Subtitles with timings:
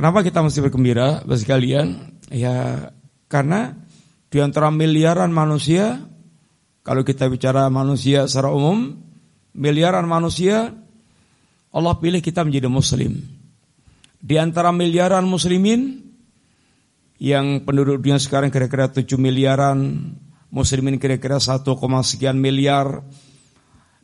[0.00, 2.16] Kenapa kita mesti bergembira, Bapak sekalian?
[2.32, 2.88] Ya,
[3.28, 3.76] karena
[4.32, 6.00] di antara miliaran manusia,
[6.80, 8.96] kalau kita bicara manusia secara umum,
[9.52, 10.72] miliaran manusia,
[11.68, 13.20] Allah pilih kita menjadi muslim.
[14.16, 16.00] Di antara miliaran muslimin,
[17.20, 20.16] yang penduduk dunia sekarang kira-kira 7 miliaran,
[20.48, 21.60] muslimin kira-kira 1,
[22.00, 23.04] sekian miliar.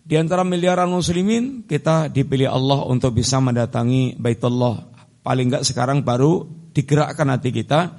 [0.04, 4.95] Di antara miliaran muslimin, kita dipilih Allah untuk bisa mendatangi Baitullah.
[5.26, 7.98] Paling enggak sekarang baru digerakkan hati kita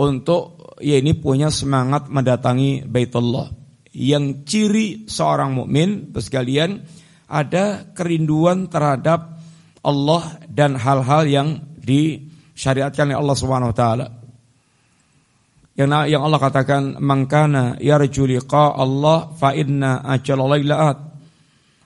[0.00, 3.52] untuk ya ini punya semangat mendatangi Baitullah.
[3.92, 6.80] Yang ciri seorang mukmin, sekalian,
[7.28, 9.36] ada kerinduan terhadap
[9.84, 14.06] Allah dan hal-hal yang disyariatkan oleh Allah Subhanahu wa taala.
[15.76, 20.96] Yang yang Allah katakan mangkana yarju liqa Allah fa inna ajalalaat.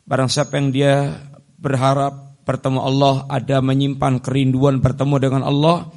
[0.06, 1.10] Barang siapa yang dia
[1.58, 5.90] berharap bertemu Allah, ada menyimpan kerinduan bertemu dengan Allah,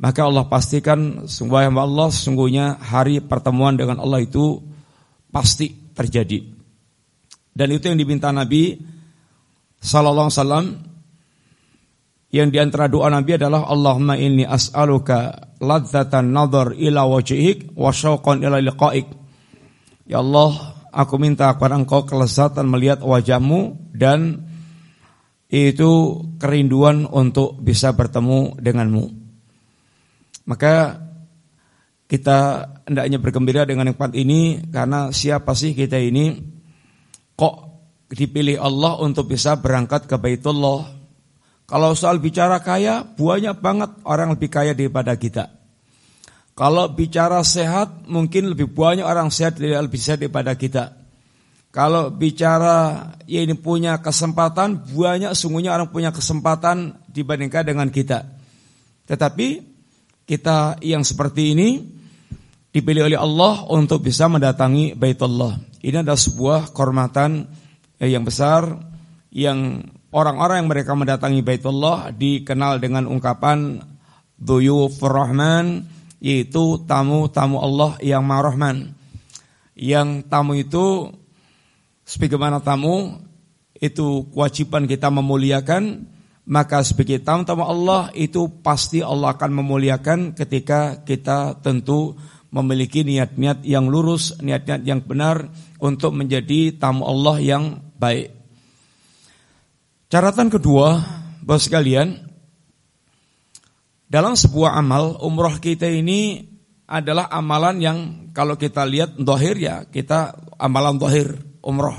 [0.00, 4.64] maka Allah pastikan sungguh yang Allah sesungguhnya hari pertemuan dengan Allah itu
[5.28, 6.40] pasti terjadi.
[7.54, 8.74] Dan itu yang diminta Nabi
[9.78, 10.66] sallallahu alaihi wasallam
[12.34, 18.42] yang di antara doa Nabi adalah Allahumma inni as'aluka ladzatan nadhar ila wajhik wa syauqan
[18.42, 19.06] ila liqa'ik.
[20.10, 24.43] Ya Allah, aku minta kepada Engkau kelezatan melihat wajahmu dan
[25.54, 29.04] itu kerinduan untuk bisa bertemu denganmu.
[30.50, 30.98] Maka
[32.10, 32.38] kita
[32.84, 36.36] hendaknya bergembira dengan nikmat ini karena siapa sih kita ini
[37.38, 37.54] kok
[38.10, 41.04] dipilih Allah untuk bisa berangkat ke Baitullah
[41.64, 45.48] kalau soal bicara kaya, banyak banget orang lebih kaya daripada kita.
[46.54, 51.03] Kalau bicara sehat, mungkin lebih banyak orang sehat lebih sehat daripada kita.
[51.74, 58.22] Kalau bicara ya ini punya kesempatan, banyak sungguhnya orang punya kesempatan dibandingkan dengan kita.
[59.10, 59.74] Tetapi
[60.22, 61.82] kita yang seperti ini
[62.70, 65.58] dipilih oleh Allah untuk bisa mendatangi Baitullah.
[65.82, 67.42] Ini adalah sebuah kehormatan
[67.98, 68.70] yang besar
[69.34, 69.82] yang
[70.14, 73.82] orang-orang yang mereka mendatangi Baitullah dikenal dengan ungkapan
[74.38, 75.90] Duyufur Rahman
[76.22, 78.94] yaitu tamu-tamu Allah yang marahman.
[79.74, 81.10] Yang tamu itu
[82.04, 83.20] sebagaimana tamu
[83.80, 86.06] itu kewajiban kita memuliakan
[86.44, 92.16] maka sebagai tamu-tamu Allah itu pasti Allah akan memuliakan ketika kita tentu
[92.54, 95.50] memiliki niat-niat yang lurus, niat-niat yang benar
[95.80, 97.64] untuk menjadi tamu Allah yang
[97.98, 98.30] baik.
[100.12, 101.00] Catatan kedua,
[101.42, 102.14] bos sekalian,
[104.06, 106.46] dalam sebuah amal umroh kita ini
[106.86, 107.98] adalah amalan yang
[108.36, 111.96] kalau kita lihat dohir ya kita amalan dohir umroh.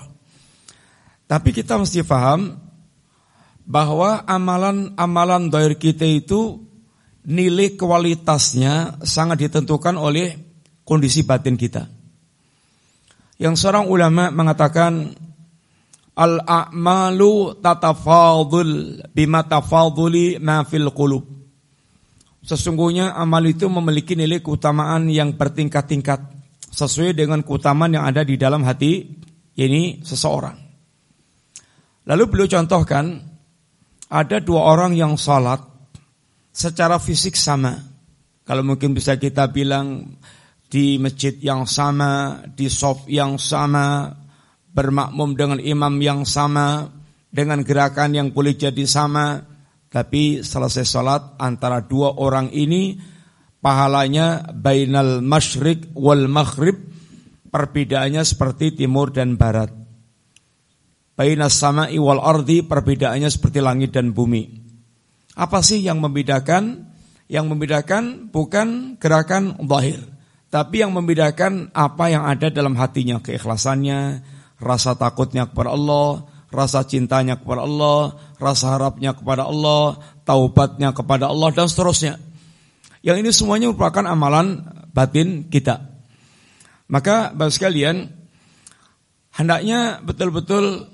[1.26, 2.54] Tapi kita mesti paham
[3.66, 6.62] bahwa amalan-amalan dohir kita itu
[7.26, 10.38] nilai kualitasnya sangat ditentukan oleh
[10.86, 11.90] kondisi batin kita.
[13.42, 15.18] Yang seorang ulama mengatakan
[16.16, 21.28] Al-a'malu tatafadul bima tafaduli ma fil qulub.
[22.40, 26.24] Sesungguhnya amal itu memiliki nilai keutamaan yang bertingkat-tingkat
[26.72, 29.12] sesuai dengan keutamaan yang ada di dalam hati
[29.56, 30.58] ini seseorang.
[32.06, 33.18] Lalu beliau contohkan
[34.12, 35.60] ada dua orang yang salat
[36.54, 37.76] secara fisik sama.
[38.46, 40.16] Kalau mungkin bisa kita bilang
[40.70, 44.14] di masjid yang sama, di soft yang sama,
[44.70, 46.86] bermakmum dengan imam yang sama,
[47.32, 49.42] dengan gerakan yang boleh jadi sama,
[49.90, 53.00] tapi selesai sholat antara dua orang ini
[53.64, 56.95] pahalanya bainal masyrik wal maghrib
[57.56, 59.72] perbedaannya seperti timur dan barat.
[61.16, 64.44] Bainas sama'i wal ardi perbedaannya seperti langit dan bumi.
[65.40, 66.92] Apa sih yang membedakan?
[67.32, 70.04] Yang membedakan bukan gerakan zahir,
[70.52, 74.22] tapi yang membedakan apa yang ada dalam hatinya, keikhlasannya,
[74.62, 81.50] rasa takutnya kepada Allah, rasa cintanya kepada Allah, rasa harapnya kepada Allah, taubatnya kepada Allah
[81.50, 82.22] dan seterusnya.
[83.02, 84.62] Yang ini semuanya merupakan amalan
[84.94, 85.95] batin kita.
[86.86, 88.10] Maka Bapak sekalian,
[89.34, 90.86] hendaknya betul-betul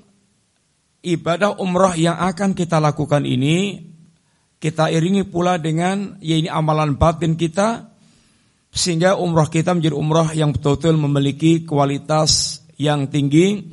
[1.04, 3.90] ibadah umrah yang akan kita lakukan ini
[4.62, 7.90] kita iringi pula dengan ya ini amalan batin kita
[8.70, 13.68] sehingga umrah kita menjadi umrah yang betul-betul memiliki kualitas yang tinggi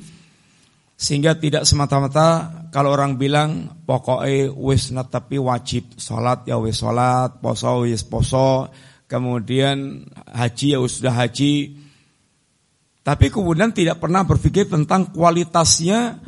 [0.99, 7.87] sehingga tidak semata-mata kalau orang bilang pokoknya wis tapi wajib sholat ya wis sholat, poso
[7.87, 8.67] wis poso,
[9.07, 10.03] kemudian
[10.35, 11.78] haji ya sudah haji.
[13.09, 16.21] Tapi kemudian tidak pernah berpikir tentang kualitasnya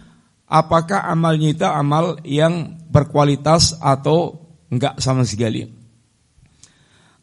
[0.49, 5.69] apakah amalnya itu amal yang berkualitas atau enggak sama sekali.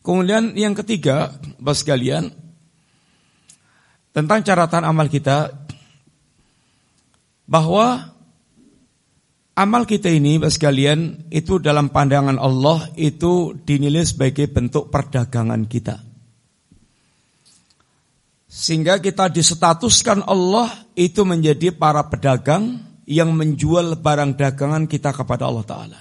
[0.07, 2.31] Kemudian yang ketiga, bos sekalian,
[4.15, 5.51] tentang catatan amal kita
[7.51, 8.15] bahwa
[9.59, 16.08] amal kita ini bos sekalian itu dalam pandangan Allah itu dinilai sebagai bentuk perdagangan kita.
[18.59, 20.67] Sehingga kita disetatuskan Allah
[20.99, 26.01] itu menjadi para pedagang yang menjual barang dagangan kita kepada Allah Ta'ala.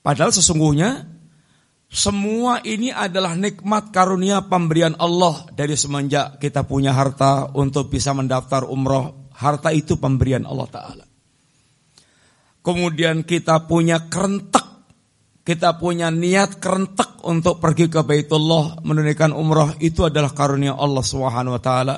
[0.00, 1.04] Padahal sesungguhnya
[1.92, 8.64] semua ini adalah nikmat karunia pemberian Allah dari semenjak kita punya harta untuk bisa mendaftar
[8.64, 9.28] umroh.
[9.36, 11.04] Harta itu pemberian Allah Ta'ala.
[12.64, 14.57] Kemudian kita punya kerentek
[15.48, 21.56] kita punya niat kerentek untuk pergi ke Baitullah menunaikan umrah itu adalah karunia Allah Subhanahu
[21.56, 21.96] wa taala.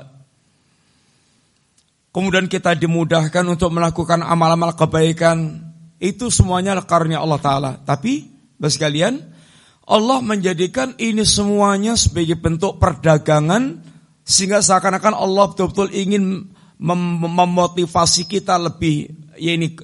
[2.14, 5.66] Kemudian kita dimudahkan untuk melakukan amal-amal kebaikan,
[5.98, 7.70] itu semuanya karunia Allah taala.
[7.82, 9.18] Tapi Bapak sekalian,
[9.82, 13.82] Allah menjadikan ini semuanya sebagai bentuk perdagangan
[14.22, 19.10] sehingga seakan-akan Allah betul-betul ingin mem memotivasi kita lebih
[19.42, 19.74] ya ini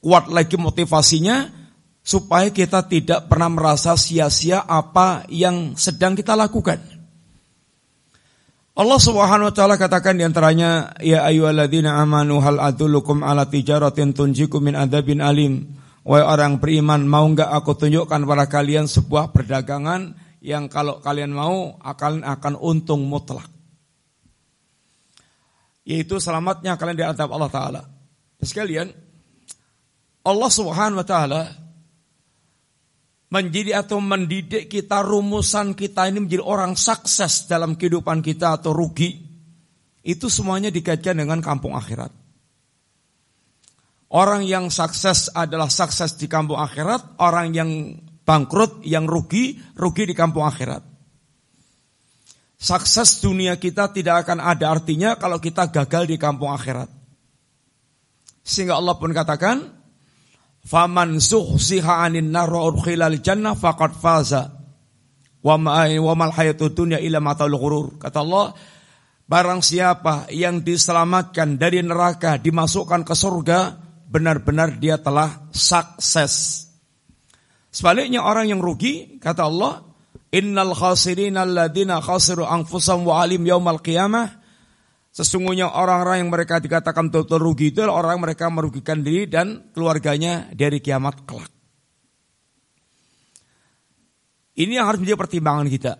[0.00, 1.59] kuat lagi motivasinya
[2.00, 6.80] supaya kita tidak pernah merasa sia-sia apa yang sedang kita lakukan.
[8.80, 14.72] Allah Subhanahu wa taala katakan di antaranya ya ayyuhalladzina amanu hal adullukum ala tijaratin tunjikum
[14.72, 15.76] min adzabin alim.
[16.00, 21.76] Wahai orang beriman, mau enggak aku tunjukkan pada kalian sebuah perdagangan yang kalau kalian mau
[21.76, 23.44] akan akan untung mutlak.
[25.84, 27.82] Yaitu selamatnya kalian di adab Allah taala.
[28.40, 28.88] Sekalian,
[30.24, 31.52] Allah Subhanahu wa taala
[33.30, 39.22] menjadi atau mendidik kita rumusan kita ini menjadi orang sukses dalam kehidupan kita atau rugi
[40.02, 42.10] itu semuanya dikaitkan dengan kampung akhirat.
[44.10, 47.70] Orang yang sukses adalah sukses di kampung akhirat, orang yang
[48.26, 50.82] bangkrut, yang rugi, rugi di kampung akhirat.
[52.58, 56.90] Sukses dunia kita tidak akan ada artinya kalau kita gagal di kampung akhirat.
[58.42, 59.79] Sehingga Allah pun katakan,
[60.60, 64.52] Faman zuhziha 'anil nar wa udkhilal jannah faqad faza.
[65.40, 67.96] Wa ma wa mal hayatud dunya illa mataul ghurur.
[67.96, 68.52] Kata Allah,
[69.24, 73.60] barang siapa yang diselamatkan dari neraka dimasukkan ke surga,
[74.10, 76.66] benar-benar dia telah sukses.
[77.70, 79.90] Sebaliknya orang yang rugi, kata Allah,
[80.30, 84.30] Innal khasirin alladina khasiru anfusam wa alim yaumal qiyamah
[85.10, 89.74] Sesungguhnya orang-orang yang mereka dikatakan betul rugi itu adalah orang yang mereka merugikan diri dan
[89.74, 91.50] keluarganya dari kiamat kelak.
[94.54, 95.92] Ini yang harus menjadi pertimbangan kita.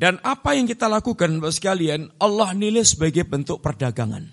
[0.00, 4.32] Dan apa yang kita lakukan Bapak sekalian, Allah nilai sebagai bentuk perdagangan.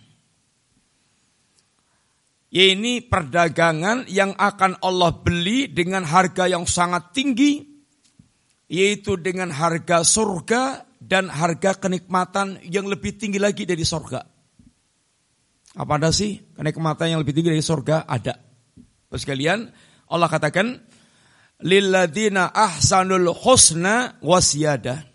[2.48, 7.68] Ini perdagangan yang akan Allah beli dengan harga yang sangat tinggi,
[8.72, 14.20] yaitu dengan harga surga dan harga kenikmatan yang lebih tinggi lagi dari sorga.
[15.78, 18.04] Apa ada sih kenikmatan yang lebih tinggi dari sorga?
[18.04, 18.36] Ada.
[19.08, 19.72] Terus sekalian,
[20.12, 20.84] Allah katakan,
[21.64, 25.08] Lilladina ahsanul husna wasiyada.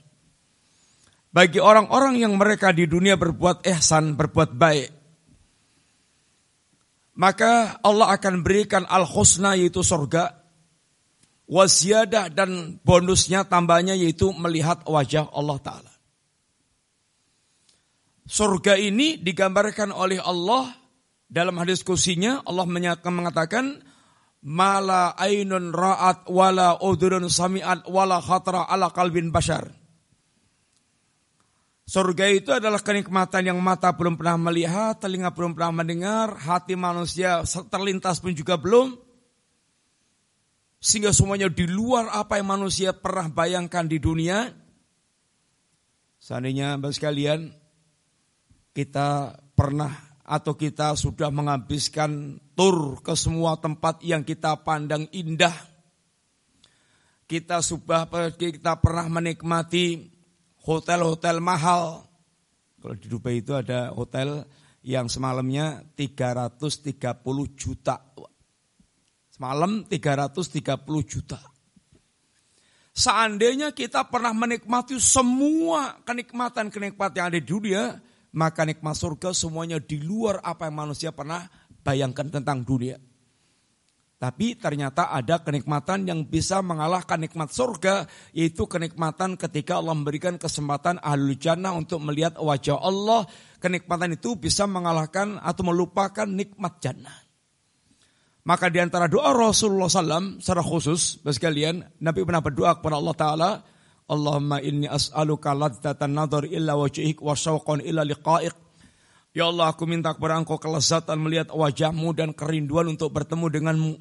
[1.33, 4.91] Bagi orang-orang yang mereka di dunia berbuat ihsan, berbuat baik.
[7.12, 10.42] Maka Allah akan berikan al-husna yaitu sorga
[11.50, 15.93] wasiyadah dan bonusnya tambahnya yaitu melihat wajah Allah Ta'ala.
[18.29, 20.72] Surga ini digambarkan oleh Allah
[21.29, 23.82] dalam hadis kursinya Allah mengatakan
[24.43, 29.69] mala ainun ra'at wala udhurun sami'at wala khatra ala kalbin bashar.
[31.82, 37.44] Surga itu adalah kenikmatan yang mata belum pernah melihat, telinga belum pernah mendengar, hati manusia
[37.69, 38.96] terlintas pun juga belum,
[40.82, 44.51] sehingga semuanya di luar apa yang manusia pernah bayangkan di dunia.
[46.19, 47.55] Seandainya Bapak sekalian,
[48.74, 49.94] kita pernah
[50.27, 55.55] atau kita sudah menghabiskan tur ke semua tempat yang kita pandang indah.
[57.31, 60.10] Kita sudah kita pernah menikmati
[60.67, 62.10] hotel-hotel mahal.
[62.82, 64.43] Kalau di Dubai itu ada hotel
[64.82, 66.98] yang semalamnya 330
[67.55, 68.12] juta.
[69.43, 71.43] Semalam 330 juta.
[72.94, 77.99] Seandainya kita pernah menikmati semua kenikmatan-kenikmatan yang ada di dunia,
[78.39, 81.43] maka nikmat surga semuanya di luar apa yang manusia pernah
[81.82, 83.03] bayangkan tentang dunia.
[84.22, 91.03] Tapi ternyata ada kenikmatan yang bisa mengalahkan nikmat surga, yaitu kenikmatan ketika Allah memberikan kesempatan
[91.03, 93.27] ahli jannah untuk melihat wajah Allah.
[93.58, 97.21] Kenikmatan itu bisa mengalahkan atau melupakan nikmat jannah.
[98.43, 103.51] Maka di antara doa Rasulullah SAW secara khusus, sekalian, Nabi pernah berdoa kepada Allah Ta'ala,
[104.11, 108.51] Allahumma inni as'aluka ladzatan nadhar illa wajhik wa syauqan illa liqa'ik.
[109.32, 113.94] Ya Allah, aku minta kepada engkau kelezatan melihat wajahmu dan kerinduan untuk bertemu denganmu.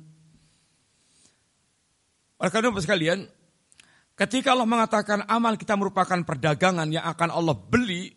[2.42, 3.20] Oleh karena itu sekalian,
[4.18, 8.10] ketika Allah mengatakan amal kita merupakan perdagangan yang akan Allah beli,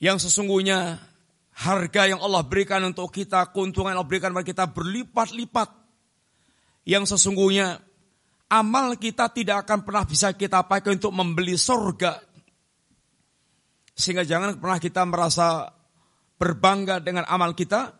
[0.00, 0.96] yang sesungguhnya
[1.58, 5.68] harga yang Allah berikan untuk kita, keuntungan yang Allah berikan kepada kita berlipat-lipat.
[6.86, 7.82] Yang sesungguhnya
[8.46, 12.22] amal kita tidak akan pernah bisa kita pakai untuk membeli surga.
[13.98, 15.74] Sehingga jangan pernah kita merasa
[16.38, 17.90] berbangga dengan amal kita.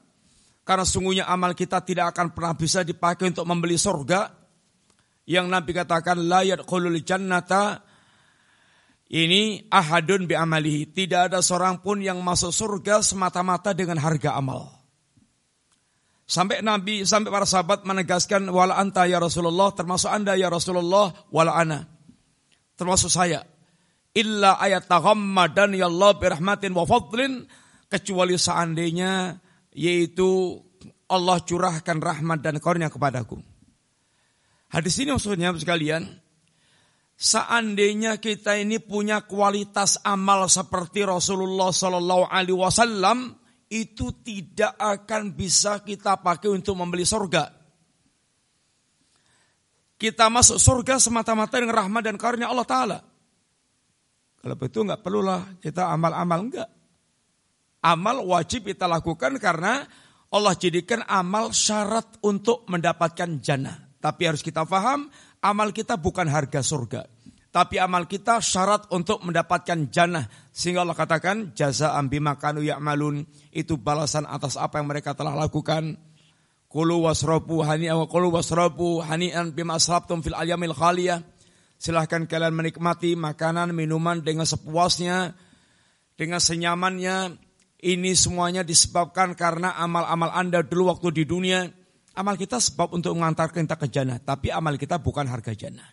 [0.63, 4.31] Karena sungguhnya amal kita tidak akan pernah bisa dipakai untuk membeli surga.
[5.29, 7.88] Yang Nabi katakan, La yadkhulul jannata
[9.09, 10.93] ini ahadun bi amalihi.
[10.93, 14.69] Tidak ada seorang pun yang masuk surga semata-mata dengan harga amal.
[16.29, 21.57] Sampai Nabi, sampai para sahabat menegaskan wala anta ya Rasulullah, termasuk anda ya Rasulullah, wala
[21.57, 21.89] ana.
[22.77, 23.49] Termasuk saya.
[24.13, 27.49] Illa ayat taghammadan ya Allah birahmatin wa fadlin.
[27.89, 29.41] Kecuali seandainya
[29.73, 30.61] yaitu
[31.09, 33.41] Allah curahkan rahmat dan karunia kepadaku.
[34.69, 36.05] Hadis ini maksudnya sekalian,
[37.19, 43.35] Seandainya kita ini punya kualitas amal seperti Rasulullah Sallallahu Alaihi Wasallam,
[43.67, 47.51] itu tidak akan bisa kita pakai untuk membeli surga.
[49.99, 52.99] Kita masuk surga semata-mata dengan rahmat dan karunia Allah Taala.
[54.39, 56.71] Kalau begitu nggak perlulah kita amal-amal enggak.
[57.83, 59.83] Amal wajib kita lakukan karena
[60.31, 63.91] Allah jadikan amal syarat untuk mendapatkan jannah.
[63.99, 65.11] Tapi harus kita paham,
[65.43, 67.03] amal kita bukan harga surga.
[67.49, 70.29] Tapi amal kita syarat untuk mendapatkan jannah.
[70.53, 73.25] Sehingga Allah katakan, jaza ambi makanu ya'malun.
[73.49, 75.97] Itu balasan atas apa yang mereka telah lakukan.
[76.69, 81.25] Kulu wasrobu hani'an wa kulu wasrobu hani'an bima aslabtum fil ayamil khaliyah.
[81.81, 85.33] Silahkan kalian menikmati makanan, minuman dengan sepuasnya,
[86.21, 87.41] dengan senyamannya.
[87.79, 91.65] Ini semuanya disebabkan karena amal-amal anda dulu waktu di dunia
[92.17, 95.87] Amal kita sebab untuk mengantarkan kita ke jannah, tapi amal kita bukan harga jannah.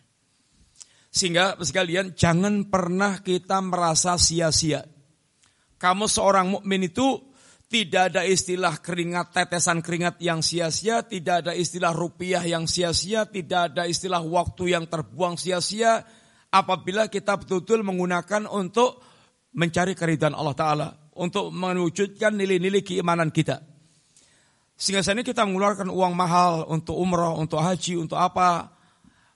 [1.16, 4.84] Sehingga sekalian jangan pernah kita merasa sia-sia.
[5.80, 11.92] Kamu seorang mukmin itu tidak ada istilah keringat tetesan keringat yang sia-sia, tidak ada istilah
[11.92, 16.04] rupiah yang sia-sia, tidak ada istilah waktu yang terbuang sia-sia
[16.56, 19.04] apabila kita betul-betul menggunakan untuk
[19.56, 23.75] mencari keridhaan Allah taala, untuk mewujudkan nilai-nilai keimanan kita.
[24.76, 28.76] Sehingga saat ini kita mengeluarkan uang mahal untuk umroh, untuk haji, untuk apa.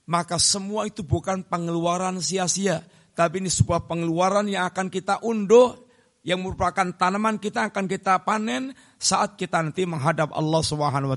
[0.04, 2.84] Maka semua itu bukan pengeluaran sia-sia.
[3.16, 5.88] Tapi ini sebuah pengeluaran yang akan kita unduh.
[6.20, 11.16] Yang merupakan tanaman kita akan kita panen saat kita nanti menghadap Allah Subhanahu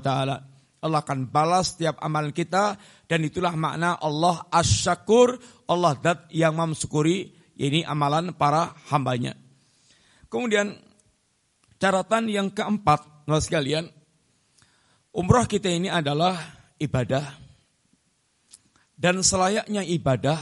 [0.84, 5.36] Allah akan balas setiap amal kita dan itulah makna Allah asyakur,
[5.68, 9.36] Allah dat yang memsyukuri ini amalan para hambanya.
[10.32, 10.72] Kemudian
[11.76, 13.88] catatan yang keempat, Nah sekalian,
[15.14, 16.34] Umroh kita ini adalah
[16.74, 17.22] ibadah.
[18.94, 20.38] Dan selayaknya ibadah,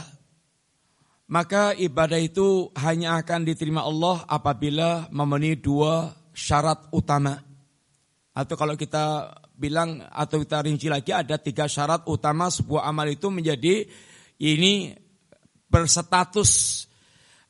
[1.29, 7.37] maka ibadah itu hanya akan diterima Allah apabila memenuhi dua syarat utama.
[8.33, 13.29] Atau kalau kita bilang atau kita rinci lagi ada tiga syarat utama sebuah amal itu
[13.29, 13.85] menjadi
[14.41, 14.97] ini
[15.69, 16.85] berstatus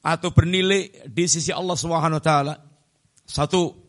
[0.03, 2.55] atau bernilai di sisi Allah Subhanahu wa taala.
[3.23, 3.82] Satu,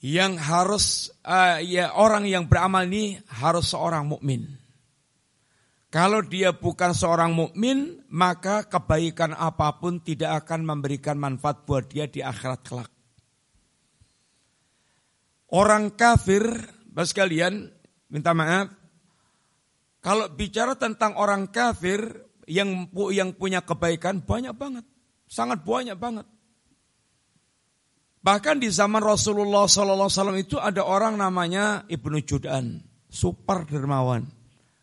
[0.00, 4.48] yang harus uh, ya orang yang beramal ini harus seorang mukmin.
[5.90, 12.06] Kalau dia bukan seorang mukmin, maka kebaikan apa pun tidak akan memberikan manfaat buat dia
[12.06, 12.90] di akhirat kelak.
[15.50, 16.46] Orang kafir,
[16.94, 17.74] bos kalian,
[18.06, 18.70] minta maaf.
[19.98, 24.86] Kalau bicara tentang orang kafir yang yang punya kebaikan banyak banget,
[25.26, 26.24] sangat banyak banget.
[28.20, 32.76] Bahkan di zaman Rasulullah SAW itu ada orang namanya Ibnu Judan,
[33.08, 34.28] super dermawan.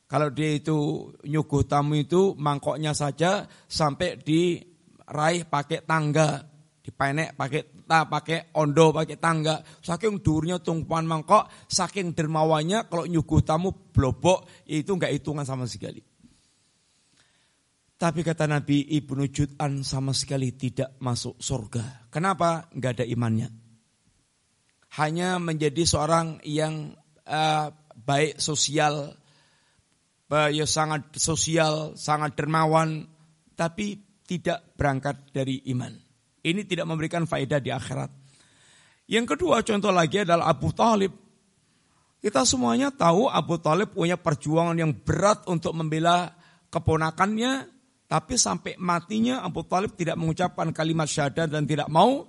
[0.08, 6.48] Kalau dia itu nyuguh tamu itu mangkoknya saja sampai diraih pakai tangga,
[6.80, 9.60] dipenek pakai ta, pakai ondo, pakai tangga.
[9.84, 16.07] Saking durnya tumpuan mangkok, saking dermawannya kalau nyuguh tamu blobok itu enggak hitungan sama sekali.
[17.98, 22.14] Tapi kata Nabi Ibnu Jud'an sama sekali tidak masuk surga.
[22.14, 22.70] Kenapa?
[22.70, 23.50] Enggak ada imannya.
[25.02, 26.94] Hanya menjadi seorang yang
[27.26, 29.18] uh, baik sosial,
[30.30, 33.10] uh, ya sangat sosial, sangat dermawan,
[33.58, 33.98] tapi
[34.30, 35.98] tidak berangkat dari iman.
[36.46, 38.14] Ini tidak memberikan faedah di akhirat.
[39.10, 41.16] Yang kedua contoh lagi adalah Abu Talib.
[42.22, 46.36] Kita semuanya tahu Abu Talib punya perjuangan yang berat untuk membela
[46.70, 47.77] keponakannya,
[48.08, 52.24] tapi sampai matinya Abu Talib tidak mengucapkan kalimat syahadat dan tidak mau.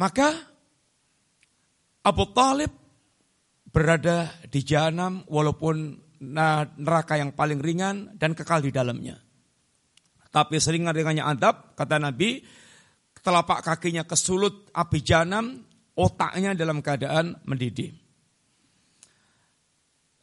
[0.00, 0.32] Maka
[2.00, 2.72] Abu Talib
[3.68, 6.00] berada di jahanam walaupun
[6.80, 9.20] neraka yang paling ringan dan kekal di dalamnya.
[10.32, 12.40] Tapi seringan-ringannya adab, kata Nabi,
[13.20, 15.60] telapak kakinya kesulut api jahanam,
[15.92, 17.92] otaknya dalam keadaan mendidih.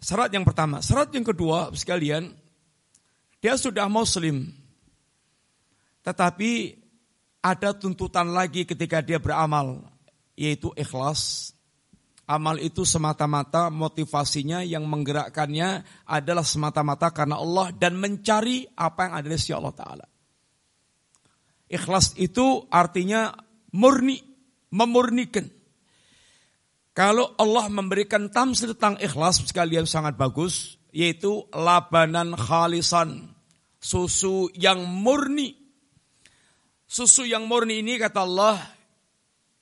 [0.01, 0.81] Syarat yang pertama.
[0.81, 2.29] Syarat yang kedua sekalian,
[3.45, 4.49] dia sudah muslim.
[6.01, 6.81] Tetapi
[7.45, 9.85] ada tuntutan lagi ketika dia beramal,
[10.33, 11.53] yaitu ikhlas.
[12.25, 19.27] Amal itu semata-mata motivasinya yang menggerakkannya adalah semata-mata karena Allah dan mencari apa yang ada
[19.29, 20.05] di sisi Allah Ta'ala.
[21.69, 23.29] Ikhlas itu artinya
[23.77, 24.25] murni,
[24.73, 25.45] memurnikan.
[26.97, 33.34] Kalau Allah memberikan tamsil tentang ikhlas sekalian sangat bagus, yaitu labanan khalisan,
[33.85, 35.53] susu yang murni.
[36.89, 38.57] Susu yang murni ini kata Allah,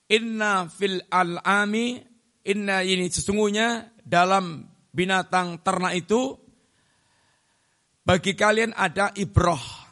[0.08, 2.00] inna fil al'ami,
[2.48, 4.64] inna ini sesungguhnya dalam
[4.96, 6.40] binatang ternak itu,
[8.08, 9.84] bagi kalian ada ibrah.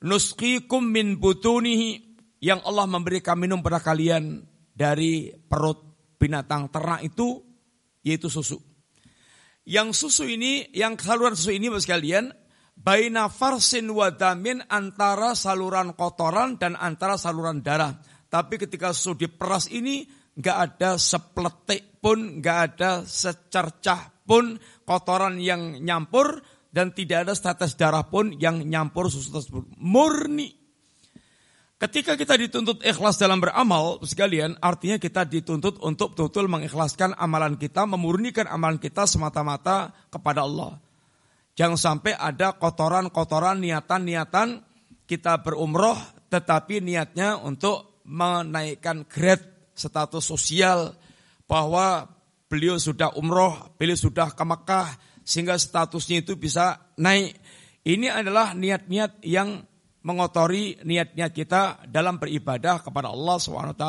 [0.00, 4.40] Nusqikum min butunihi, yang Allah memberikan minum pada kalian
[4.72, 5.84] dari perut
[6.16, 7.44] binatang ternak itu
[8.00, 8.56] yaitu susu.
[9.68, 12.32] Yang susu ini, yang saluran susu ini Bapak sekalian,
[12.80, 18.00] baina farsin wadamin antara saluran kotoran dan antara saluran darah.
[18.32, 20.08] Tapi ketika susu diperas ini
[20.38, 24.56] nggak ada sepletik pun, nggak ada secercah pun
[24.88, 29.66] kotoran yang nyampur dan tidak ada status darah pun yang nyampur susu tersebut.
[29.76, 30.60] Murni
[31.80, 37.88] Ketika kita dituntut ikhlas dalam beramal, sekalian, artinya kita dituntut untuk betul-betul mengikhlaskan amalan kita,
[37.88, 40.76] memurnikan amalan kita semata-mata kepada Allah.
[41.60, 44.64] Jangan sampai ada kotoran-kotoran, niatan-niatan
[45.04, 46.00] kita berumroh,
[46.32, 50.96] tetapi niatnya untuk menaikkan grade status sosial,
[51.44, 52.08] bahwa
[52.48, 54.88] beliau sudah umroh, beliau sudah ke Mekah,
[55.20, 57.36] sehingga statusnya itu bisa naik.
[57.84, 59.60] Ini adalah niat-niat yang
[60.00, 63.84] mengotori niat-niat kita dalam beribadah kepada Allah SWT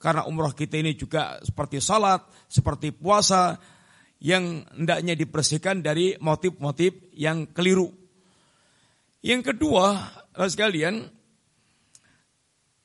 [0.00, 3.60] karena umroh kita ini juga seperti salat, seperti puasa
[4.22, 7.90] yang hendaknya dibersihkan dari motif-motif yang keliru.
[9.18, 9.98] Yang kedua,
[10.38, 11.10] sekalian,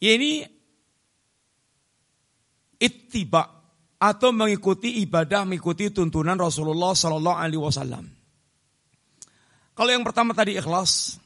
[0.01, 0.41] ini
[2.81, 3.45] ittiba
[3.97, 8.05] atau mengikuti ibadah, mengikuti tuntunan Rasulullah Sallallahu Alaihi Wasallam.
[9.77, 11.21] Kalau yang pertama tadi ikhlas,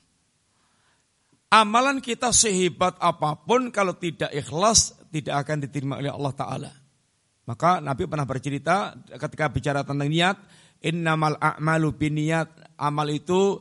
[1.52, 6.72] Amalan kita sehebat apa pun kalau tidak ikhlas tidak akan diterima oleh Allah Ta'ala.
[7.52, 10.40] Maka Nabi pernah bercerita ketika bicara tentang niat,
[10.80, 13.60] innamal a'malu biniyat, amal itu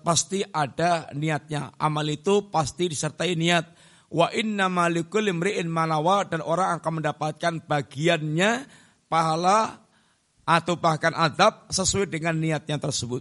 [0.00, 1.76] pasti ada niatnya.
[1.76, 3.76] Amal itu pasti disertai niat.
[4.08, 8.64] Wa inna malikul imri'in malawa dan orang akan mendapatkan bagiannya
[9.04, 9.84] pahala
[10.48, 13.20] atau bahkan adab sesuai dengan niatnya tersebut.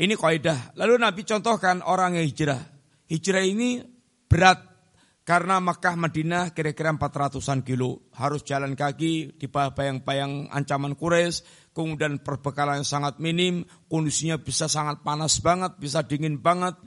[0.00, 0.80] Ini kaidah.
[0.80, 2.62] Lalu Nabi contohkan orang yang hijrah.
[3.04, 3.84] Hijrah ini
[4.32, 4.64] berat
[5.28, 8.08] karena Makkah Madinah kira-kira 400-an kilo.
[8.16, 11.44] Harus jalan kaki di bawah bayang-bayang ancaman Quraisy,
[11.76, 16.80] kemudian perbekalan yang sangat minim, kondisinya bisa sangat panas banget, bisa dingin banget.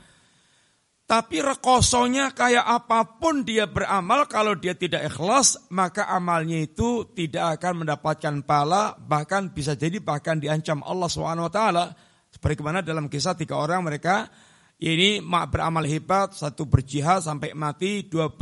[1.05, 7.61] Tapi rekosonya kayak apa pun dia beramal, kalau dia tidak ikhlas, maka amalnya itu tidak
[7.61, 11.61] akan mendapatkan pala, bahkan bisa jadi bahkan diancam Allah SWT.
[12.33, 14.33] Seperti ke mana dalam kisah tiga orang mereka
[14.81, 18.33] ini mak beramal hebat, satu berjihad sampai mati, dua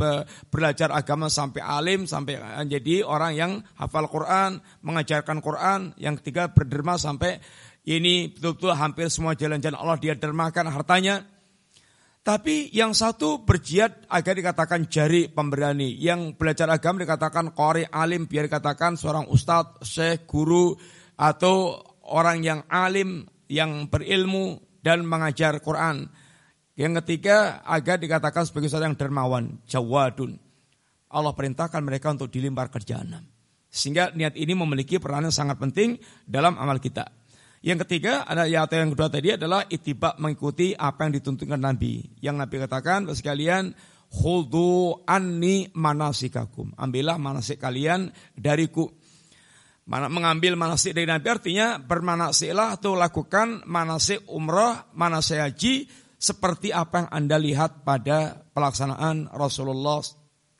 [0.48, 5.92] belajar agama sampai alim, sampai jadi orang yang hafal Quran, mengajarkan Quran.
[6.00, 7.36] Yang ketiga berderma sampai
[7.84, 11.28] ini betul-betul hampir semua jalan-jalan Allah dia dermakan hartanya.
[12.24, 15.92] Tapi yang satu berjihad agar dikatakan jari pemberani.
[15.92, 20.72] Yang belajar agama dikatakan kori alim biar dikatakan seorang ustadz, syekh, guru
[21.20, 26.08] atau orang yang alim yang berilmu dan mengajar Quran.
[26.80, 30.40] Yang ketiga agar dikatakan sebagai seorang yang dermawan, jawadun.
[31.12, 33.20] Allah perintahkan mereka untuk dilimpar ke jahanam.
[33.68, 37.12] Sehingga niat ini memiliki peranan sangat penting dalam amal kita.
[37.60, 42.00] Yang ketiga ada ya atau yang kedua tadi adalah itibak mengikuti apa yang dituntutkan Nabi.
[42.24, 43.76] Yang Nabi katakan sekalian
[44.08, 46.72] khudhu anni manasikakum.
[46.80, 48.88] Ambillah manasik kalian dariku.
[49.84, 55.74] Mengambil manasik dari Nabi artinya bermanasiklah atau lakukan manasik umrah, manasik haji
[56.20, 60.04] seperti apa yang Anda lihat pada pelaksanaan Rasulullah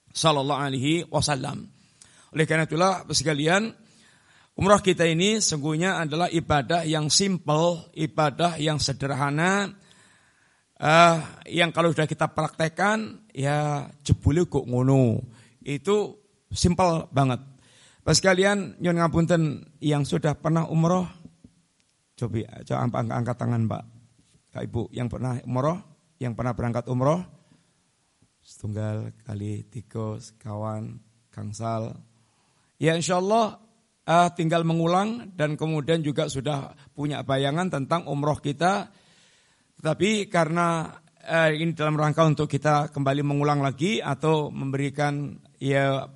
[0.08, 1.68] Sallallahu Alaihi Wasallam.
[2.32, 3.68] Oleh karena itulah sekalian,
[4.56, 9.68] umroh kita ini sungguhnya adalah ibadah yang simple, ibadah yang sederhana,
[10.80, 15.20] uh, yang kalau sudah kita praktekkan, ya jebule kok ngono.
[15.60, 17.44] Itu simple banget.
[18.00, 19.42] Pas kalian nyon ngapunten
[19.84, 21.04] yang sudah pernah umroh,
[22.16, 23.89] coba coba angkat tangan Pak.
[24.50, 25.78] Kak Ibu yang pernah umroh,
[26.18, 27.22] yang pernah berangkat umroh,
[28.42, 30.98] setunggal kali tiga kawan
[31.30, 31.94] kangsal
[32.80, 33.60] Ya insya Allah
[34.08, 38.88] uh, tinggal mengulang dan kemudian juga sudah punya bayangan tentang umroh kita.
[39.76, 40.88] Tetapi karena
[41.28, 46.08] uh, ini dalam rangka untuk kita kembali mengulang lagi atau memberikan ya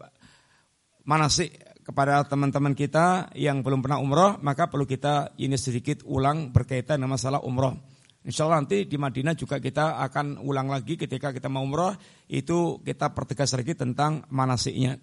[1.05, 1.53] manasik
[1.85, 7.21] kepada teman-teman kita yang belum pernah umroh, maka perlu kita ini sedikit ulang berkaitan dengan
[7.21, 7.77] masalah umroh.
[8.25, 11.93] Insya Allah nanti di Madinah juga kita akan ulang lagi ketika kita mau umroh,
[12.33, 14.97] itu kita pertegas lagi tentang manasiknya.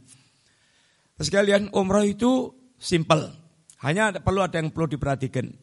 [1.22, 2.50] Sekalian umroh itu
[2.82, 3.30] simple.
[3.86, 5.54] Hanya perlu ada yang perlu diperhatikan.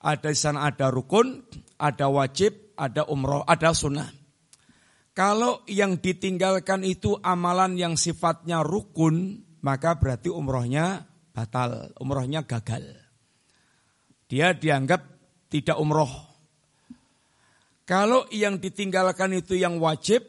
[0.00, 1.44] Ada di sana ada rukun,
[1.76, 4.08] ada wajib, ada umroh, ada sunnah.
[5.12, 12.96] Kalau yang ditinggalkan itu amalan yang sifatnya rukun, maka berarti umrohnya batal, umrohnya gagal.
[14.26, 15.04] Dia dianggap
[15.52, 16.33] tidak umroh.
[17.84, 20.24] Kalau yang ditinggalkan itu yang wajib,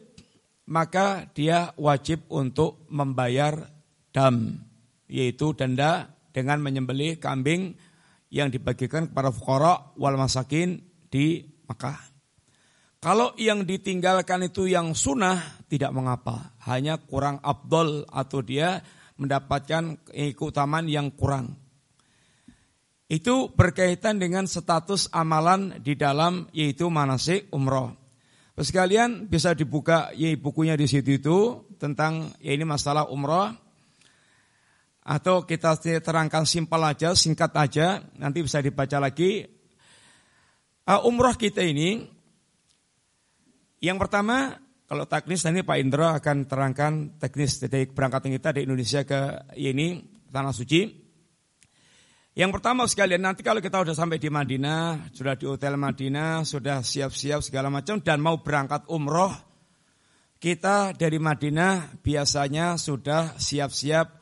[0.68, 3.72] maka dia wajib untuk membayar
[4.12, 4.60] dam
[5.06, 7.78] yaitu denda dengan menyembelih kambing
[8.28, 11.96] yang dibagikan kepada fukara wal masakin di Mekah.
[13.00, 18.82] Kalau yang ditinggalkan itu yang sunnah tidak mengapa, hanya kurang abdol atau dia
[19.16, 20.04] mendapatkan
[20.36, 21.54] keutamaan yang kurang.
[23.06, 27.94] Itu berkaitan dengan status amalan di dalam yaitu manasik umroh.
[28.56, 31.38] Sekalian bisa dibuka ya bukunya di situ itu
[31.76, 33.52] tentang ya ini masalah umroh
[35.06, 39.46] atau kita terangkan simpel aja, singkat aja, nanti bisa dibaca lagi.
[40.82, 42.10] Uh, umroh kita ini,
[43.78, 44.58] yang pertama,
[44.90, 46.92] kalau teknis nanti Pak Indra akan terangkan
[47.22, 51.05] teknis dari berangkatan kita dari Indonesia ke ini, Tanah Suci.
[52.36, 56.84] Yang pertama sekalian, nanti kalau kita sudah sampai di Madinah, sudah di hotel Madinah, sudah
[56.84, 59.32] siap-siap segala macam, dan mau berangkat umroh,
[60.36, 64.20] kita dari Madinah biasanya sudah siap-siap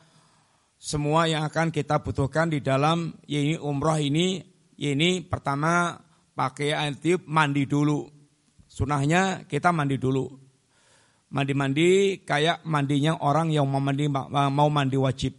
[0.79, 4.39] semua yang akan kita butuhkan di dalam ini umroh ini
[4.79, 5.99] ini pertama
[6.31, 8.07] pakai air tiup mandi dulu.
[8.63, 10.31] Sunahnya kita mandi dulu.
[11.35, 15.35] Mandi-mandi kayak mandinya orang yang mau mandi mau mandi wajib.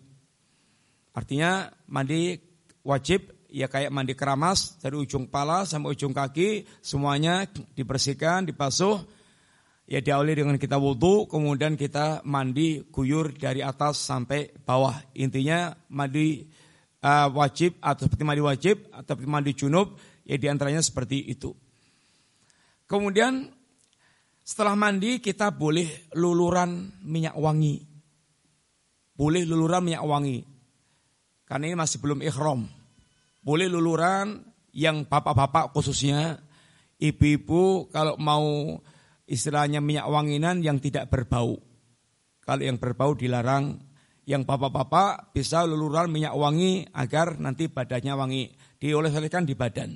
[1.17, 2.46] Artinya mandi
[2.87, 9.03] wajib ya kayak mandi keramas dari ujung kepala sampai ujung kaki semuanya dibersihkan, dibasuh
[9.87, 14.99] ya diawali dengan kita wudhu, kemudian kita mandi guyur dari atas sampai bawah.
[15.14, 16.42] Intinya mandi
[17.03, 19.94] uh, wajib atau seperti mandi wajib atau seperti mandi junub,
[20.27, 21.55] ya di antaranya seperti itu.
[22.87, 23.46] Kemudian
[24.46, 27.83] setelah mandi kita boleh luluran minyak wangi.
[29.16, 30.38] Boleh luluran minyak wangi.
[31.46, 32.76] Karena ini masih belum ikhram.
[33.47, 34.43] Boleh luluran
[34.75, 36.43] yang bapak-bapak khususnya,
[36.99, 38.75] ibu-ibu kalau mau
[39.23, 41.55] istilahnya minyak wanginan yang tidak berbau.
[42.43, 43.79] Kalau yang berbau dilarang,
[44.27, 48.45] yang bapak-bapak bisa luluran minyak wangi agar nanti badannya wangi.
[48.83, 49.95] Dioleskan di badan.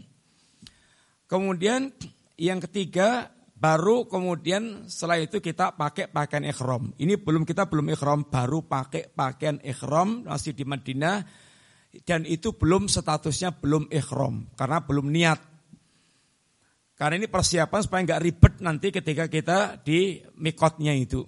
[1.26, 1.90] Kemudian
[2.38, 6.94] yang ketiga baru kemudian setelah itu kita pakai pakaian ikhram.
[7.02, 11.49] Ini belum kita belum ikhram, baru pakai pakaian ikhram masih di Madinah
[12.06, 15.40] dan itu belum statusnya belum ikhram karena belum niat.
[16.94, 21.24] Karena ini persiapan supaya nggak ribet nanti ketika kita di mikotnya itu.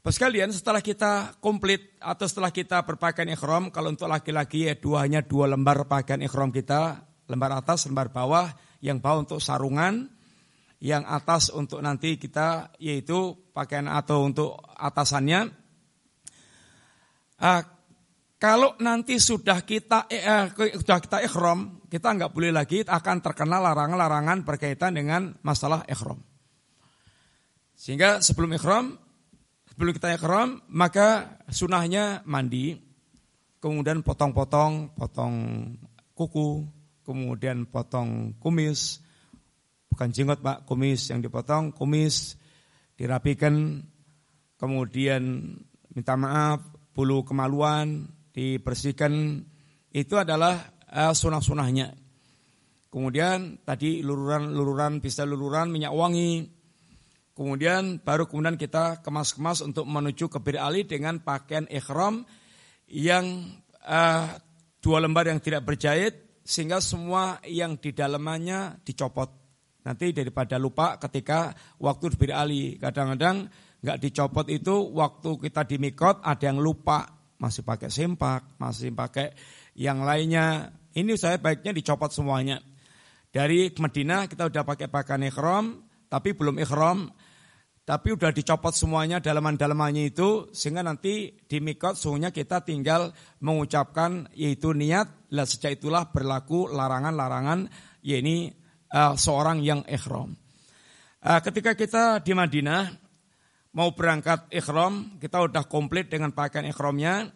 [0.00, 5.04] Pas kalian setelah kita komplit atau setelah kita berpakaian ikhram, kalau untuk laki-laki ya dua
[5.04, 8.48] hanya dua lembar pakaian ikhram kita, lembar atas, lembar bawah,
[8.80, 10.08] yang bawah untuk sarungan,
[10.80, 15.52] yang atas untuk nanti kita yaitu pakaian atau untuk atasannya.
[17.40, 17.64] Uh,
[18.40, 24.48] kalau nanti sudah kita eh, sudah kita ikhram, kita nggak boleh lagi akan terkena larangan-larangan
[24.48, 26.16] berkaitan dengan masalah ikhram.
[27.76, 28.96] Sehingga sebelum ikhram,
[29.68, 32.80] sebelum kita ikhram, maka sunahnya mandi,
[33.60, 35.36] kemudian potong-potong, potong
[36.16, 36.64] kuku,
[37.04, 39.04] kemudian potong kumis,
[39.92, 42.40] bukan jenggot pak, kumis yang dipotong, kumis
[42.96, 43.84] dirapikan,
[44.56, 45.56] kemudian
[45.92, 46.64] minta maaf,
[46.96, 49.42] bulu kemaluan, dibersihkan
[49.90, 51.94] itu adalah uh, sunah-sunahnya.
[52.90, 56.50] Kemudian tadi luluran-luluran bisa luluran minyak wangi.
[57.30, 62.26] Kemudian baru kemudian kita kemas-kemas untuk menuju ke Bir Ali dengan pakaian ikhram
[62.90, 63.46] yang
[63.86, 64.26] uh,
[64.82, 69.30] dua lembar yang tidak berjahit sehingga semua yang di dalamnya dicopot.
[69.86, 72.74] Nanti daripada lupa ketika waktu Bir Ali.
[72.76, 73.46] Kadang-kadang
[73.80, 79.32] nggak dicopot itu waktu kita di mikot ada yang lupa masih pakai sempak, masih pakai
[79.74, 80.76] yang lainnya.
[80.92, 82.60] Ini saya baiknya dicopot semuanya.
[83.32, 87.08] Dari Medina kita udah pakai pakaian ikhram, tapi belum ikhram,
[87.86, 94.74] tapi udah dicopot semuanya dalaman-dalamannya itu, sehingga nanti di mikot suhunya kita tinggal mengucapkan yaitu
[94.74, 97.70] niat, lah sejak itulah berlaku larangan-larangan,
[98.02, 98.50] yaitu
[98.92, 100.34] uh, seorang yang ikhram.
[101.22, 103.09] Uh, ketika kita di Madinah,
[103.70, 107.30] mau berangkat ikhram, kita udah komplit dengan pakaian ikhramnya.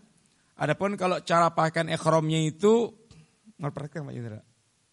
[0.55, 2.91] Adapun kalau cara pakaian ikhramnya itu?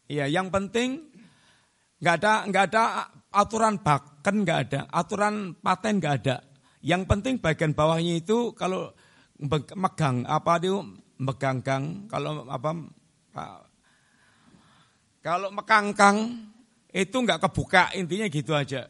[0.10, 1.10] Iya, yang penting
[2.02, 2.84] nggak ada nggak ada
[3.30, 6.36] aturan baken nggak ada, aturan paten nggak ada.
[6.82, 8.90] Yang penting bagian bawahnya itu kalau
[9.38, 10.82] megang apa itu
[11.22, 12.70] meganggang kalau apa
[15.22, 16.50] kalau mekangkang
[16.90, 18.90] itu nggak kebuka intinya gitu aja.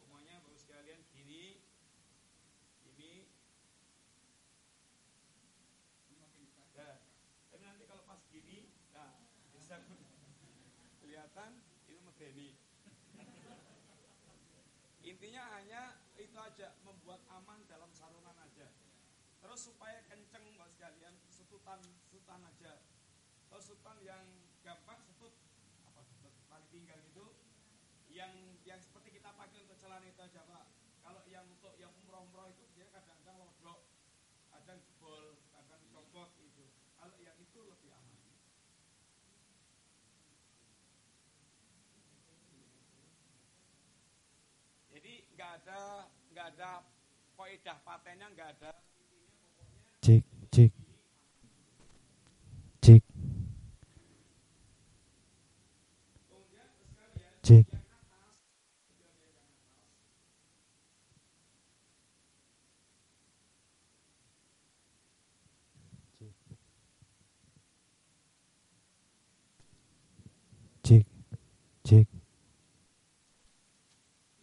[0.00, 1.60] semuanya bagus sekalian gini
[2.88, 3.28] ini.
[6.72, 6.96] Nah,
[7.52, 9.12] tapi nanti kalau pas gini nah
[9.52, 9.76] bisa
[11.04, 12.56] kelihatan itu medeni.
[15.04, 18.72] Intinya hanya itu aja membuat aman dalam sarungan aja.
[19.44, 22.77] Terus supaya kenceng bagus sekalian setutan setutan aja
[23.68, 24.24] sultan yang
[24.64, 25.28] gampang sebut
[25.84, 27.36] apa sebut tali pinggang itu
[28.08, 28.32] yang
[28.64, 30.72] yang seperti kita pakai untuk celana itu aja pak.
[31.04, 33.84] Kalau yang untuk yang umroh-umroh itu dia kadang-kadang lodok
[34.48, 36.64] kadang jebol kadang copot itu.
[36.96, 38.16] Kalau yang itu lebih aman.
[44.96, 46.70] Jadi nggak ada nggak ada
[47.36, 48.87] poedah patennya nggak ada
[71.88, 72.08] cek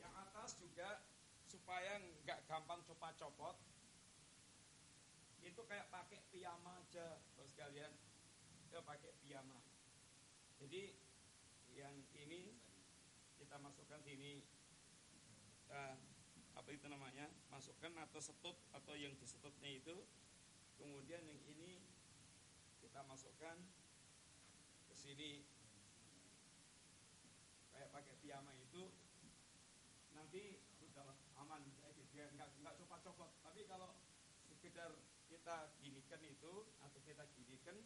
[0.02, 1.06] yang atas juga
[1.46, 3.54] supaya nggak gampang copot-copot.
[5.46, 7.94] Itu kayak pakai piyama aja bos sekalian.
[8.66, 9.62] Kita pakai piyama.
[10.58, 11.06] Jadi
[13.56, 14.44] kita masukkan sini.
[15.72, 15.96] Uh,
[16.60, 17.32] apa itu namanya?
[17.48, 19.96] Masukkan atau setut atau yang disetutnya itu.
[20.76, 21.80] Kemudian yang ini
[22.84, 23.56] kita masukkan
[24.92, 25.48] ke sini
[27.96, 28.92] pakai piyama itu
[30.12, 31.64] nanti sudah aman.
[32.12, 33.32] Dia nggak nggak copot-copot.
[33.40, 33.96] Tapi kalau
[34.52, 34.92] sekedar
[35.32, 36.54] kita ginikan itu
[36.84, 37.80] atau kita ginikan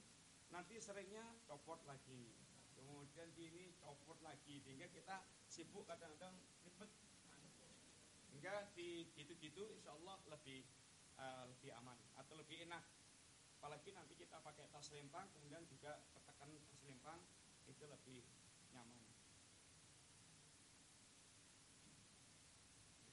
[0.50, 2.34] nanti seringnya copot lagi.
[2.74, 4.58] Kemudian gini copot lagi.
[4.66, 6.34] Sehingga kita sibuk kadang-kadang
[6.66, 6.90] ribet.
[8.34, 10.66] Hingga di gitu-gitu insya Allah lebih
[11.22, 12.82] uh, lebih aman atau lebih enak.
[13.62, 17.20] Apalagi nanti kita pakai tas lempang kemudian juga ketekan tas lempang
[17.68, 18.24] itu lebih
[18.72, 19.10] nyaman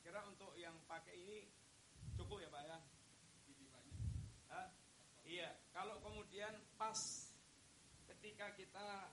[0.07, 1.51] kira untuk yang pakai ini
[2.15, 2.79] cukup ya Pak ya
[5.27, 6.95] Iya, kalau kemudian pas
[8.07, 9.11] ketika kita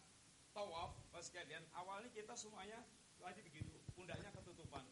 [0.54, 2.86] tawaf, pas kalian awalnya kita semuanya
[3.18, 4.86] lagi begitu, pundaknya ketutupan.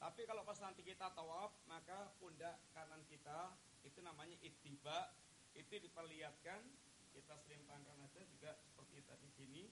[0.00, 3.52] Tapi kalau pas nanti kita tawaf, maka pundak kanan kita
[3.84, 5.12] itu namanya ittiba,
[5.52, 6.64] itu diperlihatkan,
[7.12, 9.68] kita selimpangkan aja juga seperti tadi gini.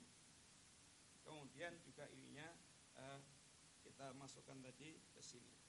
[1.25, 2.53] Kemudian juga ininya
[3.01, 3.21] uh,
[3.81, 5.68] kita masukkan tadi ke sini.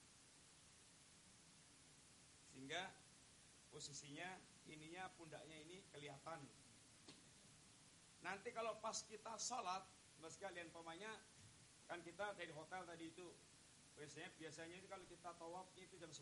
[2.60, 2.92] Sehingga
[3.72, 4.36] posisinya
[4.68, 6.44] ininya pundaknya ini kelihatan.
[8.20, 9.80] Nanti kalau pas kita sholat,
[10.20, 11.08] mas kalian pemanya
[11.88, 13.32] kan kita dari hotel tadi itu
[13.96, 16.20] biasanya biasanya itu kalau kita tawaf itu jam 10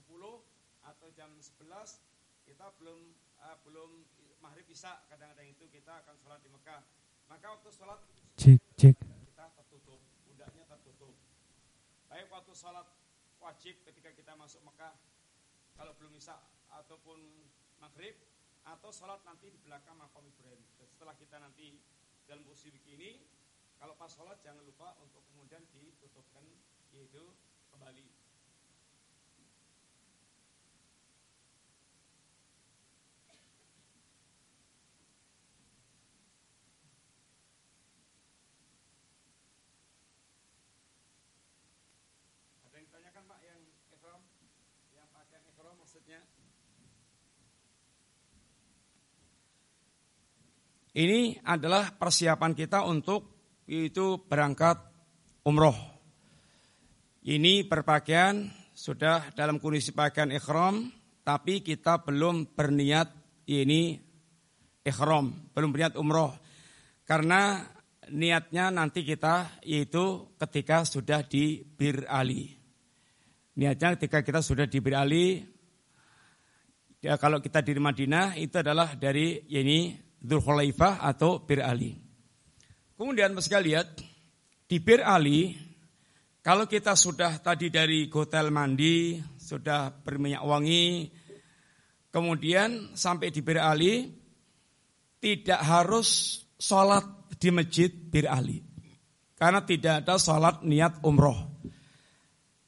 [0.86, 1.58] atau jam 11
[2.46, 4.06] kita belum uh, belum
[4.38, 6.86] maghrib bisa kadang-kadang itu kita akan sholat di Mekah.
[7.26, 7.98] Maka waktu sholat
[8.38, 8.94] cek cek
[9.26, 11.18] kita tertutup, pundaknya tertutup.
[12.06, 12.86] Baik waktu sholat
[13.42, 14.94] wajib ketika kita masuk Mekah
[15.78, 16.34] kalau belum bisa
[16.74, 17.22] ataupun
[17.78, 18.18] maghrib
[18.66, 20.60] atau sholat nanti di belakang makam Ibrahim.
[20.74, 21.78] Setelah kita nanti
[22.26, 23.22] dalam posisi begini,
[23.78, 26.42] kalau pas sholat jangan lupa untuk kemudian ditutupkan
[26.90, 27.22] yaitu
[27.70, 28.10] kembali.
[42.66, 43.60] Ada yang tanyakan Pak yang
[43.94, 44.22] ikhram,
[44.92, 45.40] yang pakai
[50.98, 53.38] Ini adalah persiapan kita untuk
[53.70, 54.82] itu berangkat
[55.46, 55.76] umroh.
[57.22, 60.90] Ini berpakaian sudah dalam kondisi pakaian ikhram,
[61.22, 63.14] tapi kita belum berniat
[63.46, 64.00] ini
[64.82, 66.34] ikhram, belum berniat umroh.
[67.06, 67.62] Karena
[68.10, 72.58] niatnya nanti kita yaitu ketika sudah di Bir Ali.
[73.54, 75.46] Niatnya ketika kita sudah di Bir Ali,
[76.98, 81.94] ya kalau kita di Madinah itu adalah dari ini Dhul Khulaifah atau Bir Ali.
[82.98, 83.86] Kemudian Mas lihat
[84.66, 85.54] di Bir Ali
[86.42, 91.12] kalau kita sudah tadi dari hotel mandi, sudah berminyak wangi,
[92.08, 94.08] kemudian sampai di Bir Ali
[95.20, 97.04] tidak harus sholat
[97.36, 98.64] di masjid Bir Ali.
[99.36, 101.36] Karena tidak ada sholat niat umroh.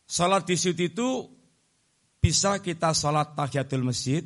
[0.04, 1.08] Sholat di situ itu
[2.20, 4.20] bisa kita sholat tahiyatul masjid,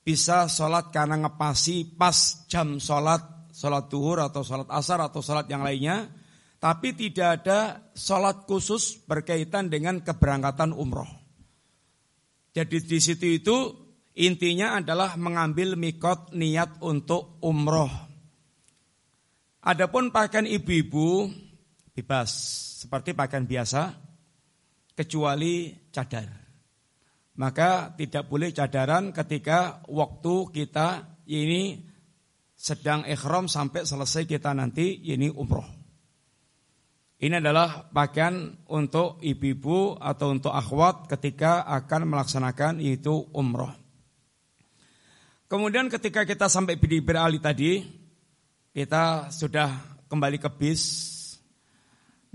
[0.00, 5.60] bisa sholat karena ngepasi pas jam sholat, sholat duhur atau sholat asar atau sholat yang
[5.60, 6.08] lainnya,
[6.56, 11.08] tapi tidak ada sholat khusus berkaitan dengan keberangkatan umroh.
[12.56, 13.56] Jadi di situ itu
[14.16, 17.92] intinya adalah mengambil mikot niat untuk umroh.
[19.68, 21.28] Adapun pakaian ibu-ibu
[21.92, 22.30] bebas
[22.80, 23.92] seperti pakaian biasa,
[24.96, 26.45] kecuali cadar
[27.36, 31.84] maka tidak boleh cadaran ketika waktu kita ini
[32.56, 35.68] sedang ikhram sampai selesai kita nanti ini umroh.
[37.16, 43.72] Ini adalah pakaian untuk ibu-ibu atau untuk akhwat ketika akan melaksanakan itu umroh.
[45.48, 47.80] Kemudian ketika kita sampai di berali tadi,
[48.76, 50.82] kita sudah kembali ke bis,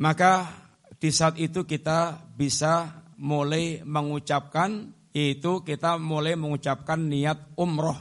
[0.02, 0.50] maka
[0.98, 7.98] di saat itu kita bisa mulai mengucapkan yaitu kita mulai mengucapkan niat umroh.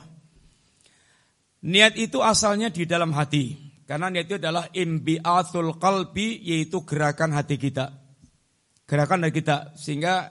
[1.61, 3.69] Niat itu asalnya di dalam hati.
[3.85, 7.93] Karena niat itu adalah imbi'atul qalbi yaitu gerakan hati kita.
[8.89, 10.31] Gerakan hati kita sehingga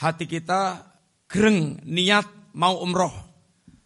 [0.00, 0.82] hati kita
[1.30, 3.12] gereng niat mau umroh.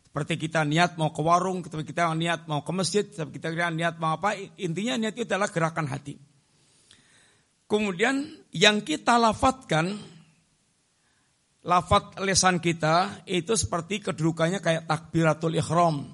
[0.09, 4.01] Seperti kita niat mau ke warung, seperti kita niat mau ke masjid, seperti kita niat
[4.01, 6.17] mau apa, intinya niat itu adalah gerakan hati.
[7.69, 10.01] Kemudian yang kita lafatkan
[11.69, 16.09] lafat lesan kita itu seperti kedudukannya kayak takbiratul ikhram.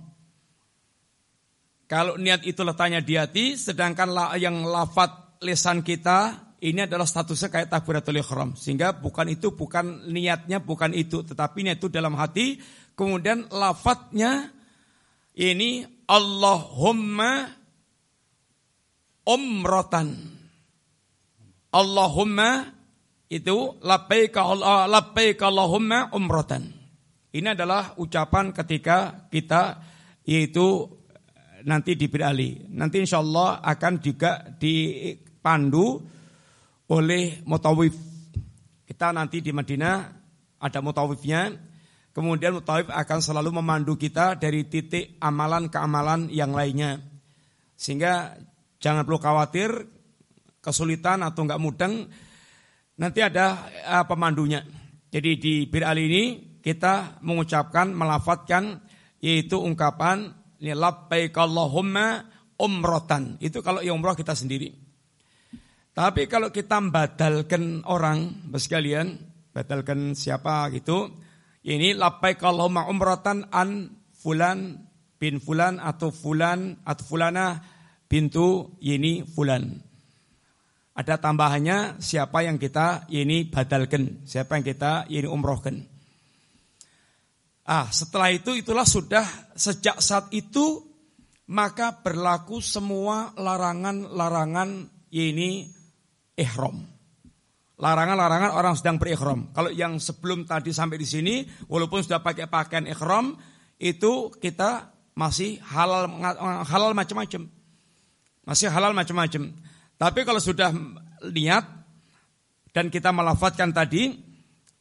[1.86, 7.70] Kalau niat itu letaknya di hati, sedangkan yang lafat lesan kita ini adalah statusnya kayak
[7.70, 8.58] takbiratul ikhram.
[8.58, 11.22] Sehingga bukan itu, bukan niatnya, bukan itu.
[11.22, 12.58] Tetapi niat itu dalam hati.
[12.98, 14.50] Kemudian lafatnya
[15.38, 17.46] ini Allahumma
[19.28, 20.18] umrotan.
[21.70, 22.74] Allahumma
[23.28, 25.70] itu labbaik Allah
[26.12, 26.62] umratan.
[27.34, 29.82] Ini adalah ucapan ketika kita
[30.22, 30.86] yaitu
[31.66, 32.62] nanti di Ali.
[32.70, 35.98] Nanti insya Allah akan juga dipandu
[36.92, 37.96] oleh mutawif.
[38.84, 39.94] Kita nanti di Madinah
[40.60, 41.50] ada mutawifnya.
[42.14, 47.02] Kemudian mutawif akan selalu memandu kita dari titik amalan ke amalan yang lainnya.
[47.74, 48.38] Sehingga
[48.78, 49.70] jangan perlu khawatir
[50.62, 52.06] kesulitan atau enggak mudeng.
[52.94, 54.62] Nanti ada uh, pemandunya.
[55.10, 56.24] Jadi di Bir Ali ini
[56.62, 58.82] kita mengucapkan, melafatkan
[59.18, 60.30] yaitu ungkapan
[60.60, 62.24] labbaik Allahumma
[62.56, 63.36] umrotan.
[63.42, 64.72] Itu kalau yang umroh kita sendiri.
[65.94, 69.14] Tapi kalau kita badalkan orang, sekalian,
[69.54, 71.14] badalkan siapa gitu,
[71.62, 74.82] ini labbaik Allahumma umrotan an fulan
[75.20, 77.62] bin fulan atau fulan atau fulana
[78.10, 79.93] bintu ini fulan.
[80.94, 85.82] Ada tambahannya siapa yang kita ini badalkan, siapa yang kita ini umrohkan.
[87.66, 89.26] Ah, setelah itu itulah sudah
[89.58, 90.94] sejak saat itu
[91.50, 95.68] maka berlaku semua larangan-larangan ini
[96.38, 96.94] ihram.
[97.74, 99.50] Larangan-larangan orang sedang berikhram.
[99.50, 101.34] Kalau yang sebelum tadi sampai di sini,
[101.66, 103.34] walaupun sudah pakai pakaian ikhram,
[103.82, 106.06] itu kita masih halal
[106.70, 107.50] halal macam-macam.
[108.46, 109.50] Masih halal macam-macam.
[110.04, 110.68] Tapi kalau sudah
[111.32, 111.64] niat
[112.76, 114.12] dan kita melafatkan tadi,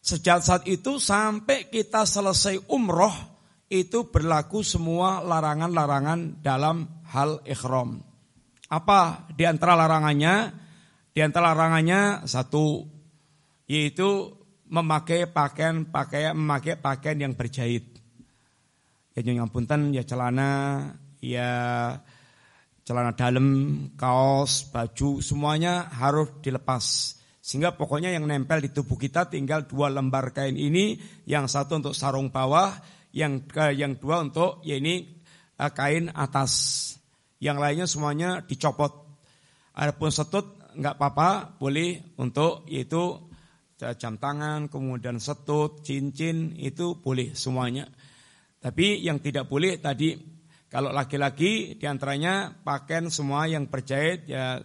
[0.03, 3.15] Sejak saat itu sampai kita selesai umroh
[3.71, 8.03] itu berlaku semua larangan-larangan dalam hal ikhram.
[8.67, 10.51] Apa di antara larangannya?
[11.15, 12.83] Di antara larangannya satu
[13.63, 14.27] yaitu
[14.67, 17.87] memakai pakaian pakaian memakai pakaian yang berjahit.
[19.15, 20.51] Ya yang punten ya celana,
[21.23, 21.47] ya
[22.83, 23.47] celana dalam,
[23.95, 27.15] kaos, baju semuanya harus dilepas.
[27.43, 31.95] Sehingga pokoknya yang nempel di tubuh kita tinggal dua lembar kain ini, yang satu untuk
[31.95, 32.71] sarung bawah,
[33.11, 33.43] yang
[33.75, 35.19] yang dua untuk ya ini
[35.59, 36.53] eh, kain atas.
[37.43, 39.03] Yang lainnya semuanya dicopot.
[39.75, 43.19] Adapun setut nggak apa-apa, boleh untuk yaitu
[43.99, 47.83] jam tangan, kemudian setut, cincin itu boleh semuanya.
[48.63, 50.15] Tapi yang tidak boleh tadi
[50.73, 54.57] kalau laki-laki di antaranya pakaian semua yang berjahit ya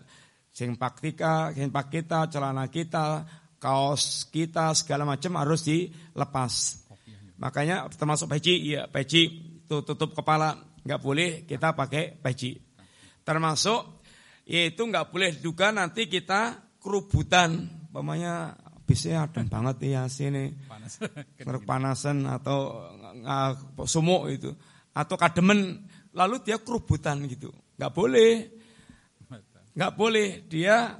[0.48, 3.28] sempak sempak kita, celana kita,
[3.60, 6.80] kaos kita segala macam harus dilepas.
[7.36, 9.28] Makanya termasuk peci, ya peci
[9.68, 12.56] itu tutup kepala nggak boleh kita pakai peci.
[13.20, 14.00] Termasuk
[14.48, 18.56] yaitu nggak boleh juga nanti kita kerubutan, pokoknya
[18.88, 20.56] bisnya ada banget ya sini.
[21.68, 22.88] Panasan atau
[23.28, 23.52] uh,
[23.84, 24.56] sumuk itu
[24.98, 25.86] atau kademen
[26.18, 28.30] lalu dia kerubutan gitu nggak boleh
[29.78, 30.98] nggak boleh dia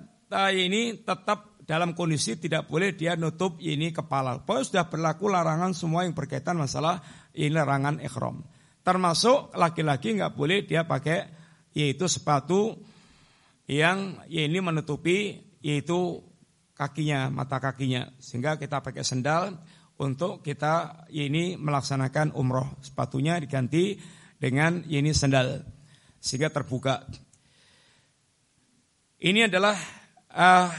[0.54, 4.40] ini tetap dalam kondisi tidak boleh dia nutup ini kepala.
[4.40, 7.04] Pokoknya sudah berlaku larangan semua yang berkaitan masalah
[7.36, 8.40] ini larangan ikhram.
[8.80, 11.28] Termasuk laki-laki nggak boleh dia pakai
[11.76, 12.72] yaitu sepatu
[13.68, 16.24] yang ini menutupi yaitu
[16.72, 18.08] kakinya, mata kakinya.
[18.16, 19.60] Sehingga kita pakai sendal
[20.00, 22.80] untuk kita ini melaksanakan umroh.
[22.80, 24.00] Sepatunya diganti
[24.38, 25.62] dengan ini sendal.
[26.18, 27.06] Sehingga terbuka.
[29.18, 29.74] Ini adalah
[30.34, 30.70] uh,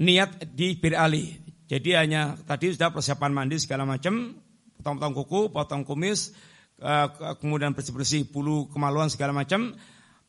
[0.00, 1.36] niat di Bir Ali.
[1.68, 4.36] Jadi hanya tadi sudah persiapan mandi segala macam,
[4.80, 6.34] potong-potong kuku, potong kumis,
[6.80, 9.72] uh, kemudian bersih-bersih bulu kemaluan segala macam,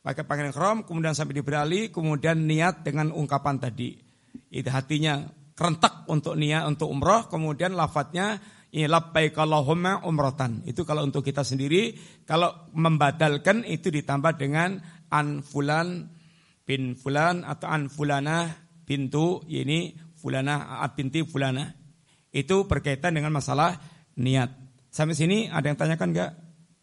[0.00, 3.96] pakai pakaian krom, kemudian sampai di Bir Ali, kemudian niat dengan ungkapan tadi.
[4.52, 8.40] Itu hatinya kerentak untuk niat untuk umroh, kemudian lafadznya
[8.72, 10.64] ini labbaik Allahumma umrotan.
[10.64, 11.92] Itu kalau untuk kita sendiri,
[12.24, 14.80] kalau membadalkan itu ditambah dengan
[15.12, 16.08] anfulan
[16.64, 18.48] bin fulan atau an fulana
[18.88, 21.68] bintu ini fulana binti fulana.
[22.32, 23.76] Itu berkaitan dengan masalah
[24.16, 24.48] niat.
[24.88, 26.32] Sampai sini ada yang tanyakan enggak?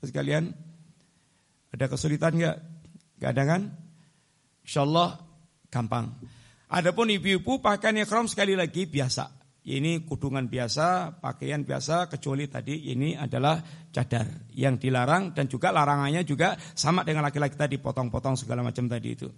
[0.05, 0.53] Sekalian?
[1.73, 2.57] Ada kesulitan enggak?
[3.17, 3.61] Enggak ada kan?
[4.61, 5.09] Insyaallah
[5.73, 6.13] gampang.
[6.69, 9.38] Adapun ibu-ibu pakaian ikhram sekali lagi biasa.
[9.69, 13.61] Ini kudungan biasa, pakaian biasa, kecuali tadi ini adalah
[13.93, 19.09] cadar yang dilarang dan juga larangannya juga sama dengan laki-laki tadi potong-potong segala macam tadi
[19.13, 19.29] itu.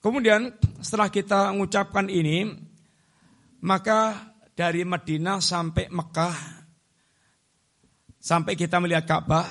[0.00, 2.48] Kemudian setelah kita mengucapkan ini,
[3.60, 6.36] maka dari Madinah sampai Mekah,
[8.16, 9.44] sampai kita melihat Ka'bah,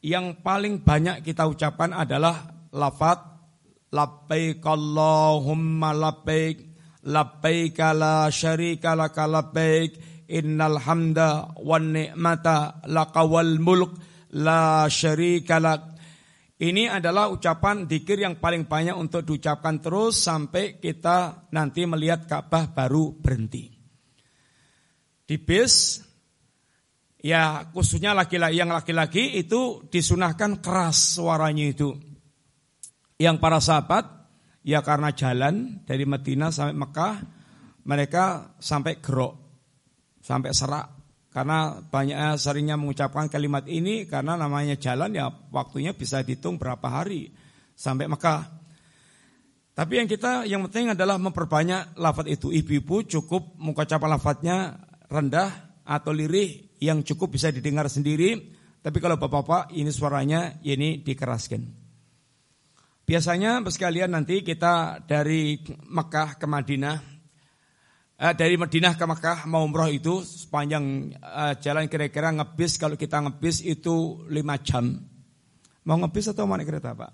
[0.00, 3.18] yang paling banyak kita ucapkan adalah lafat
[3.92, 6.67] labbaik Allahumma labbaik
[7.08, 9.96] labbaik la syarika laka labbaik
[10.28, 13.96] innal hamda wan ni'mata laqawal mulk
[14.36, 15.98] la syarika lak
[16.58, 22.74] ini adalah ucapan dikir yang paling banyak untuk diucapkan terus sampai kita nanti melihat Ka'bah
[22.74, 23.70] baru berhenti.
[25.22, 26.02] Di bis
[27.22, 31.94] ya khususnya laki-laki yang laki-laki itu disunahkan keras suaranya itu.
[33.22, 34.17] Yang para sahabat
[34.64, 37.14] ya karena jalan dari Madinah sampai Mekah
[37.88, 39.34] mereka sampai gerok,
[40.20, 40.86] sampai serak
[41.28, 47.30] karena banyaknya seringnya mengucapkan kalimat ini karena namanya jalan ya waktunya bisa dihitung berapa hari
[47.78, 48.58] sampai Mekah.
[49.78, 52.50] Tapi yang kita yang penting adalah memperbanyak lafat itu.
[52.50, 54.74] Ibu-ibu cukup mengucapkan lafadznya
[55.06, 58.58] rendah atau lirih yang cukup bisa didengar sendiri.
[58.82, 61.77] Tapi kalau bapak-bapak ini suaranya ini dikeraskan.
[63.08, 65.56] Biasanya sekalian nanti kita dari
[65.88, 66.96] Mekah ke Madinah,
[68.20, 73.24] eh, dari Madinah ke Mekah mau umroh itu sepanjang eh, jalan kira-kira ngebis kalau kita
[73.24, 74.92] ngebis itu 5 jam.
[75.88, 77.12] Mau ngebis atau mau naik kereta Pak?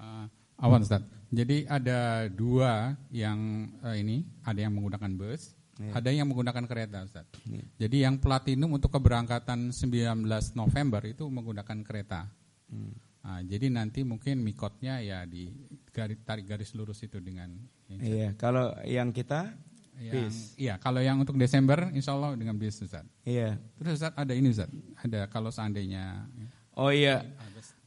[0.00, 0.24] Uh,
[0.56, 1.04] awan Ustaz.
[1.28, 5.90] Jadi ada dua yang uh, ini, ada yang menggunakan bus, Ya.
[5.90, 7.26] Ada yang menggunakan kereta, Ustaz.
[7.50, 7.66] Ya.
[7.82, 10.22] Jadi yang platinum untuk keberangkatan 19
[10.54, 12.30] November itu menggunakan kereta.
[12.70, 12.94] Hmm.
[13.24, 15.48] Nah, jadi nanti mungkin mikotnya ya di
[15.88, 17.56] garis, tarik garis lurus itu dengan.
[17.88, 19.48] Iya, kalau yang kita
[19.96, 20.52] yang, bis.
[20.60, 23.08] Iya, kalau yang untuk Desember, Insya Allah dengan bis, Ustaz.
[23.24, 23.56] Iya.
[23.80, 24.68] Terus Ustaz ada ini, Ustaz.
[25.00, 26.28] Ada kalau seandainya.
[26.76, 27.24] Oh iya.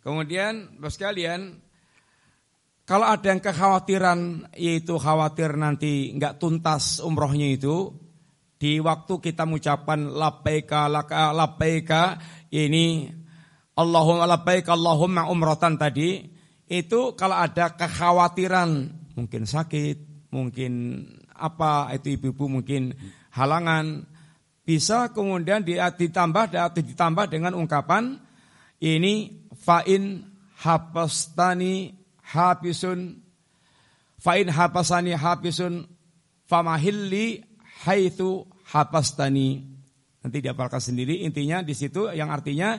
[0.02, 1.62] Kemudian, bos kalian,
[2.88, 7.92] kalau ada yang kekhawatiran yaitu khawatir nanti nggak tuntas umrohnya itu
[8.58, 12.08] di waktu kita mengucapkan labbaika laka
[12.50, 13.12] ini
[13.78, 16.26] Allahumma labbaika Allahumma umrotan tadi
[16.66, 21.06] itu kalau ada kekhawatiran mungkin sakit, mungkin
[21.38, 22.98] apa itu ibu-ibu mungkin
[23.30, 24.02] halangan
[24.66, 28.18] bisa kemudian ditambah ditambah dengan ungkapan
[28.82, 30.26] ini fa'in
[30.58, 31.94] hapastani
[32.34, 33.22] habisun
[34.18, 35.86] fa'in habasani habisun
[36.50, 37.46] famahilli
[37.86, 39.64] haitsu habastani.
[40.20, 42.76] Nanti diapalkan sendiri intinya di situ yang artinya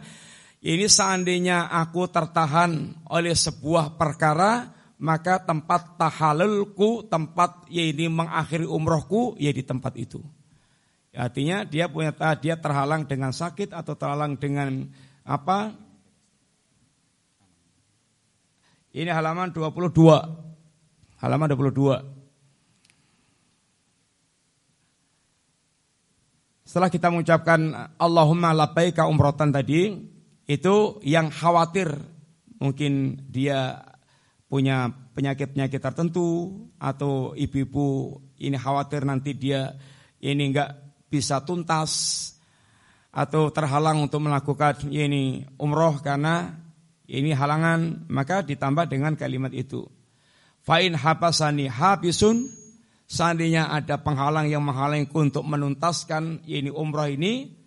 [0.59, 9.39] ini seandainya aku tertahan oleh sebuah perkara maka tempat tahalulku, tempat ya ini mengakhiri umrohku
[9.39, 10.19] ya di tempat itu.
[11.15, 14.91] Artinya dia punya dia terhalang dengan sakit atau terhalang dengan
[15.23, 15.75] apa
[18.91, 19.79] ini halaman 22.
[21.23, 22.19] Halaman 22.
[26.67, 29.95] Setelah kita mengucapkan Allahumma labbaika umrotan tadi,
[30.49, 31.93] itu yang khawatir
[32.57, 33.85] mungkin dia
[34.49, 39.77] punya penyakit-penyakit tertentu atau ibu-ibu ini khawatir nanti dia
[40.25, 40.73] ini enggak
[41.13, 41.93] bisa tuntas
[43.13, 46.57] atau terhalang untuk melakukan ini umroh karena
[47.09, 49.85] ini halangan maka ditambah dengan kalimat itu.
[50.65, 52.49] Fa'in hapasani habisun
[53.09, 57.58] seandainya ada penghalang yang menghalangku untuk menuntaskan ini umrah ini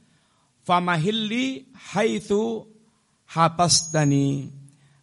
[0.64, 2.68] famahilli haitsu
[3.30, 4.52] habastani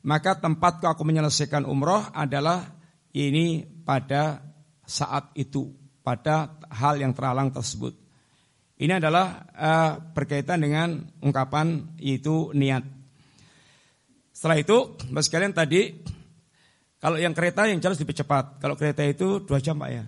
[0.08, 2.72] maka tempatku aku menyelesaikan umrah adalah
[3.12, 4.40] ini pada
[4.88, 5.68] saat itu
[6.00, 7.92] pada hal yang terhalang tersebut.
[8.78, 12.86] Ini adalah uh, berkaitan dengan ungkapan itu niat.
[14.32, 15.98] Setelah itu, Mas sekalian tadi
[17.02, 18.62] kalau yang kereta yang jelas lebih cepat.
[18.62, 20.06] Kalau kereta itu dua jam Pak ya?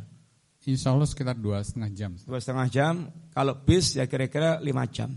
[0.65, 2.11] Insya Allah sekitar dua setengah jam.
[2.15, 2.95] Dua setengah jam.
[3.35, 5.13] Kalau bis ya kira-kira lima jam.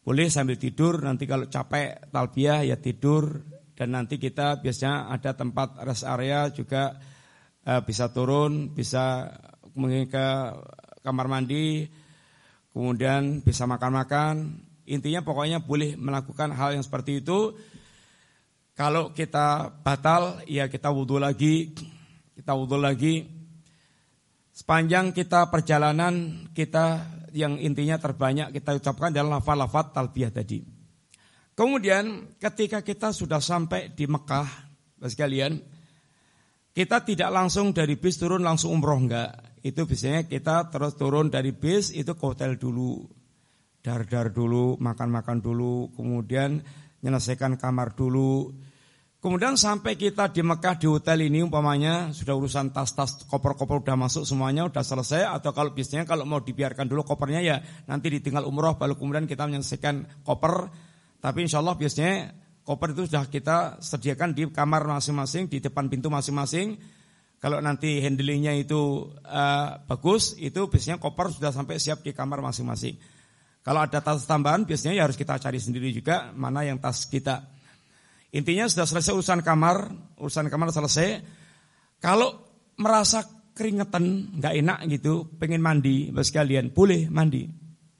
[0.00, 1.00] Boleh sambil tidur.
[1.04, 3.40] Nanti kalau capek talbiah ya tidur.
[3.76, 7.00] Dan nanti kita biasanya ada tempat rest area juga
[7.64, 9.32] uh, bisa turun, bisa
[9.72, 10.26] ke
[11.00, 11.88] kamar mandi,
[12.76, 14.60] kemudian bisa makan-makan.
[14.84, 17.56] Intinya pokoknya boleh melakukan hal yang seperti itu
[18.80, 21.76] kalau kita batal, ya kita wudhu lagi,
[22.32, 23.28] kita wudhu lagi.
[24.56, 30.62] Sepanjang kita perjalanan, kita yang intinya terbanyak kita ucapkan adalah lafal-lafal talbiyah tadi.
[31.54, 34.48] Kemudian ketika kita sudah sampai di Mekah,
[35.04, 35.60] sekalian,
[36.70, 39.60] kita tidak langsung dari bis turun langsung umroh enggak.
[39.60, 43.04] Itu biasanya kita terus turun dari bis itu ke hotel dulu.
[43.80, 46.60] Dar-dar dulu, makan-makan dulu, kemudian
[47.00, 48.52] menyelesaikan kamar dulu,
[49.20, 54.24] Kemudian sampai kita di Mekah di hotel ini umpamanya sudah urusan tas-tas koper-koper udah masuk
[54.24, 58.80] semuanya udah selesai atau kalau biasanya kalau mau dibiarkan dulu kopernya ya nanti ditinggal umroh
[58.80, 60.72] baru kemudian kita menyelesaikan koper.
[61.20, 62.32] Tapi insya Allah biasanya
[62.64, 66.80] koper itu sudah kita sediakan di kamar masing-masing di depan pintu masing-masing.
[67.44, 72.96] Kalau nanti handlingnya itu uh, bagus itu biasanya koper sudah sampai siap di kamar masing-masing.
[73.60, 77.59] Kalau ada tas tambahan biasanya ya harus kita cari sendiri juga mana yang tas kita
[78.30, 79.90] Intinya sudah selesai urusan kamar,
[80.22, 81.18] urusan kamar selesai.
[81.98, 87.44] Kalau merasa keringetan, nggak enak gitu, pengen mandi, bos kalian boleh mandi.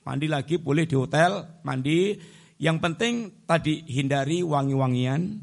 [0.06, 2.14] Mandi lagi boleh di hotel, mandi.
[2.60, 3.14] Yang penting
[3.44, 5.42] tadi hindari wangi-wangian.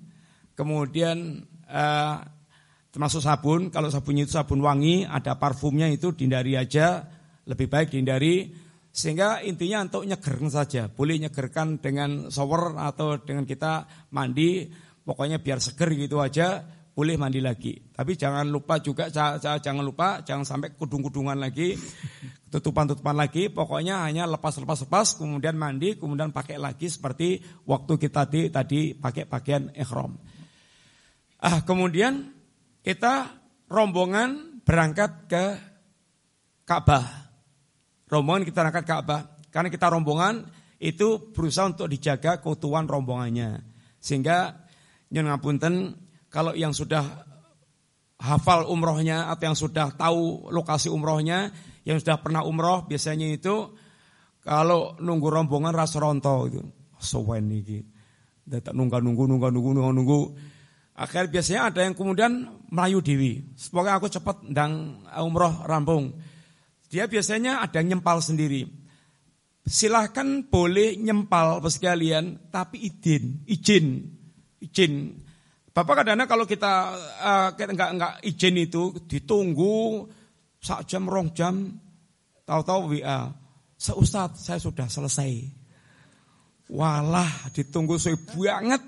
[0.58, 2.16] Kemudian eh,
[2.90, 7.06] termasuk sabun, kalau sabunnya itu sabun wangi, ada parfumnya itu dihindari aja,
[7.46, 8.67] lebih baik dihindari.
[8.98, 14.66] Sehingga intinya untuk nyegerkan saja, boleh nyegerkan dengan shower atau dengan kita mandi,
[15.06, 16.66] pokoknya biar seger gitu aja,
[16.98, 17.78] boleh mandi lagi.
[17.94, 21.78] Tapi jangan lupa juga, jangan lupa, jangan sampai kudung-kudungan lagi,
[22.54, 23.54] tutupan-tutupan lagi.
[23.54, 27.38] Pokoknya hanya lepas-lepas-lepas, kemudian mandi, kemudian pakai lagi seperti
[27.70, 30.18] waktu kita tadi, tadi pakai pakaian ikhram.
[31.38, 32.34] Ah, kemudian
[32.82, 33.30] kita
[33.70, 35.46] rombongan berangkat ke
[36.66, 37.27] Ka'bah.
[38.08, 39.22] Rombongan kita berangkat ke Ka'bah.
[39.52, 40.48] Karena kita rombongan
[40.78, 43.64] itu berusaha untuk dijaga keutuhan rombongannya.
[44.00, 44.56] Sehingga
[45.12, 45.96] nyun ngapunten
[46.28, 47.04] kalau yang sudah
[48.18, 51.52] hafal umrohnya atau yang sudah tahu lokasi umrohnya,
[51.88, 53.72] yang sudah pernah umroh biasanya itu
[54.44, 56.62] kalau nunggu rombongan rasa ronto itu.
[56.98, 57.84] Sowen iki.
[58.48, 60.22] Dadak nunggu nunggu nunggu nunggu nunggu nunggu.
[60.98, 63.54] Akhir biasanya ada yang kemudian melayu dewi.
[63.54, 66.16] Semoga aku cepat dan umroh rampung.
[66.88, 68.68] Dia biasanya ada nyempal sendiri.
[69.68, 74.08] Silahkan boleh nyempal sekalian, tapi izin, izin,
[74.64, 74.94] izin.
[75.76, 76.74] Bapak kadang-kadang kalau kita
[77.22, 80.08] uh, nggak nggak izin itu ditunggu
[80.64, 81.76] sak jam rong jam,
[82.48, 83.30] tahu-tahu WA,
[83.76, 85.52] seustad saya sudah selesai.
[86.72, 88.82] Walah ditunggu saya banget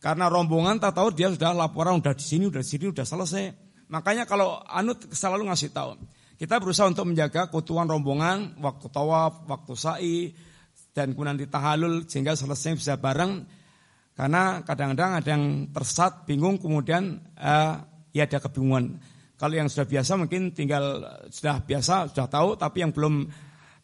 [0.00, 3.44] karena rombongan tak tahu dia sudah laporan udah di sini udah di sini udah selesai.
[3.92, 5.96] Makanya kalau anut selalu ngasih tahu.
[6.42, 10.16] Kita berusaha untuk menjaga keutuhan rombongan waktu tawaf, waktu sa'i
[10.90, 13.46] dan kemudian ditahalul sehingga selesai bisa bareng
[14.18, 18.98] karena kadang-kadang ada yang tersat, bingung, kemudian uh, ya ada kebingungan.
[19.38, 23.30] Kalau yang sudah biasa mungkin tinggal sudah biasa, sudah tahu, tapi yang belum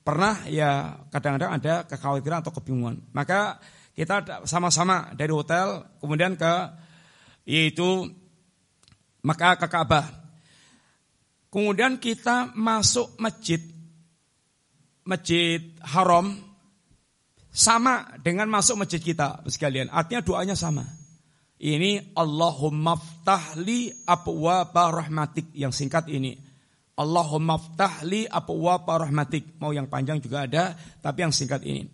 [0.03, 3.07] pernah ya kadang-kadang ada kekhawatiran atau kebingungan.
[3.15, 3.63] Maka
[3.95, 6.75] kita sama-sama dari hotel kemudian ke
[7.47, 8.11] yaitu
[9.23, 10.18] maka ke Ka'bah.
[11.49, 13.61] Kemudian kita masuk masjid
[15.09, 16.36] Masjid Haram
[17.49, 19.88] sama dengan masuk masjid kita sekalian.
[19.88, 20.84] Artinya doanya sama.
[21.59, 26.36] Ini Allahumma ftahli abwaba rahmatik yang singkat ini.
[26.94, 29.59] Allahumma ftahli abwaba rahmatik.
[29.59, 31.88] Mau yang panjang juga ada, tapi yang singkat ini.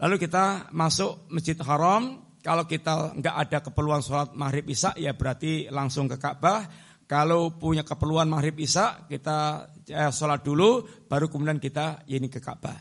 [0.00, 2.24] Lalu kita masuk Masjid Haram.
[2.40, 6.64] Kalau kita nggak ada keperluan sholat maghrib isya, ya berarti langsung ke Ka'bah.
[7.10, 12.78] Kalau punya keperluan maghrib isya, kita eh, sholat dulu, baru kemudian kita ini ke Ka'bah.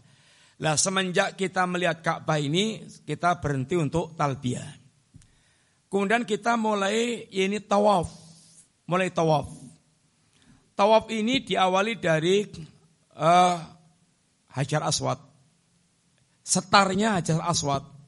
[0.62, 4.70] Lah semenjak kita melihat Ka'bah ini kita berhenti untuk talbiyah.
[5.90, 8.06] Kemudian kita mulai ini tawaf.
[8.86, 9.50] Mulai tawaf.
[10.78, 12.46] Tawaf ini diawali dari
[13.18, 13.58] uh,
[14.54, 15.18] Hajar Aswad.
[16.46, 17.99] Setarnya Hajar Aswad.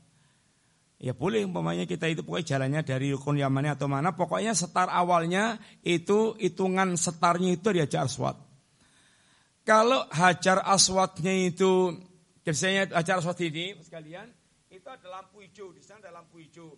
[1.02, 4.14] Ya boleh umpamanya kita itu pokoknya jalannya dari Rukun Yamani atau mana.
[4.14, 8.38] Pokoknya setar awalnya itu hitungan setarnya itu di Hajar Aswad.
[9.66, 11.98] Kalau Hajar Aswadnya itu
[12.42, 14.26] Biasanya acara seperti ini sekalian
[14.74, 16.74] itu ada lampu hijau di sana ada lampu hijau.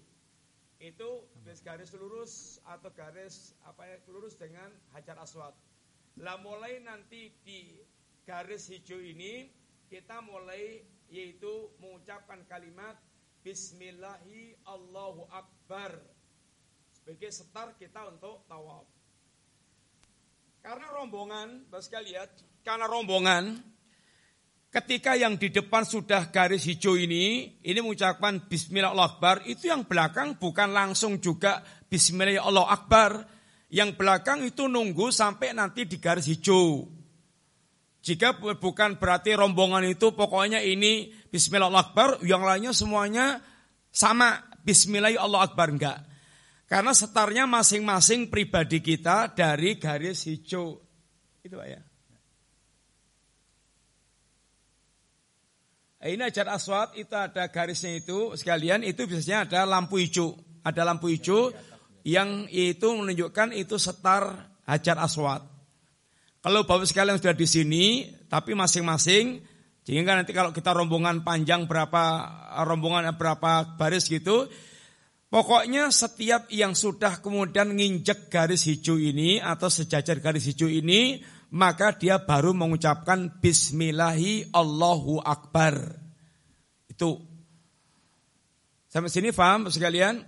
[0.76, 1.32] Itu
[1.64, 5.56] garis lurus atau garis apa ya lurus dengan hajar aswad.
[6.20, 7.80] Lah mulai nanti di
[8.28, 9.48] garis hijau ini
[9.88, 13.00] kita mulai yaitu mengucapkan kalimat
[13.44, 16.00] Bismillahi Allahu Akbar
[16.96, 18.88] sebagai setar kita untuk tawaf.
[20.64, 22.24] Karena rombongan, Bapak sekalian,
[22.64, 23.60] karena rombongan
[24.74, 29.86] Ketika yang di depan sudah garis hijau ini, ini mengucapkan Bismillah Allah Akbar, itu yang
[29.86, 31.62] belakang bukan langsung juga
[31.94, 33.22] Bismillah Allah Akbar.
[33.70, 36.90] Yang belakang itu nunggu sampai nanti di garis hijau.
[38.04, 43.40] Jika bukan berarti rombongan itu pokoknya ini Bismillah Allah Akbar, yang lainnya semuanya
[43.96, 46.04] sama Bismillah Allah Akbar enggak.
[46.68, 50.84] Karena setarnya masing-masing pribadi kita dari garis hijau.
[51.48, 51.82] Itu Pak ya.
[56.04, 60.36] Ini ajar aswad itu ada garisnya itu sekalian itu biasanya ada lampu hijau.
[60.60, 61.56] Ada lampu hijau
[62.04, 65.53] yang itu menunjukkan itu setar hajar aswad.
[66.44, 67.86] Kalau bapak sekalian sudah di sini,
[68.28, 69.40] tapi masing-masing,
[69.88, 72.04] sehingga nanti kalau kita rombongan panjang berapa
[72.68, 74.52] rombongan berapa baris gitu,
[75.32, 81.24] pokoknya setiap yang sudah kemudian nginjek garis hijau ini atau sejajar garis hijau ini,
[81.56, 85.96] maka dia baru mengucapkan Bismillahi Allahu Akbar.
[86.92, 87.24] Itu.
[88.92, 90.28] Sampai sini paham sekalian?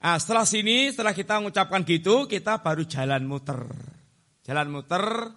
[0.00, 3.91] Nah, setelah sini, setelah kita mengucapkan gitu, kita baru jalan muter.
[4.42, 5.30] Jalan muter,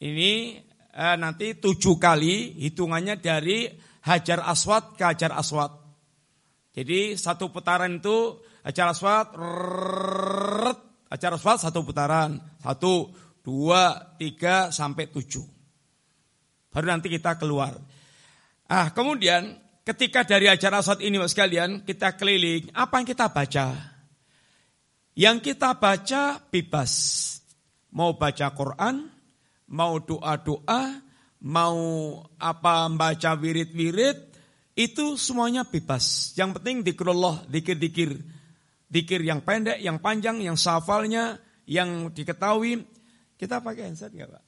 [0.00, 0.56] ini
[0.96, 3.68] eh, nanti tujuh kali hitungannya dari
[4.00, 5.72] Hajar Aswad ke Hajar Aswad.
[6.72, 10.64] Jadi satu putaran itu Hajar Aswad, rrrr,
[11.12, 12.40] Hajar Aswad satu putaran.
[12.62, 13.12] Satu,
[13.44, 15.44] dua, tiga, sampai tujuh.
[16.70, 17.74] Baru nanti kita keluar.
[18.70, 23.66] Ah, kemudian ketika dari Hajar Aswad ini Mas sekalian, kita keliling, apa yang kita baca?
[25.18, 26.92] Yang kita baca bebas.
[27.90, 29.10] Mau baca Quran,
[29.70, 30.82] mau doa-doa,
[31.42, 31.78] mau
[32.38, 34.18] apa baca wirid-wirid,
[34.78, 36.32] itu semuanya bebas.
[36.38, 38.16] Yang penting dikrullah, dikir-dikir.
[38.90, 42.82] Dikir yang pendek, yang panjang, yang safalnya, yang diketahui.
[43.38, 44.44] Kita pakai handset enggak Pak?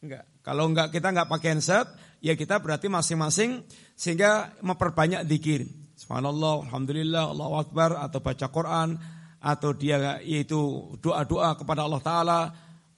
[0.00, 0.24] Enggak.
[0.40, 1.86] Kalau enggak kita enggak pakai handset,
[2.20, 3.64] ya kita berarti masing-masing
[3.96, 5.66] sehingga memperbanyak dikir.
[5.96, 9.00] Subhanallah, Alhamdulillah, Allahu Akbar, atau baca Quran,
[9.46, 10.58] atau dia yaitu
[10.98, 12.40] doa-doa kepada Allah Ta'ala.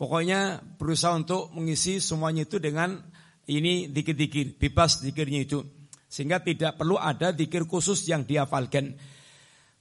[0.00, 2.96] Pokoknya berusaha untuk mengisi semuanya itu dengan
[3.44, 5.60] ini dikir-dikir, bebas dikirnya itu.
[6.08, 8.96] Sehingga tidak perlu ada dikir khusus yang dihafalkan.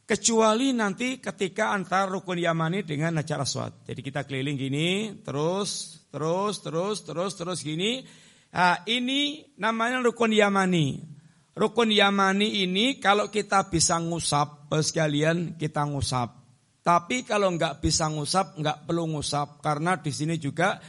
[0.07, 3.87] Kecuali nanti ketika antara rukun Yamani dengan Hajar Aswad.
[3.87, 8.07] Jadi kita keliling gini, terus, terus, terus, terus, terus gini.
[8.51, 11.03] Nah, ini namanya rukun Yamani.
[11.55, 16.36] Rukun Yamani ini kalau kita bisa ngusap, sekalian kita ngusap.
[16.87, 20.79] Tapi kalau nggak bisa ngusap, nggak perlu ngusap karena di sini juga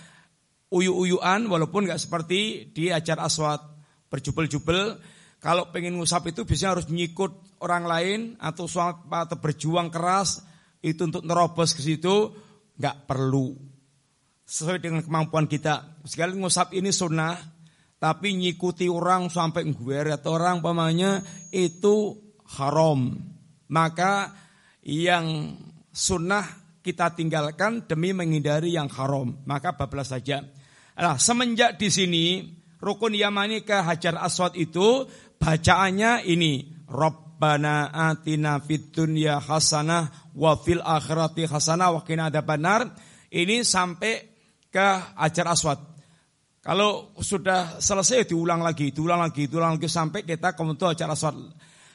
[0.70, 3.58] uyu-uyuan walaupun nggak seperti di ajar aswad
[4.06, 4.94] berjubel-jubel.
[5.42, 10.46] Kalau pengen ngusap itu biasanya harus nyikut orang lain atau atau berjuang keras
[10.86, 12.30] itu untuk nerobos ke situ
[12.78, 13.58] nggak perlu
[14.46, 15.98] sesuai dengan kemampuan kita.
[16.06, 17.34] Sekali ngusap ini sunnah,
[17.98, 22.22] tapi nyikuti orang sampai nggueret orang pamannya itu
[22.54, 23.18] haram.
[23.66, 24.30] Maka
[24.86, 25.58] yang
[25.98, 26.46] sunnah
[26.78, 29.42] kita tinggalkan demi menghindari yang haram.
[29.42, 30.46] Maka bablas saja.
[30.94, 32.24] Nah, semenjak di sini
[32.78, 35.02] rukun Yamani ke Hajar Aswad itu
[35.42, 42.86] bacaannya ini Rabbana atina fid dunya hasanah wa fil akhirati hasanah wa qina adzabannar.
[43.28, 44.14] Ini sampai
[44.70, 44.88] ke
[45.18, 45.98] Hajar Aswad.
[46.68, 51.36] Kalau sudah selesai diulang lagi, diulang lagi, diulang lagi sampai kita ke acara aswad.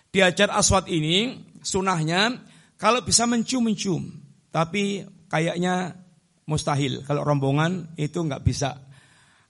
[0.09, 2.52] Di acara aswad ini sunahnya
[2.83, 4.11] kalau bisa mencium-mencium,
[4.51, 5.95] tapi kayaknya
[6.43, 6.99] mustahil.
[7.07, 8.75] Kalau rombongan itu nggak bisa.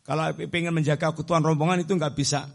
[0.05, 2.45] Kalau pengen menjaga keutuhan rombongan itu nggak bisa.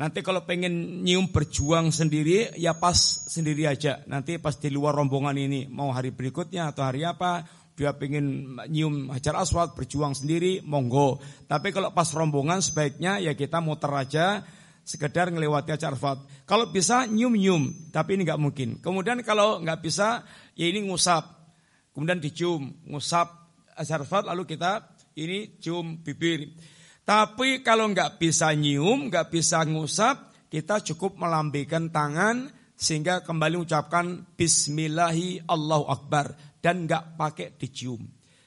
[0.00, 2.96] Nanti kalau pengen nyium berjuang sendiri, ya pas
[3.28, 4.00] sendiri aja.
[4.08, 7.44] Nanti pas di luar rombongan ini, mau hari berikutnya atau hari apa,
[7.76, 13.60] dia pengen nyium hajar aswad berjuang sendiri monggo tapi kalau pas rombongan sebaiknya ya kita
[13.60, 14.40] muter aja
[14.86, 20.22] sekedar ngelewati aswad kalau bisa nyium nyium tapi ini nggak mungkin kemudian kalau nggak bisa
[20.54, 21.26] ya ini ngusap
[21.90, 23.26] kemudian dicium ngusap
[23.74, 24.86] aswad lalu kita
[25.18, 26.54] ini cium bibir
[27.02, 34.36] tapi kalau nggak bisa nyium nggak bisa ngusap kita cukup melambaikan tangan sehingga kembali mengucapkan
[34.36, 38.04] Bismillahi Allahu Akbar dan nggak pakai dicium.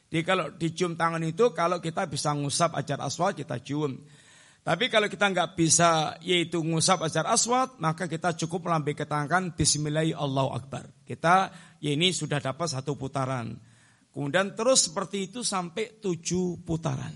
[0.10, 3.98] Jadi kalau dicium tangan itu kalau kita bisa ngusap ajar aswad kita cium.
[4.60, 10.20] Tapi kalau kita nggak bisa yaitu ngusap ajar aswad maka kita cukup melambaikan tangan Bismillahirrahmanirrahim
[10.20, 10.84] Allahu Akbar.
[11.08, 11.50] Kita
[11.80, 13.56] ya ini sudah dapat satu putaran.
[14.12, 17.14] Kemudian terus seperti itu sampai tujuh putaran.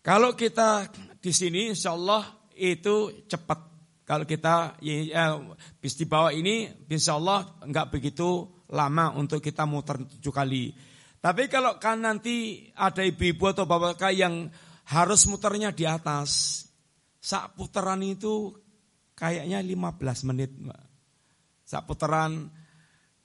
[0.00, 0.88] Kalau kita
[1.18, 2.24] di sini insya Allah
[2.56, 3.68] itu cepat.
[4.06, 5.24] Kalau kita ya, ya,
[5.82, 10.70] di bawah ini insya Allah nggak begitu lama untuk kita muter tujuh kali.
[11.20, 14.48] Tapi kalau kan nanti ada ibu-ibu atau bapak yang
[14.90, 16.62] harus muternya di atas,
[17.22, 18.58] sak putaran itu
[19.14, 20.82] kayaknya 15 menit, Mbak.
[21.62, 22.50] Sak putaran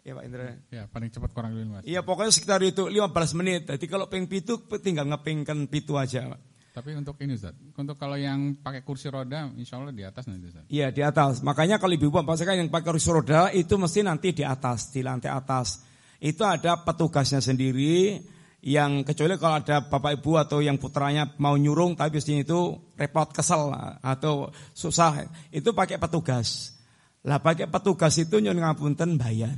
[0.05, 0.53] Ya Pak Indra.
[0.69, 1.81] Ya paling cepat kurang lebih mas.
[1.81, 3.09] Iya pokoknya sekitar itu 15
[3.41, 3.65] menit.
[3.65, 6.29] Jadi kalau peng pitu tinggal ngepingkan pitu aja.
[6.29, 6.41] Pak.
[6.77, 10.45] Tapi untuk ini Ustaz, untuk kalau yang pakai kursi roda insya Allah di atas nanti
[10.53, 10.69] Ustaz.
[10.69, 11.41] Iya di atas.
[11.41, 15.01] Makanya kalau ibu bapak saya yang pakai kursi roda itu mesti nanti di atas, di
[15.01, 15.81] lantai atas.
[16.21, 18.21] Itu ada petugasnya sendiri
[18.65, 23.29] yang kecuali kalau ada bapak ibu atau yang putranya mau nyurung tapi biasanya itu repot
[23.29, 23.69] kesel
[24.01, 26.73] atau susah itu pakai petugas.
[27.21, 29.53] Lah pakai petugas itu nyun ngapunten bayar.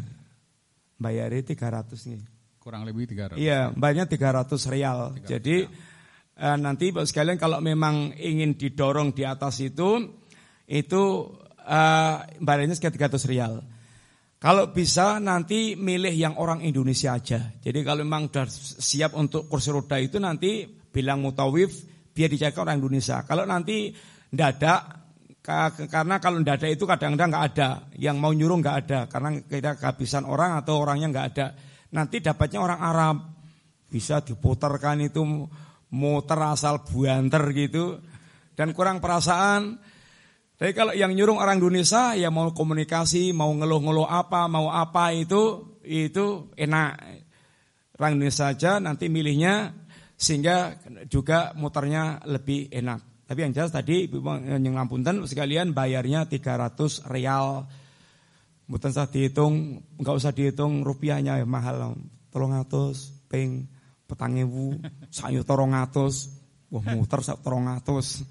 [0.99, 2.21] Bayarnya 300 nih.
[2.59, 3.39] Kurang lebih 300.
[3.39, 5.15] Iya, bayarnya 300 real.
[5.23, 5.71] 300 Jadi real
[6.43, 10.03] eh, nanti Bapak sekalian kalau memang ingin didorong di atas itu
[10.67, 11.03] itu
[11.63, 13.63] eh, barangnya sekitar 300 rial.
[14.37, 17.57] Kalau bisa nanti milih yang orang Indonesia aja.
[17.57, 18.45] Jadi kalau memang sudah
[18.77, 21.73] siap untuk kursi roda itu nanti bilang mutawif
[22.13, 23.25] biar dijaga orang Indonesia.
[23.25, 23.89] Kalau nanti
[24.37, 25.01] ada
[25.89, 30.27] karena kalau ada itu kadang-kadang nggak ada yang mau nyuruh nggak ada karena kita kehabisan
[30.27, 31.47] orang atau orangnya nggak ada
[31.95, 33.17] nanti dapatnya orang Arab
[33.87, 35.23] bisa diputarkan itu
[35.95, 37.97] muter asal buanter gitu
[38.57, 39.79] dan kurang perasaan.
[40.57, 45.77] Tapi kalau yang nyuruh orang Indonesia ya mau komunikasi, mau ngeluh-ngeluh apa, mau apa itu
[45.85, 46.91] itu enak.
[48.01, 49.69] Orang Indonesia saja nanti milihnya
[50.17, 53.29] sehingga juga muternya lebih enak.
[53.29, 57.69] Tapi yang jelas tadi yang lampunten sekalian bayarnya 300 real.
[58.65, 59.53] Mboten usah dihitung,
[60.01, 61.93] enggak usah dihitung rupiahnya ya mahal.
[62.33, 63.69] 300 ping
[64.09, 64.73] petang ewu,
[65.13, 66.33] sayu torong atus,
[66.73, 68.25] wah muter sak torong atus.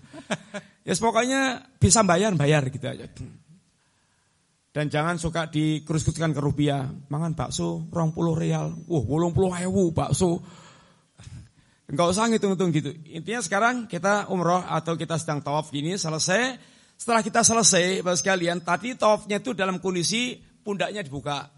[0.86, 3.10] Ya yes, pokoknya bisa bayar, bayar gitu aja.
[4.70, 6.86] Dan jangan suka dikerus-keruskan ke rupiah.
[7.10, 8.70] Mangan bakso, rong puluh real.
[8.86, 10.38] Wah, wolong puluh ewu bakso.
[11.90, 12.90] Enggak usah ngitung-ngitung gitu.
[13.10, 16.54] Intinya sekarang kita umroh atau kita sedang tawaf gini selesai.
[16.94, 21.50] Setelah kita selesai, Bapak sekalian, tadi tawafnya itu dalam kondisi pundaknya dibuka.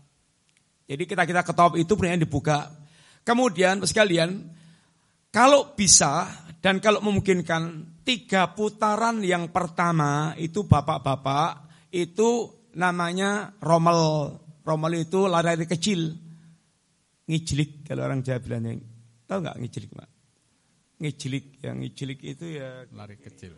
[0.89, 2.65] Jadi kita kita ke tawaf itu pundaknya dibuka.
[3.29, 4.41] Kemudian sekalian,
[5.29, 6.33] kalau bisa
[6.65, 14.33] dan kalau memungkinkan tiga putaran yang pertama itu bapak-bapak itu namanya romel.
[14.65, 16.17] Romel itu lari kecil.
[17.29, 18.81] Ngijlik kalau orang Jawa bilangnya.
[19.29, 20.11] Tahu nggak ngijlik, Pak?
[21.05, 23.53] Ngijlik, yang ngijlik itu ya lari kecil.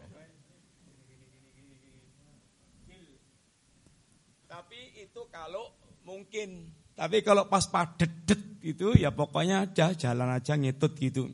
[4.50, 5.70] Tapi itu kalau
[6.02, 8.10] mungkin tapi kalau pas padet
[8.66, 11.30] itu ya pokoknya aja jalan aja ngitut gitu.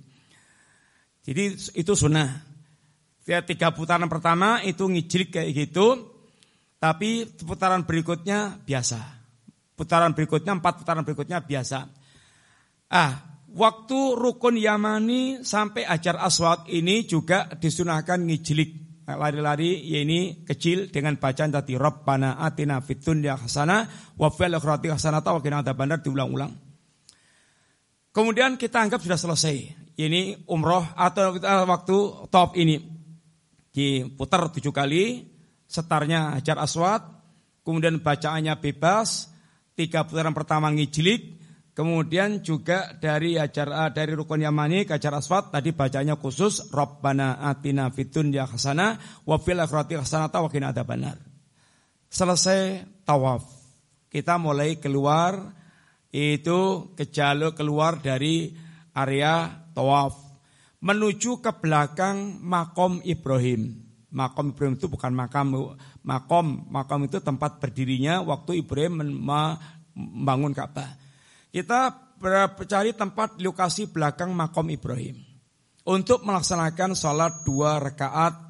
[1.26, 2.45] Jadi itu sunnah.
[3.26, 6.14] Ya, tiga putaran pertama itu ngijrik kayak gitu.
[6.78, 9.02] Tapi putaran berikutnya biasa.
[9.74, 11.90] Putaran berikutnya, empat putaran berikutnya biasa.
[12.86, 20.90] Ah, waktu rukun Yamani sampai ajar aswad ini juga disunahkan ngijlik lari-lari ya ini kecil
[20.90, 26.02] dengan bacaan tadi Rabbana atina fid dunya hasanah wa fil akhirati hasanah wa qina adzabannar
[26.02, 26.50] diulang-ulang.
[28.10, 29.56] Kemudian kita anggap sudah selesai.
[29.96, 31.96] Ini umroh atau waktu
[32.28, 32.95] top ini
[33.76, 35.28] diputar tujuh kali,
[35.68, 37.04] setarnya hajar aswad,
[37.60, 39.28] kemudian bacaannya bebas,
[39.76, 41.36] tiga putaran pertama ngijlik,
[41.76, 47.36] Kemudian juga dari ajar eh, dari rukun yamani ke ajar aswad tadi bacanya khusus Rabbana
[47.44, 48.96] atina fitun ya hasanah
[49.28, 51.20] wa fil akhirati hasanah wa adzabannar.
[52.08, 53.44] Selesai tawaf.
[54.08, 55.52] Kita mulai keluar
[56.08, 58.56] itu ke jalur keluar dari
[58.96, 59.44] area
[59.76, 60.25] tawaf
[60.86, 63.82] menuju ke belakang makom Ibrahim.
[64.14, 65.74] Makom Ibrahim itu bukan makam
[66.06, 70.94] makom, makom itu tempat berdirinya waktu Ibrahim membangun Ka'bah.
[71.50, 71.90] Kita
[72.22, 75.18] mencari tempat lokasi belakang makom Ibrahim
[75.82, 78.46] untuk melaksanakan sholat dua rakaat.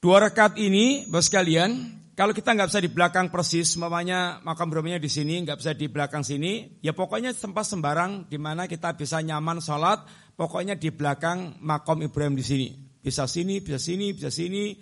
[0.00, 4.96] Dua rakaat ini, bos kalian, kalau kita nggak bisa di belakang persis, mamanya makam Ibrahimnya
[4.96, 9.20] di sini, nggak bisa di belakang sini, ya pokoknya tempat sembarang di mana kita bisa
[9.20, 12.68] nyaman sholat, pokoknya di belakang makom Ibrahim di sini.
[13.00, 14.76] Bisa sini, bisa sini, bisa sini.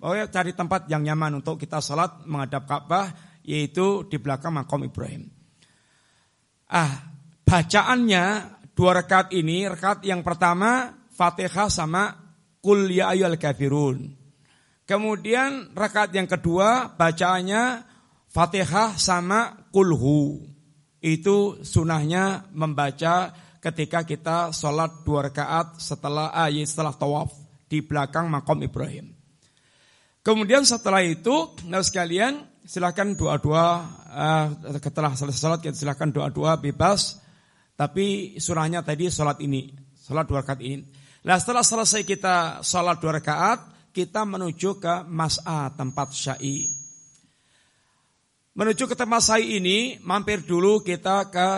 [0.00, 3.12] Pokoknya cari tempat yang nyaman untuk kita sholat menghadap Ka'bah,
[3.44, 5.28] yaitu di belakang makom Ibrahim.
[6.72, 7.12] Ah,
[7.44, 8.24] bacaannya
[8.74, 12.10] dua rekat ini, rekat yang pertama Fatihah sama
[12.64, 14.16] Kul ya ayyuhal kafirun.
[14.84, 17.84] Kemudian rekat yang kedua bacaannya
[18.28, 20.44] Fatihah sama Kulhu.
[21.04, 27.32] Itu sunahnya membaca ketika kita sholat dua rakaat setelah ayat setelah tawaf
[27.64, 29.16] di belakang makom Ibrahim.
[30.20, 33.68] Kemudian setelah itu, nah sekalian, silahkan doa-doa
[34.08, 34.46] uh,
[34.80, 37.20] setelah selesai sholat kita silahkan doa-doa bebas.
[37.74, 40.84] Tapi surahnya tadi sholat ini sholat dua rakaat ini.
[41.24, 46.68] Nah setelah selesai kita sholat dua rakaat kita menuju ke mas'a tempat syai.
[48.54, 51.48] Menuju ke tempat syai ini mampir dulu kita ke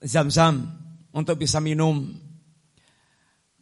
[0.00, 0.83] zam-zam
[1.14, 2.10] untuk bisa minum.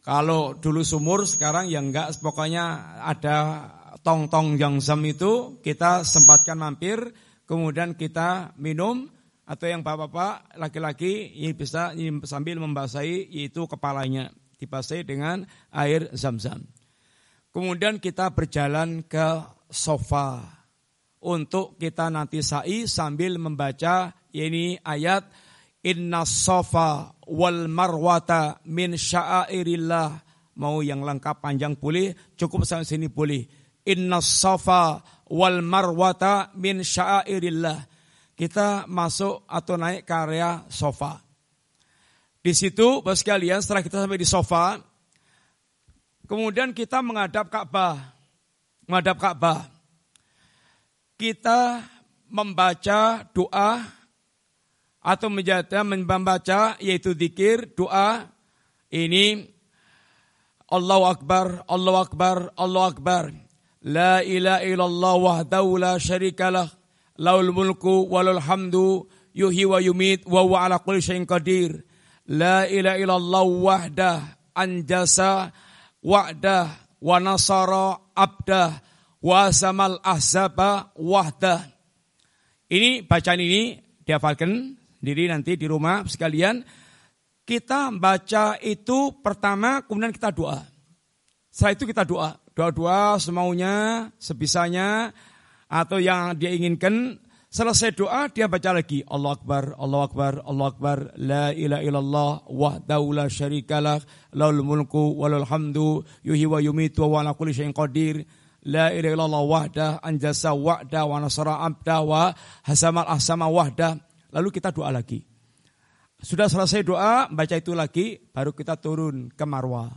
[0.03, 2.11] Kalau dulu sumur sekarang ya enggak.
[2.19, 3.69] Pokoknya ada
[4.03, 6.99] tong-tong yang zam itu kita sempatkan mampir,
[7.47, 9.07] kemudian kita minum
[9.47, 11.95] atau yang bapak-bapak laki-laki ini bisa
[12.27, 14.33] sambil membasahi yaitu kepalanya.
[14.59, 15.43] Dibasahi dengan
[15.75, 16.63] air zam-zam.
[17.51, 20.39] Kemudian kita berjalan ke sofa.
[21.23, 25.23] Untuk kita nanti sa'i sambil membaca ini ayat
[25.83, 30.09] Inna sofa wal marwata min sya'airillah.
[30.53, 33.43] Mau yang lengkap panjang boleh, cukup sampai sini boleh.
[33.89, 35.03] Inna safa
[35.33, 37.89] wal marwata min syairillah.
[38.33, 41.21] Kita masuk atau naik ke area sofa.
[42.43, 44.75] Di situ, bos sekalian, setelah kita sampai di sofa,
[46.27, 47.97] kemudian kita menghadap Ka'bah.
[48.89, 49.63] Menghadap Ka'bah.
[51.15, 51.79] Kita
[52.27, 54.02] membaca doa
[55.03, 58.31] atau menjadi membaca yaitu zikir, doa
[58.87, 59.51] ini
[60.71, 63.23] Allahu Akbar, Allahu Akbar, Allahu Akbar.
[63.83, 66.71] La ilaha illallah wahdahu la syarikalah.
[67.19, 71.83] Laul mulku walul hamdu yuhi wa yumit wa huwa ala kulli syai'in qadir.
[72.25, 74.17] La ilaha illallah wahdah
[74.55, 75.51] anjasa
[75.99, 76.73] wa'dah
[77.03, 78.79] wa nasara abdah
[79.19, 81.69] wa samal ahzaba wahdah.
[82.71, 83.77] Ini bacaan ini
[84.07, 86.63] dihafalkan diri nanti di rumah sekalian.
[87.43, 90.63] Kita baca itu pertama kemudian kita doa.
[91.51, 92.31] Setelah itu kita doa.
[92.53, 95.11] Doa-doa semaunya, sebisanya,
[95.67, 97.19] atau yang dia inginkan.
[97.53, 99.05] Selesai doa dia baca lagi.
[99.05, 100.97] Allah Akbar, Allah Akbar, Allah Akbar.
[101.21, 104.01] La ilaha illallah wahdahu la syarikalah.
[104.33, 106.01] Laul mulku walul hamdu.
[106.25, 108.25] Yuhi wa yumitu wa ala kulli syai'in qadir.
[108.65, 112.33] La ilaha illallah wahdah anjasa wa'da wa nasara abda wa
[112.65, 114.01] hasamal ahsama wahdah.
[114.33, 115.21] Lalu kita doa lagi.
[116.23, 119.91] Sudah selesai doa, baca itu lagi, baru kita turun ke Marwah.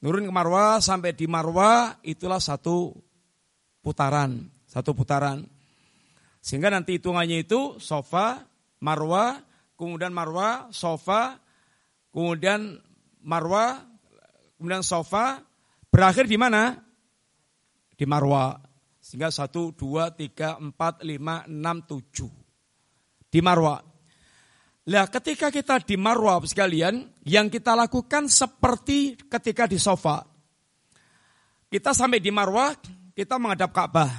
[0.00, 2.90] Turun ke Marwah sampai di Marwah itulah satu
[3.84, 5.44] putaran, satu putaran.
[6.40, 8.48] Sehingga nanti hitungannya itu sofa,
[8.80, 9.36] Marwah,
[9.76, 11.36] kemudian Marwah, sofa,
[12.10, 12.80] kemudian
[13.20, 13.84] Marwah,
[14.56, 15.44] kemudian sofa,
[15.92, 16.80] berakhir di mana?
[17.92, 18.56] Di Marwah.
[18.96, 22.39] Sehingga satu, dua, tiga, empat, lima, enam, tujuh.
[23.30, 23.78] Di Marwah.
[24.90, 30.26] Lah ketika kita di Marwah sekalian, yang kita lakukan seperti ketika di sofa.
[31.70, 32.74] Kita sampai di Marwah,
[33.14, 34.10] kita menghadap Ka'bah.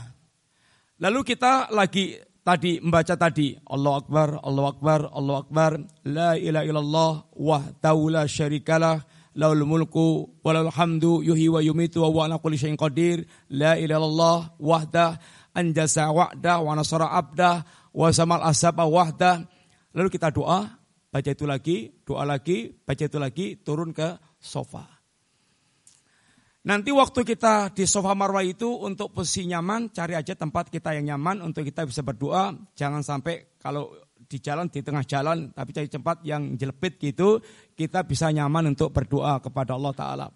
[1.04, 5.72] Lalu kita lagi tadi membaca tadi Allah Akbar, Allah Akbar, Allah Akbar,
[6.08, 9.02] la ilaha illallah wahdahu la syarikalah
[9.36, 14.00] laul mulku walal hamdu yuhi wa yumitu wa huwa ala kulli syai'in qadir la ilaha
[14.00, 15.12] illallah wahdah
[15.56, 18.42] anjasa wa'dah wa nasara abdah wa samal
[18.90, 19.48] wahdah
[19.92, 20.72] Lalu kita doa,
[21.12, 24.88] baca itu lagi, doa lagi, baca itu lagi, turun ke sofa.
[26.62, 31.18] Nanti waktu kita di sofa marwah itu untuk posisi nyaman, cari aja tempat kita yang
[31.18, 32.54] nyaman untuk kita bisa berdoa.
[32.78, 37.42] Jangan sampai kalau di jalan, di tengah jalan, tapi cari tempat yang jelepit gitu,
[37.76, 40.28] kita bisa nyaman untuk berdoa kepada Allah Ta'ala.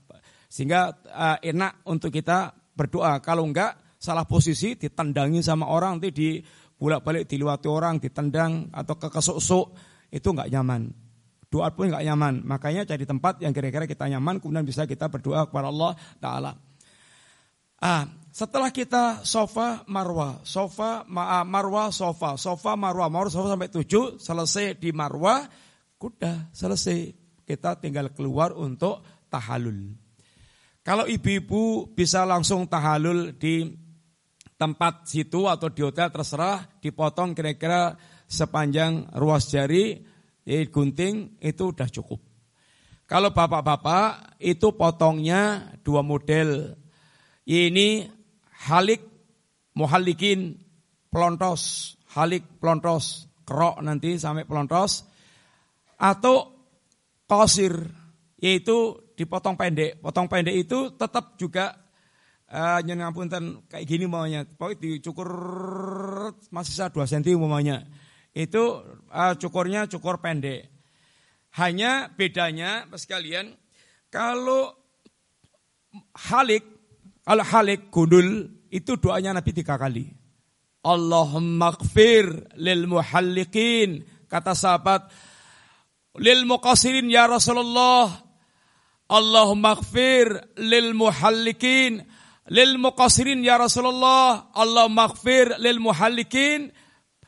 [0.49, 3.22] Sehingga uh, enak untuk kita berdoa.
[3.22, 6.30] Kalau enggak, salah posisi, ditendangi sama orang, nanti di
[6.76, 9.65] bolak-balik diliwati orang, ditendang atau kekesuk-suk
[10.11, 10.91] itu nggak nyaman.
[11.47, 12.43] Doa pun nggak nyaman.
[12.43, 16.51] Makanya cari tempat yang kira-kira kita nyaman, kemudian bisa kita berdoa kepada Allah Taala.
[17.80, 23.71] Ah, setelah kita sofa marwah, sofa ma, ah, marwah sofa, sofa marwah, marwah sofa sampai
[23.71, 25.47] tujuh, selesai di marwah,
[25.99, 27.23] kuda selesai.
[27.45, 29.93] Kita tinggal keluar untuk tahalul.
[30.82, 33.84] Kalau ibu-ibu bisa langsung tahalul di
[34.56, 37.95] tempat situ atau di hotel terserah dipotong kira-kira
[38.26, 39.99] sepanjang ruas jari
[40.45, 42.22] jadi gunting itu udah cukup.
[43.10, 46.78] Kalau bapak-bapak itu potongnya dua model.
[47.45, 48.10] Ini
[48.70, 49.01] halik
[49.78, 50.58] muhalikin
[51.14, 55.06] pelontos, halik pelontos, kerok nanti sampai pelontos
[56.01, 56.49] atau
[57.30, 57.74] kosir
[58.41, 60.01] yaitu dipotong pendek.
[60.01, 61.84] Potong pendek itu tetap juga
[62.51, 64.45] uh, nyen ngapunten kayak gini maunya.
[64.45, 65.29] Pokoknya dicukur
[66.53, 67.85] masih sisa 2 cm umumnya.
[68.35, 70.69] Itu uh, cukurnya cukur pendek.
[71.55, 73.55] Hanya bedanya sekalian
[74.11, 74.75] kalau
[76.27, 76.67] halik
[77.23, 80.11] kalau halik gundul itu doanya Nabi tiga kali.
[80.85, 82.29] Allahumma gfir
[82.61, 85.09] lil muhallikin kata sahabat
[86.21, 88.11] lil muqasirin ya Rasulullah
[89.09, 92.05] Allahumma gfir lil muhallikin
[92.51, 96.69] lil muqasirin ya Rasulullah, Allah maghfir lil muhallikin,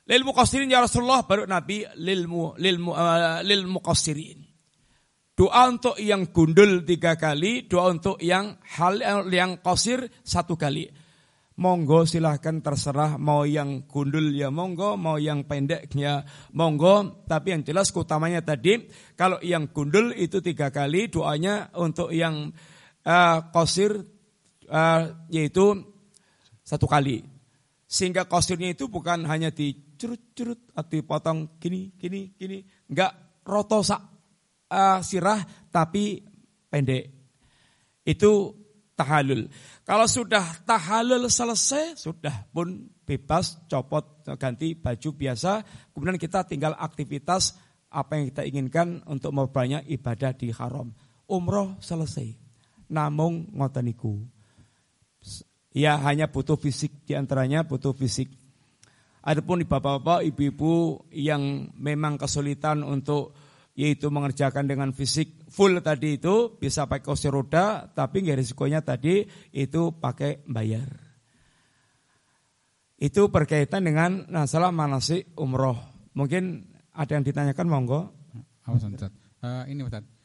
[0.05, 4.45] lil muqasirin ya Rasulullah, baru Nabi lil mu, lil mu, uh, lil muqasirin.
[5.37, 8.97] Doa untuk yang gundul tiga kali, doa untuk yang hal
[9.29, 10.89] yang kosir satu kali.
[11.57, 16.25] Monggo silahkan terserah mau yang gundul ya monggo, mau yang pendek ya
[16.57, 17.25] monggo.
[17.29, 22.49] Tapi yang jelas utamanya tadi kalau yang gundul itu tiga kali doanya untuk yang
[23.05, 24.16] uh, kosir
[24.69, 25.01] uh,
[25.31, 25.83] yaitu
[26.63, 27.23] satu kali.
[27.87, 32.59] Sehingga kosirnya itu bukan hanya dicurut-curut atau dipotong gini, gini, gini.
[32.91, 34.01] Enggak roto sak
[34.67, 35.39] uh, sirah
[35.71, 36.19] tapi
[36.67, 37.07] pendek.
[38.03, 38.55] Itu
[38.95, 39.47] tahalul.
[39.87, 45.63] Kalau sudah tahalul selesai, sudah pun bebas copot ganti baju biasa.
[45.95, 47.55] Kemudian kita tinggal aktivitas
[47.87, 50.91] apa yang kita inginkan untuk memperbanyak ibadah di haram.
[51.27, 52.35] Umroh selesai.
[52.91, 54.36] Namung ngoteniku.
[55.77, 58.33] Ya hanya butuh fisik di antaranya butuh fisik.
[59.21, 63.37] Adapun bapak-bapak, ibu-ibu yang memang kesulitan untuk
[63.77, 69.21] yaitu mengerjakan dengan fisik full tadi itu bisa pakai kursi roda tapi nggak risikonya tadi
[69.53, 70.89] itu pakai bayar.
[72.97, 75.77] Itu berkaitan dengan masalah manasik umroh.
[76.17, 76.65] Mungkin
[76.97, 78.01] ada yang ditanyakan monggo.
[78.65, 79.13] Awas Ustaz.
[79.45, 80.16] Uh, ini Ustaz.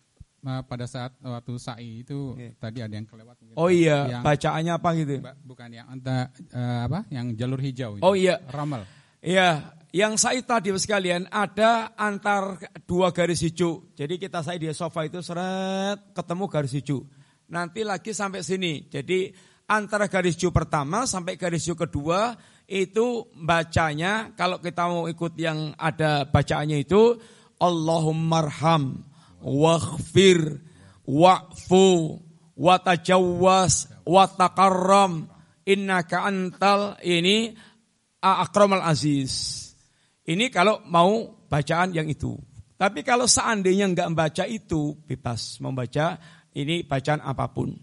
[0.43, 2.51] Uh, pada saat waktu sa'i itu yeah.
[2.59, 3.55] tadi ada yang kelewat mungkin.
[3.55, 5.23] Oh iya, yang, bacaannya apa gitu?
[5.47, 7.07] Bukan yang entah uh, apa?
[7.15, 8.03] Yang jalur hijau itu.
[8.03, 8.43] Oh iya.
[8.51, 8.83] Ramal.
[9.23, 13.95] Iya, yang saya tadi sekalian ada antar dua garis hijau.
[13.95, 17.07] Jadi kita saya di sofa itu seret ketemu garis hijau.
[17.53, 18.89] Nanti lagi sampai sini.
[18.91, 19.31] Jadi
[19.71, 22.35] antara garis hijau pertama sampai garis hijau kedua
[22.67, 27.21] itu bacanya kalau kita mau ikut yang ada bacaannya itu
[27.61, 29.12] Allahummarham
[29.43, 30.63] waghfir
[31.05, 32.19] wa'fu
[32.57, 35.27] watajawwas wataqarram
[35.67, 37.55] innaka antal ini
[38.23, 39.61] akramal aziz.
[40.23, 42.39] Ini kalau mau bacaan yang itu.
[42.79, 46.19] Tapi kalau seandainya nggak membaca itu, bebas membaca
[46.55, 47.75] ini bacaan apa pun.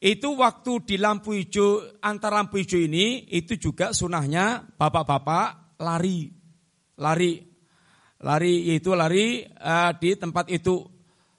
[0.00, 6.32] Itu waktu di lampu hijau, antara lampu hijau ini, itu juga sunahnya bapak-bapak lari.
[6.96, 7.49] Lari.
[8.20, 10.84] Lari itu lari uh, di tempat itu.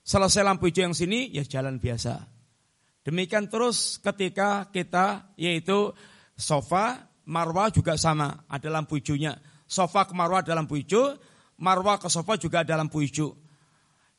[0.01, 2.25] Selesai lampu hijau yang sini, ya jalan biasa.
[3.05, 5.93] Demikian terus ketika kita, yaitu
[6.33, 9.37] sofa, marwah juga sama, ada lampu hijaunya
[9.71, 11.15] sofa ke marwah ada lampu hijau,
[11.63, 13.31] marwah ke sofa juga ada lampu hijau.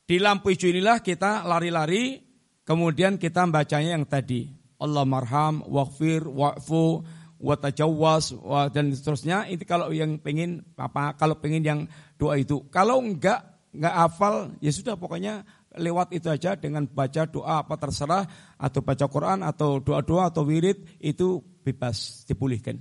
[0.09, 2.17] Di lampu hijau inilah kita lari-lari,
[2.65, 4.49] kemudian kita bacanya yang tadi.
[4.81, 7.05] Allah marham, waqfir, wa'fu,
[7.43, 9.51] watajawwas, wa, dan seterusnya.
[9.51, 11.19] Itu kalau yang pengen apa?
[11.19, 11.79] Kalau pengen yang
[12.15, 12.63] doa itu.
[12.71, 13.43] Kalau enggak
[13.75, 15.43] enggak hafal, ya sudah pokoknya
[15.75, 18.23] lewat itu aja dengan baca doa apa terserah
[18.55, 22.79] atau baca Quran atau doa-doa atau wirid itu bebas dipulihkan.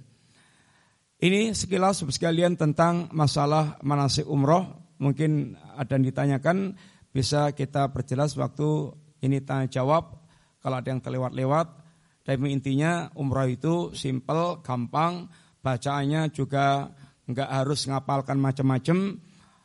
[1.23, 4.95] Ini sekilas sekalian tentang masalah manasik umroh.
[5.03, 6.79] Mungkin ada yang ditanyakan,
[7.11, 10.19] bisa kita perjelas waktu ini tanya jawab.
[10.63, 11.82] Kalau ada yang terlewat-lewat,
[12.23, 15.27] tapi intinya umroh itu simple, gampang,
[15.59, 16.91] bacaannya juga
[17.27, 19.19] nggak harus ngapalkan macam-macam.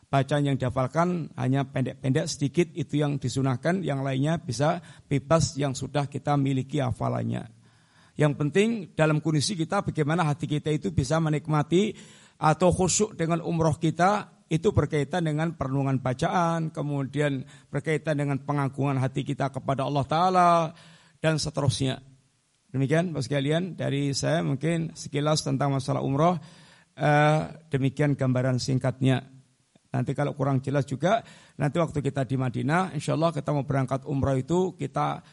[0.08, 6.08] Bacaan yang dihafalkan hanya pendek-pendek sedikit itu yang disunahkan, yang lainnya bisa bebas yang sudah
[6.08, 7.43] kita miliki hafalannya.
[8.16, 11.91] Yang penting dalam kondisi kita bagaimana hati kita itu bisa menikmati
[12.39, 19.28] atau khusyuk dengan umroh kita itu berkaitan dengan perenungan bacaan, kemudian berkaitan dengan pengagungan hati
[19.28, 20.49] kita kepada Allah Ta'ala,
[21.20, 21.99] dan seterusnya.
[22.68, 26.36] Demikian Bapak sekalian dari saya mungkin sekilas tentang masalah umroh,
[26.99, 27.41] eh,
[27.72, 29.24] demikian gambaran singkatnya.
[29.88, 31.24] Nanti kalau kurang jelas juga,
[31.55, 35.24] nanti waktu kita di Madinah, insya Allah kita mau berangkat umroh itu, kita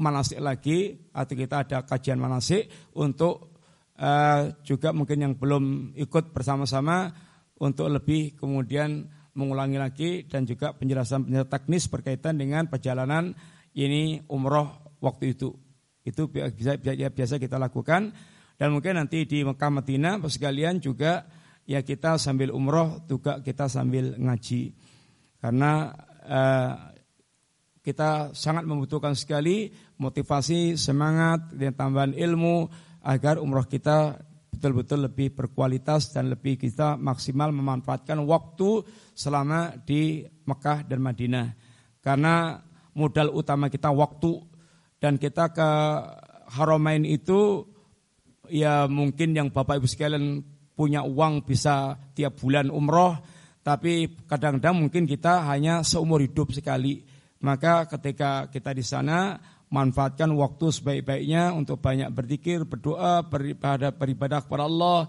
[0.00, 3.58] manasik lagi atau kita ada kajian manasik untuk
[3.98, 7.10] uh, juga mungkin yang belum ikut bersama-sama
[7.58, 13.34] untuk lebih kemudian mengulangi lagi dan juga penjelasan-penjelasan teknis berkaitan dengan perjalanan
[13.74, 15.67] ini umroh waktu itu.
[16.08, 18.12] Itu bisa, biasa, biasa kita lakukan
[18.58, 21.28] dan mungkin nanti di Mekah Madinah sekalian juga
[21.68, 24.74] ya kita sambil umroh juga kita sambil ngaji
[25.38, 25.94] karena
[26.26, 26.72] uh,
[27.88, 32.68] kita sangat membutuhkan sekali motivasi, semangat, dan tambahan ilmu
[33.00, 34.20] agar umroh kita
[34.52, 38.82] betul-betul lebih berkualitas dan lebih kita maksimal memanfaatkan waktu
[39.14, 41.48] selama di Mekah dan Madinah.
[42.02, 42.58] Karena
[42.92, 44.47] modal utama kita waktu
[44.98, 45.70] dan kita ke
[46.48, 47.68] Haramain itu
[48.48, 50.40] ya mungkin yang Bapak Ibu sekalian
[50.72, 53.18] punya uang bisa tiap bulan umroh
[53.68, 57.04] tapi kadang-kadang mungkin kita hanya seumur hidup sekali.
[57.44, 59.36] Maka ketika kita di sana
[59.68, 65.04] manfaatkan waktu sebaik-baiknya untuk banyak berzikir, berdoa, beribadah, beribadah kepada Allah.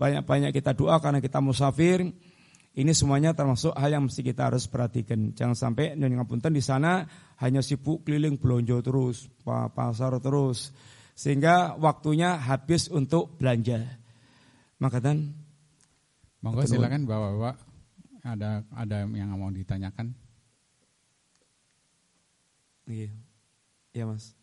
[0.00, 2.08] Banyak-banyak kita doa karena kita musafir.
[2.70, 5.34] Ini semuanya termasuk hal yang mesti kita harus perhatikan.
[5.34, 7.02] Jangan sampai nyonya ngapunten di sana
[7.42, 10.70] hanya sibuk keliling belanja terus, pasar terus,
[11.18, 13.82] sehingga waktunya habis untuk belanja.
[14.78, 15.34] Maka dan
[16.40, 17.56] Monggo silakan bapak-bapak
[18.24, 20.16] ada ada yang mau ditanyakan.
[22.88, 23.12] Iya.
[23.92, 24.39] Iya mas.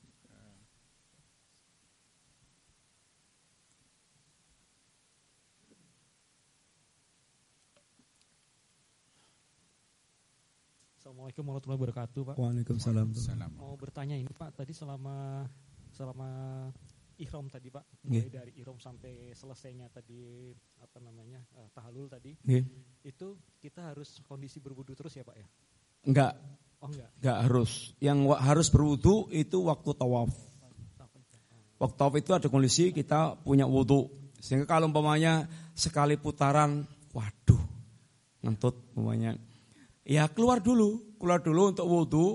[11.27, 12.35] Assalamualaikum warahmatullahi wabarakatuh Pak.
[12.39, 13.51] Waalaikumsalam.
[13.59, 15.43] Mau bertanya ini Pak, tadi selama
[15.91, 16.29] selama
[17.19, 18.31] ihram tadi Pak, mulai yeah.
[18.31, 22.63] dari ihram sampai selesainya tadi apa namanya uh, tahalul tadi, yeah.
[23.03, 25.47] itu kita harus kondisi berwudu terus ya Pak ya?
[26.07, 26.31] Enggak,
[26.79, 27.11] Oh enggak.
[27.19, 27.71] Enggak harus.
[27.99, 30.31] Yang harus berwudu itu waktu tawaf.
[31.75, 34.07] Waktu tawaf itu ada kondisi kita punya wudu.
[34.39, 35.43] Sehingga kalau umpamanya
[35.75, 37.59] sekali putaran, waduh,
[38.47, 39.35] ngentut umpamanya.
[40.07, 42.27] Ya keluar dulu, keluar dulu untuk wudhu,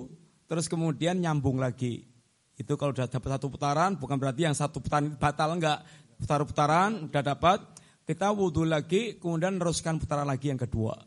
[0.45, 2.05] terus kemudian nyambung lagi.
[2.53, 5.81] Itu kalau sudah dapat satu putaran, bukan berarti yang satu putaran batal enggak.
[6.21, 7.59] Putar-putaran udah dapat,
[8.05, 11.01] kita wudhu lagi, kemudian teruskan putaran lagi yang kedua.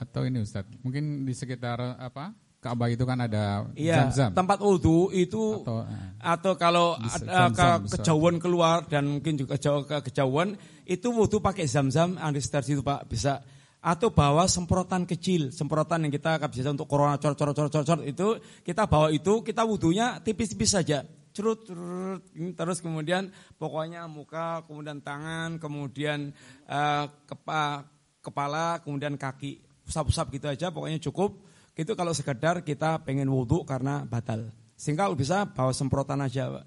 [0.00, 4.30] Atau ini Ustadz, mungkin di sekitar apa Ka'bah itu kan ada Iya, zam-zam.
[4.34, 5.86] tempat wudhu itu Atau,
[6.18, 11.08] atau, eh, kalau Bisa ada ke kejauhan keluar dan mungkin juga jauh ke kejauhan itu
[11.14, 13.38] wudhu pakai zam-zam sekitar situ Pak bisa
[13.86, 18.02] atau bawa semprotan kecil, semprotan yang kita biasa untuk corona cor cor cor cor cor
[18.02, 21.06] itu kita bawa itu kita wudhunya tipis-tipis saja.
[21.30, 23.30] Curut, curut, terus kemudian
[23.60, 26.34] pokoknya muka, kemudian tangan, kemudian
[26.66, 27.86] eh, kepa,
[28.24, 31.46] kepala, kemudian kaki, usap-usap gitu aja, pokoknya cukup.
[31.76, 34.50] Itu kalau sekedar kita pengen wudhu karena batal.
[34.74, 36.64] Sehingga bisa bawa semprotan aja.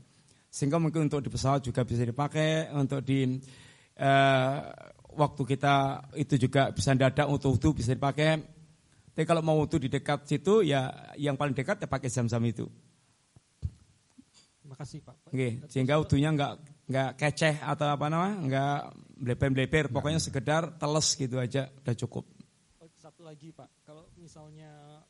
[0.54, 3.42] Sehingga mungkin untuk di pesawat juga bisa dipakai, untuk di
[3.98, 4.58] eh,
[5.20, 5.74] waktu kita
[6.16, 8.40] itu juga bisa dadak untuk wudhu bisa dipakai.
[9.12, 12.64] Tapi kalau mau wudhu di dekat situ ya yang paling dekat ya pakai zam-zam itu.
[14.64, 15.16] Terima kasih Pak.
[15.28, 16.54] Oke, sehingga wudhunya nggak
[16.90, 18.80] nggak keceh atau apa nama, nggak
[19.20, 22.24] bleper-bleper, pokoknya sekedar teles gitu aja udah cukup.
[22.80, 25.04] Oh, Satu lagi Pak, kalau misalnya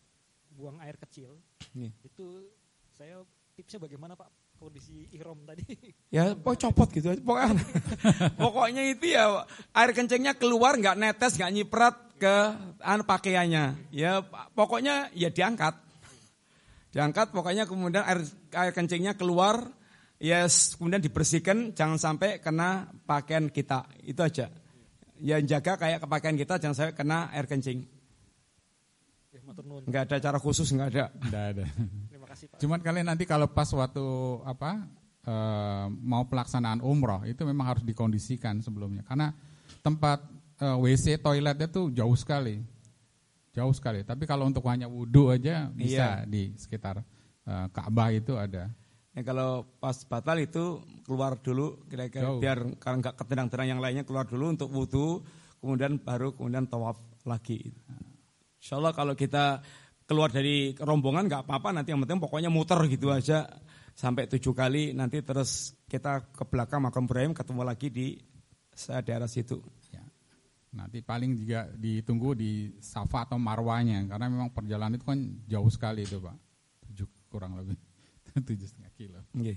[0.58, 1.38] buang air kecil,
[1.78, 1.94] Iya.
[2.02, 2.50] itu
[2.98, 3.22] saya
[3.56, 4.28] tipsnya bagaimana Pak
[4.60, 5.64] kondisi ihrom tadi?
[6.10, 7.22] Ya, pokoknya copot gitu aja.
[7.22, 7.54] Pokoknya,
[8.42, 9.46] pokoknya itu ya
[9.78, 12.36] air kencingnya keluar nggak netes, nggak nyiprat ke
[12.82, 13.94] anu pakaiannya.
[13.94, 14.26] Ya
[14.58, 15.78] pokoknya ya diangkat.
[16.90, 18.26] Diangkat pokoknya kemudian air
[18.58, 19.70] air kencingnya keluar
[20.18, 23.86] ya kemudian dibersihkan jangan sampai kena pakaian kita.
[24.02, 24.50] Itu aja.
[25.22, 27.86] Ya jaga kayak ke pakaian kita jangan sampai kena air kencing.
[29.30, 29.86] Ya, matur nuwun.
[29.86, 31.06] Nggak ada cara khusus nggak ada.
[31.14, 31.66] Nggak ada.
[32.40, 32.60] Kasih Pak.
[32.64, 34.06] Cuman kalian nanti kalau pas waktu
[34.48, 34.88] apa
[35.28, 39.36] eh, mau pelaksanaan umroh itu memang harus dikondisikan sebelumnya karena
[39.84, 40.24] tempat
[40.64, 42.64] eh, WC toiletnya tuh jauh sekali,
[43.52, 44.08] jauh sekali.
[44.08, 47.04] Tapi kalau untuk hanya wudhu aja bisa di sekitar
[47.44, 48.72] eh, Ka'bah itu ada.
[49.12, 52.40] Ya, kalau pas batal itu keluar dulu kira-kira Jauh.
[52.40, 55.28] biar kalau nggak ketendang-tendang yang lainnya keluar dulu untuk wudhu,
[55.60, 57.76] kemudian baru kemudian tawaf lagi.
[58.64, 59.60] Insya Allah kalau kita
[60.10, 63.46] keluar dari rombongan nggak apa-apa nanti yang penting pokoknya muter gitu aja
[63.94, 68.18] sampai tujuh kali nanti terus kita ke belakang makam Ibrahim ketemu lagi di
[69.06, 69.62] daerah situ.
[69.94, 70.02] Ya.
[70.74, 76.10] Nanti paling juga ditunggu di Safa atau Marwanya karena memang perjalanan itu kan jauh sekali
[76.10, 76.34] itu pak,
[76.90, 77.78] tujuh kurang lebih
[78.50, 79.22] tujuh setengah kilo.
[79.38, 79.56] Oke.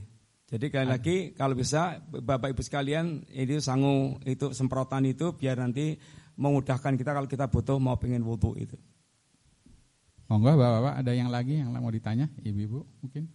[0.52, 5.96] Jadi sekali lagi kalau bisa Bapak Ibu sekalian ini sangu itu semprotan itu biar nanti
[6.36, 8.76] memudahkan kita kalau kita butuh mau pengen wudhu itu.
[10.32, 13.28] Monggo bapak-bapak ada yang lagi yang mau ditanya ibu-ibu mungkin?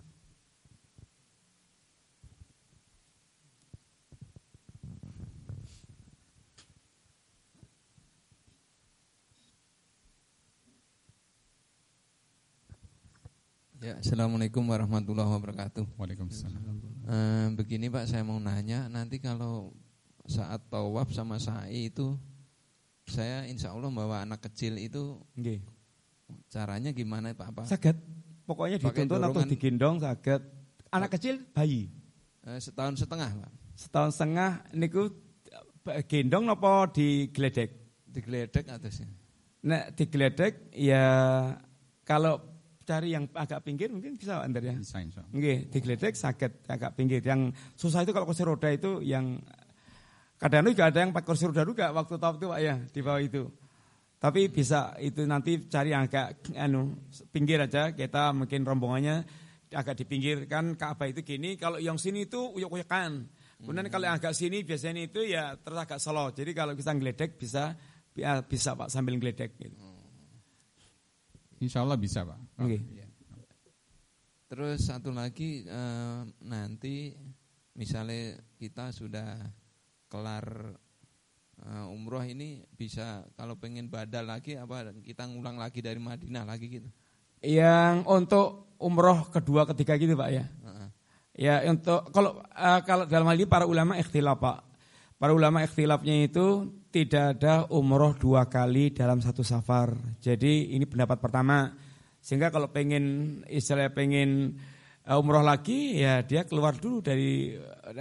[13.78, 15.86] Ya, Assalamualaikum warahmatullahi wabarakatuh.
[16.02, 16.82] Waalaikumsalam.
[17.06, 19.70] Eh, begini Pak, saya mau nanya, nanti kalau
[20.26, 22.18] saat tawaf sama sa'i itu,
[23.06, 25.77] saya insya Allah bawa anak kecil itu Nggih.
[26.48, 27.48] Caranya gimana Pak?
[27.54, 27.62] Apa?
[27.68, 27.98] Saged.
[28.48, 30.42] Pokoknya dituntun atau digendong saged.
[30.92, 31.92] Anak kecil bayi.
[32.48, 35.12] Eh, setahun setengah Pak, Setahun setengah niku
[35.92, 37.88] eh, gendong napa digledek?
[38.08, 39.12] digeledek atasnya.
[39.68, 41.06] Nek digledek ya
[42.08, 42.40] kalau
[42.88, 44.74] cari yang agak pinggir mungkin bisa Anda ya.
[44.80, 45.36] Bisa insya Allah.
[45.36, 47.20] Nggih, digledek sakit agak pinggir.
[47.20, 49.44] Yang susah itu kalau kursi roda itu yang
[50.40, 53.22] kadang juga ada yang pakai kursi roda juga waktu top itu Pak ya di bawah
[53.22, 53.44] itu.
[54.18, 56.98] Tapi bisa itu nanti cari yang agak anu
[57.30, 59.22] pinggir aja kita mungkin rombongannya
[59.70, 63.12] agak di pinggir kan Ka'bah itu gini kalau yang sini itu uyuk-uyukan.
[63.58, 66.34] Kemudian kalau yang agak sini biasanya itu ya terus agak slow.
[66.34, 67.78] Jadi kalau kita ngeledek bisa
[68.18, 69.78] ya, bisa Pak sambil ngeledek gitu.
[71.58, 72.38] Insya Allah bisa pak.
[72.62, 72.78] Oke.
[72.78, 73.08] Iya.
[74.48, 77.18] Terus satu lagi eh, nanti
[77.74, 79.42] misalnya kita sudah
[80.08, 80.78] kelar
[81.66, 86.68] eh, umroh ini bisa kalau pengen badal lagi apa kita ngulang lagi dari Madinah lagi
[86.70, 86.90] gitu.
[87.42, 88.48] Yang untuk
[88.82, 90.46] umroh kedua ketiga gitu Pak ya.
[90.46, 90.90] Heeh.
[91.38, 94.60] Ya untuk kalau eh, kalau dalam hal ini para ulama ikhtilaf Pak.
[95.18, 99.98] Para ulama ikhtilafnya itu tidak ada umroh dua kali dalam satu safar.
[100.22, 101.74] Jadi ini pendapat pertama.
[102.22, 104.58] Sehingga kalau pengen istilahnya pengen
[105.06, 107.54] eh, umroh lagi ya dia keluar dulu dari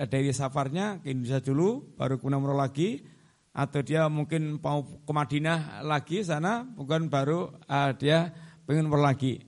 [0.09, 3.16] dari safarnya ke Indonesia dulu baru kemudian umroh lagi
[3.57, 8.29] atau dia mungkin mau ke Madinah lagi sana bukan baru eh, dia
[8.69, 9.41] pengen umroh lagi.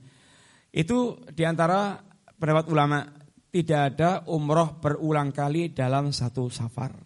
[0.73, 2.01] Itu di antara
[2.41, 3.05] pendapat ulama
[3.53, 6.97] tidak ada umroh berulang kali dalam satu safar.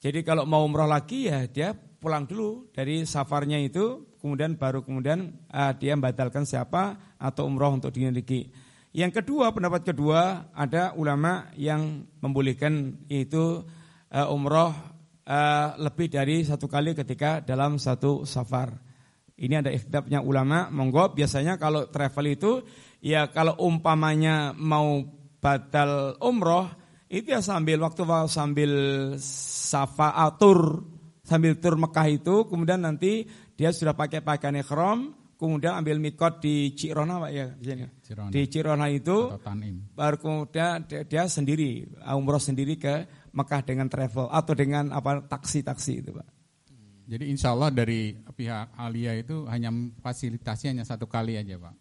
[0.00, 5.32] Jadi kalau mau umroh lagi ya dia pulang dulu dari safarnya itu kemudian baru kemudian
[5.52, 8.48] uh, dia membatalkan siapa atau umroh untuk dimiliki.
[8.90, 13.62] Yang kedua, pendapat kedua ada ulama yang membolehkan itu
[14.10, 14.99] uh, umroh
[15.30, 18.74] uh, lebih dari satu kali ketika dalam satu safar.
[19.40, 22.60] Ini ada ikhtilafnya ulama, monggo biasanya kalau travel itu
[23.00, 25.00] ya kalau umpamanya mau
[25.40, 26.68] batal umroh
[27.08, 28.72] itu ya sambil waktu sambil
[29.18, 30.84] safa atur
[31.24, 33.24] sambil tur Mekah itu kemudian nanti
[33.56, 37.46] dia sudah pakai pakaian ikhram kemudian ambil mikot di Cirona Pak ya
[38.04, 38.28] Cirona.
[38.28, 39.32] di Cirona itu
[39.96, 45.92] baru kemudian dia, dia sendiri umroh sendiri ke Mekah dengan travel atau dengan apa taksi-taksi
[46.02, 46.28] itu Pak.
[47.10, 51.74] Jadi insya Allah dari pihak Alia itu hanya fasilitasi hanya satu kali aja Pak.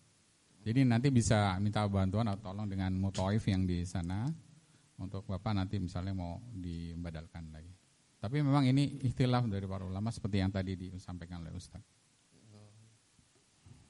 [0.65, 4.25] Jadi nanti bisa minta bantuan atau tolong dengan mutoif yang di sana
[4.99, 7.71] untuk Bapak nanti misalnya mau dibadalkan lagi.
[8.19, 11.79] Tapi memang ini ikhtilaf dari para ulama seperti yang tadi disampaikan oleh Ustaz.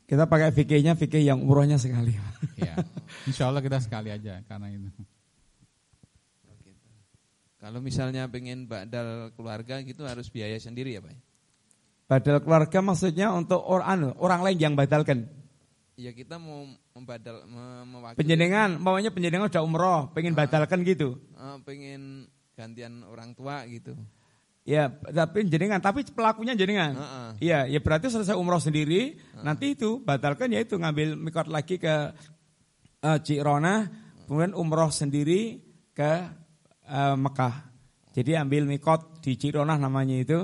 [0.05, 2.17] Kita pakai fikihnya fikih yang umrohnya sekali.
[2.57, 2.77] Ya,
[3.29, 4.89] insya Allah kita sekali aja karena itu.
[7.59, 11.11] Kalau misalnya pengen badal keluarga gitu harus biaya sendiri ya Pak?
[12.07, 15.27] Badal keluarga maksudnya untuk orang orang lain yang badalkan.
[15.99, 16.63] Iya kita mau
[16.95, 17.43] membadal
[17.83, 18.19] mewakili.
[18.23, 21.19] Penjenengan, maunya penjenengan udah umroh, pengen uh, badalkan gitu.
[21.35, 23.99] Uh, pengen gantian orang tua gitu.
[24.63, 26.95] Ya, tapi jenengan, tapi pelakunya jenengan.
[26.95, 27.29] Iya, uh -uh.
[27.43, 29.43] ya, ya berarti selesai umroh sendiri, uh -uh.
[29.43, 32.15] nanti itu batalkan ya itu ngambil mikot lagi ke
[33.03, 33.91] uh, Cirona,
[34.23, 35.59] kemudian umroh sendiri
[35.91, 36.31] ke
[36.89, 37.69] uh, Mekah.
[38.09, 40.43] Jadi ambil mikot di Cironah namanya itu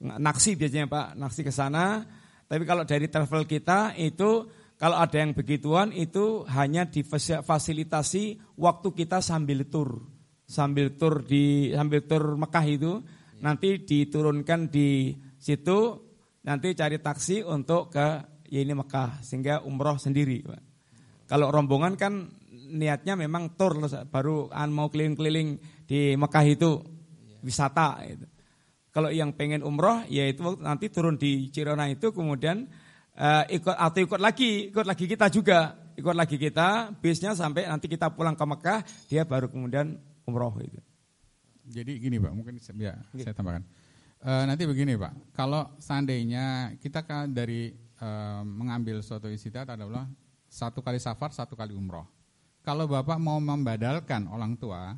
[0.00, 2.04] naksi biasanya Pak, naksi ke sana.
[2.46, 4.46] Tapi kalau dari travel kita itu
[4.76, 10.04] kalau ada yang begituan itu hanya difasilitasi waktu kita sambil tur.
[10.46, 13.02] Sambil tur di sambil tur Mekah itu
[13.42, 15.10] nanti diturunkan di
[15.40, 16.06] situ
[16.46, 18.08] nanti cari taksi untuk ke
[18.46, 20.62] ya ini Mekah sehingga umroh sendiri Pak.
[21.26, 22.30] Kalau rombongan kan
[22.70, 23.74] niatnya memang tur
[24.06, 26.82] baru mau keliling-keliling di Mekah itu
[27.40, 28.26] wisata itu.
[28.90, 32.66] Kalau yang pengen umroh ya itu nanti turun di Cirona itu kemudian
[33.14, 37.86] uh, ikut atau ikut lagi, ikut lagi kita juga, ikut lagi kita bisnya sampai nanti
[37.92, 40.80] kita pulang ke Mekah dia baru kemudian umroh itu.
[41.66, 43.66] Jadi gini Pak, mungkin ya, saya tambahkan.
[44.22, 50.08] Uh, nanti begini Pak, kalau seandainya kita kan dari uh, mengambil suatu istiadat adalah
[50.46, 52.06] satu kali safar, satu kali umroh.
[52.64, 54.94] Kalau Bapak mau membadalkan orang tua,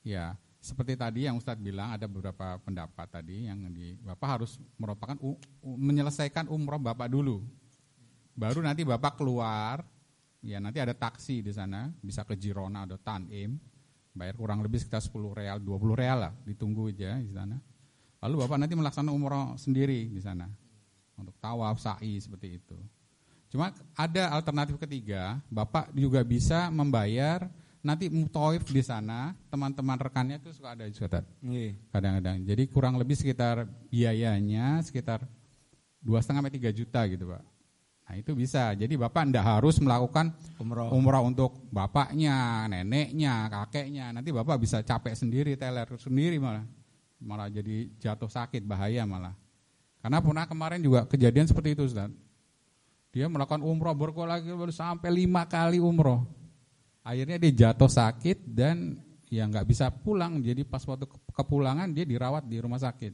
[0.00, 5.16] Ya, seperti tadi yang Ustadz bilang ada beberapa pendapat tadi yang di Bapak harus merupakan
[5.64, 7.40] menyelesaikan umroh Bapak dulu.
[8.36, 9.84] Baru nanti Bapak keluar,
[10.40, 13.60] ya nanti ada taksi di sana, bisa ke Girona atau Tanim,
[14.16, 17.60] bayar kurang lebih sekitar 10 real, 20 real lah, ditunggu aja di sana.
[18.20, 20.44] Lalu Bapak nanti melaksanakan umroh sendiri di sana.
[21.16, 22.76] Untuk tawaf, sa'i seperti itu.
[23.52, 27.48] Cuma ada alternatif ketiga, Bapak juga bisa membayar
[27.80, 31.72] nanti mutoif di sana teman-teman rekannya itu suka ada juga iya.
[31.88, 32.44] kadang-kadang.
[32.44, 35.24] Jadi kurang lebih sekitar biayanya sekitar
[36.00, 37.42] dua setengah sampai tiga juta gitu pak.
[38.04, 38.76] Nah itu bisa.
[38.76, 40.92] Jadi bapak ndak harus melakukan umroh.
[40.92, 44.12] umroh untuk bapaknya neneknya kakeknya.
[44.12, 46.64] Nanti bapak bisa capek sendiri teler sendiri malah.
[47.20, 49.32] Malah jadi jatuh sakit bahaya malah.
[50.00, 52.12] Karena pernah kemarin juga kejadian seperti itu Ustaz.
[53.10, 56.39] Dia melakukan umroh berkol lagi baru sampai lima kali umroh
[57.00, 59.00] Akhirnya dia jatuh sakit dan
[59.32, 60.42] ya nggak bisa pulang.
[60.44, 63.12] Jadi pas waktu kepulangan dia dirawat di rumah sakit.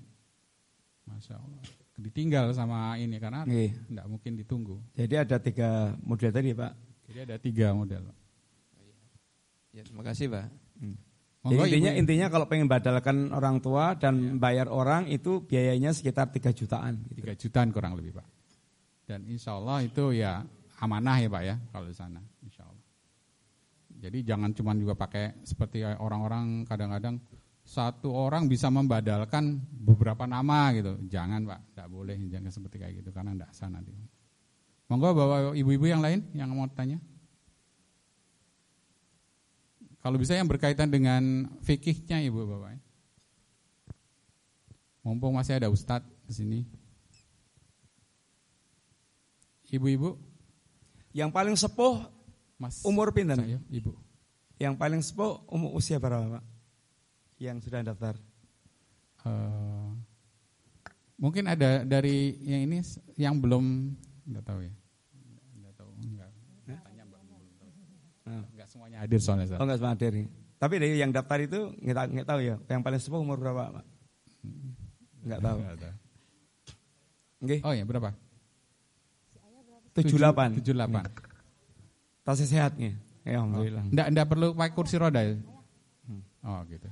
[1.06, 1.62] Masya Allah.
[1.96, 4.76] Ditinggal sama ini karena nggak mungkin ditunggu.
[4.92, 6.72] Jadi ada tiga model tadi Pak?
[7.08, 8.02] Jadi ada tiga model.
[9.72, 10.46] Ya terima kasih Pak.
[10.80, 10.96] Hmm.
[11.46, 12.00] Jadi intinya ibu.
[12.02, 14.30] intinya kalau pengen badalkan orang tua dan ya.
[14.34, 17.06] bayar orang itu biayanya sekitar 3 jutaan.
[17.14, 17.22] Gitu.
[17.22, 18.26] 3 jutaan kurang lebih Pak.
[19.06, 20.42] Dan insya Allah itu ya
[20.82, 22.18] amanah ya Pak ya kalau di sana.
[23.96, 27.16] Jadi jangan cuma juga pakai seperti orang-orang kadang-kadang
[27.66, 30.94] satu orang bisa membadalkan beberapa nama gitu.
[31.10, 33.90] Jangan Pak, tidak boleh jangan seperti kayak gitu karena tidak sah nanti.
[34.86, 37.02] Monggo bawa ibu-ibu yang lain yang mau tanya.
[39.98, 42.78] Kalau bisa yang berkaitan dengan fikihnya ibu bapak.
[45.02, 46.60] Mumpung masih ada ustadz di sini.
[49.74, 50.14] Ibu-ibu.
[51.10, 52.15] Yang paling sepuh
[52.56, 53.36] Mas umur pinten?
[53.36, 53.92] Saya, Ibu.
[54.56, 56.44] Yang paling sepuh umur usia berapa, Pak?
[57.36, 58.16] Yang sudah daftar?
[59.20, 59.92] Uh,
[61.20, 62.80] mungkin ada dari yang ini
[63.20, 63.92] yang belum
[64.24, 64.72] enggak tahu ya.
[65.52, 66.30] Enggak tahu, enggak.
[66.64, 67.70] Tanya Mbak belum tahu.
[68.24, 68.44] Nah.
[68.56, 70.12] Enggak semuanya hadir soalnya, Oh, enggak semua hadir.
[70.56, 72.56] Tapi dari yang daftar itu enggak enggak tahu ya.
[72.72, 73.84] Yang paling sepuh umur berapa, Pak?
[75.28, 75.58] Enggak tahu.
[75.60, 75.94] Enggak tahu.
[77.36, 77.60] Okay.
[77.60, 78.16] Oh ya, berapa?
[79.92, 80.64] 78.
[80.64, 81.35] 78.
[82.26, 82.98] Tasnya sehat nih.
[83.22, 83.86] Ya, alhamdulillah.
[83.86, 85.38] Enggak enggak perlu pakai kursi roda ya?
[86.42, 86.90] Oh, gitu.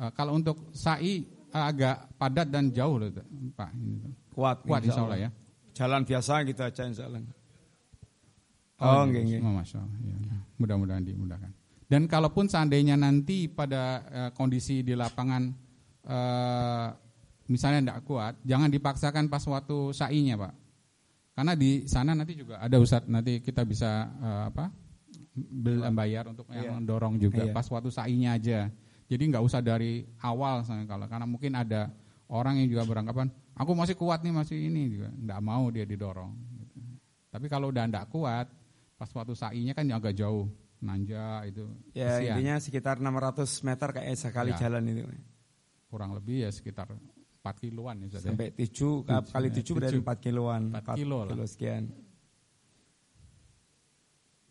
[0.00, 3.12] Eh, kalau untuk sa'i eh, agak padat dan jauh loh,
[3.52, 3.70] Pak.
[4.32, 4.64] Kuat.
[4.64, 5.30] Kuat insya Allah ya.
[5.76, 7.20] Jalan biasa gitu aja insya Allah.
[8.80, 9.08] Oh, iya.
[9.12, 9.40] nggih, nggih.
[9.44, 9.98] Oh, Masya Allah.
[10.00, 10.16] Iya.
[10.56, 11.52] Mudah-mudahan dimudahkan.
[11.90, 15.42] Dan kalaupun seandainya nanti pada eh, kondisi di lapangan
[16.08, 16.88] eh,
[17.50, 20.52] misalnya tidak kuat, jangan dipaksakan pas waktu sa'inya, Pak.
[21.40, 24.68] Karena di sana nanti juga ada Ustadz, nanti kita bisa eh, apa?
[25.96, 26.84] bayar untuk yang Iya.
[26.84, 27.56] dorong juga Iya.
[27.56, 28.68] pas waktu sa'inya aja.
[29.08, 31.88] Jadi nggak usah dari awal kalau karena mungkin ada
[32.28, 36.36] orang yang juga beranggapan aku masih kuat nih masih ini juga nggak mau dia didorong.
[36.60, 36.76] gitu.
[37.32, 38.52] Tapi kalau udah nggak kuat
[38.94, 40.44] pas waktu sa'inya kan agak jauh
[40.78, 41.64] nanja itu
[41.96, 42.36] Ya kesian.
[42.36, 44.68] intinya sekitar 600 meter kayak sekali Ya.
[44.68, 45.08] jalan itu.
[45.88, 46.86] kurang lebih ya sekitar
[47.40, 48.36] 4 kiloan ya Ustaz ya.
[48.36, 50.62] Sampai 7 kali 7 berarti 4 kiloan.
[50.76, 51.32] 4 kilo lah.
[51.32, 51.84] kilo sekian.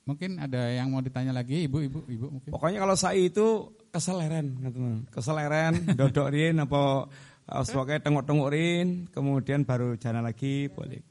[0.09, 2.49] Mungkin ada yang mau ditanya lagi ibu ibu ibu mungkin.
[2.49, 5.05] Pokoknya kalau sa'i itu keseleren, teman.
[5.13, 7.05] Keseleren, dodok rin apa
[7.45, 11.05] pokoknya tengok-tengok rin, kemudian baru jalan lagi boleh.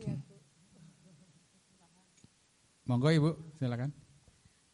[2.90, 3.30] Monggo ibu
[3.62, 3.94] silakan.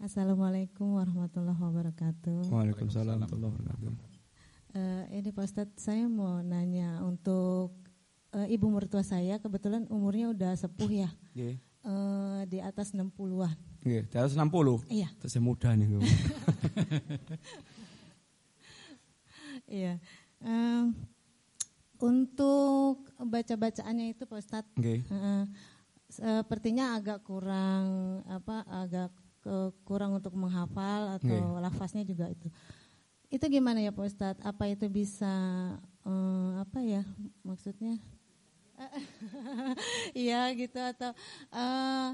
[0.00, 2.48] Assalamualaikum warahmatullahi wabarakatuh.
[2.48, 4.03] Waalaikumsalam warahmatullahi wabarakatuh.
[4.74, 7.70] Eh, ini Pak Ustadz, saya mau nanya untuk
[8.34, 11.54] eh, ibu mertua saya, kebetulan umurnya udah sepuh ya, Nggih.
[11.62, 13.54] eh, di atas 60-an.
[13.80, 14.82] Nggih, di atas 60.
[14.90, 15.86] Iya, Terus muda nih.
[19.64, 19.96] Iya.
[21.96, 25.06] Untuk baca-bacaannya itu Pak Ustadz, Nggih.
[25.06, 25.44] eh,
[26.10, 27.84] sepertinya agak kurang
[28.26, 29.08] apa, agak
[29.40, 32.50] ke- kurang untuk menghafal atau lafaznya juga itu.
[33.34, 34.42] Itu gimana ya Pak Ustadz?
[34.46, 35.34] Apa itu bisa
[36.06, 37.02] eh, apa ya
[37.42, 37.98] maksudnya?
[40.14, 41.10] Iya gitu atau
[41.50, 42.08] eh,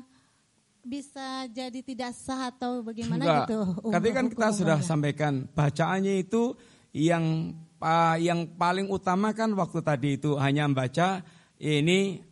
[0.80, 3.38] bisa jadi tidak sah atau bagaimana Enggak.
[3.44, 3.60] gitu?
[3.92, 6.56] Tadi kan hukum kita sudah sampaikan bacaannya itu
[6.96, 11.20] yang pa- yang paling utama kan waktu tadi itu hanya membaca
[11.60, 12.24] ini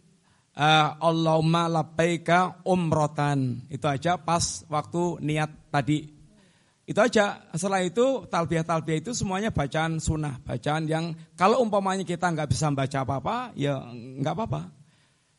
[0.56, 3.68] eh, Allahumma labbaika umrotan.
[3.68, 6.17] Itu aja pas waktu niat tadi.
[6.88, 7.44] Itu aja.
[7.52, 13.04] Setelah itu talbiyah-talbiyah itu semuanya bacaan sunnah, bacaan yang kalau umpamanya kita nggak bisa membaca
[13.04, 14.72] apa-apa, ya nggak apa-apa.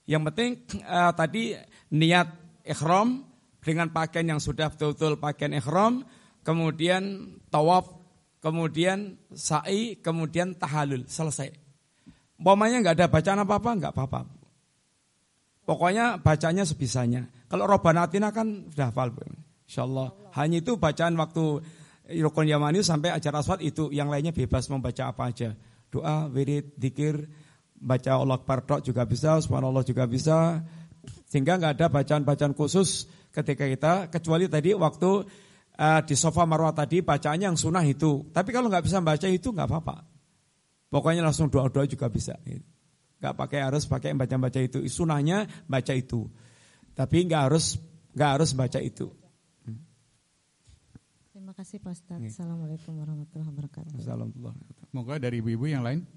[0.06, 0.52] Yang penting
[0.86, 1.58] eh, tadi
[1.98, 2.30] niat
[2.62, 3.26] ikhram
[3.66, 6.06] dengan pakaian yang sudah betul-betul pakaian ikhram,
[6.46, 7.98] kemudian tawaf,
[8.46, 11.50] kemudian sa'i, kemudian tahalul, selesai.
[12.38, 14.22] Umpamanya nggak ada bacaan apa-apa, nggak apa-apa.
[15.66, 17.26] Pokoknya bacanya sebisanya.
[17.50, 19.10] Kalau Robbana Atina kan sudah hafal.
[19.10, 19.49] Bu.
[19.70, 20.34] Insyaallah.
[20.34, 21.62] Hanya itu bacaan waktu
[22.10, 23.94] Rukun Yamani sampai ajar aswad itu.
[23.94, 25.54] Yang lainnya bebas membaca apa aja.
[25.94, 27.30] Doa, wirid, dikir,
[27.78, 30.66] baca Allah Akbar juga bisa, subhanallah juga bisa.
[31.30, 35.12] Sehingga nggak ada bacaan-bacaan khusus ketika kita, kecuali tadi waktu
[35.78, 38.26] eh, di sofa marwah tadi bacaannya yang sunnah itu.
[38.34, 40.02] Tapi kalau nggak bisa baca itu nggak apa-apa.
[40.90, 42.34] Pokoknya langsung doa-doa juga bisa.
[43.22, 44.82] Nggak pakai harus pakai baca-baca itu.
[44.90, 46.26] Sunnahnya baca itu.
[46.98, 47.78] Tapi nggak harus
[48.18, 49.14] nggak harus baca itu.
[51.60, 52.24] Terima kasih Pak Ustadz.
[52.24, 52.32] Iya.
[52.32, 54.00] Assalamualaikum warahmatullahi wabarakatuh.
[54.00, 54.56] Assalamualaikum.
[54.96, 56.08] Moga dari ibu-ibu yang lain.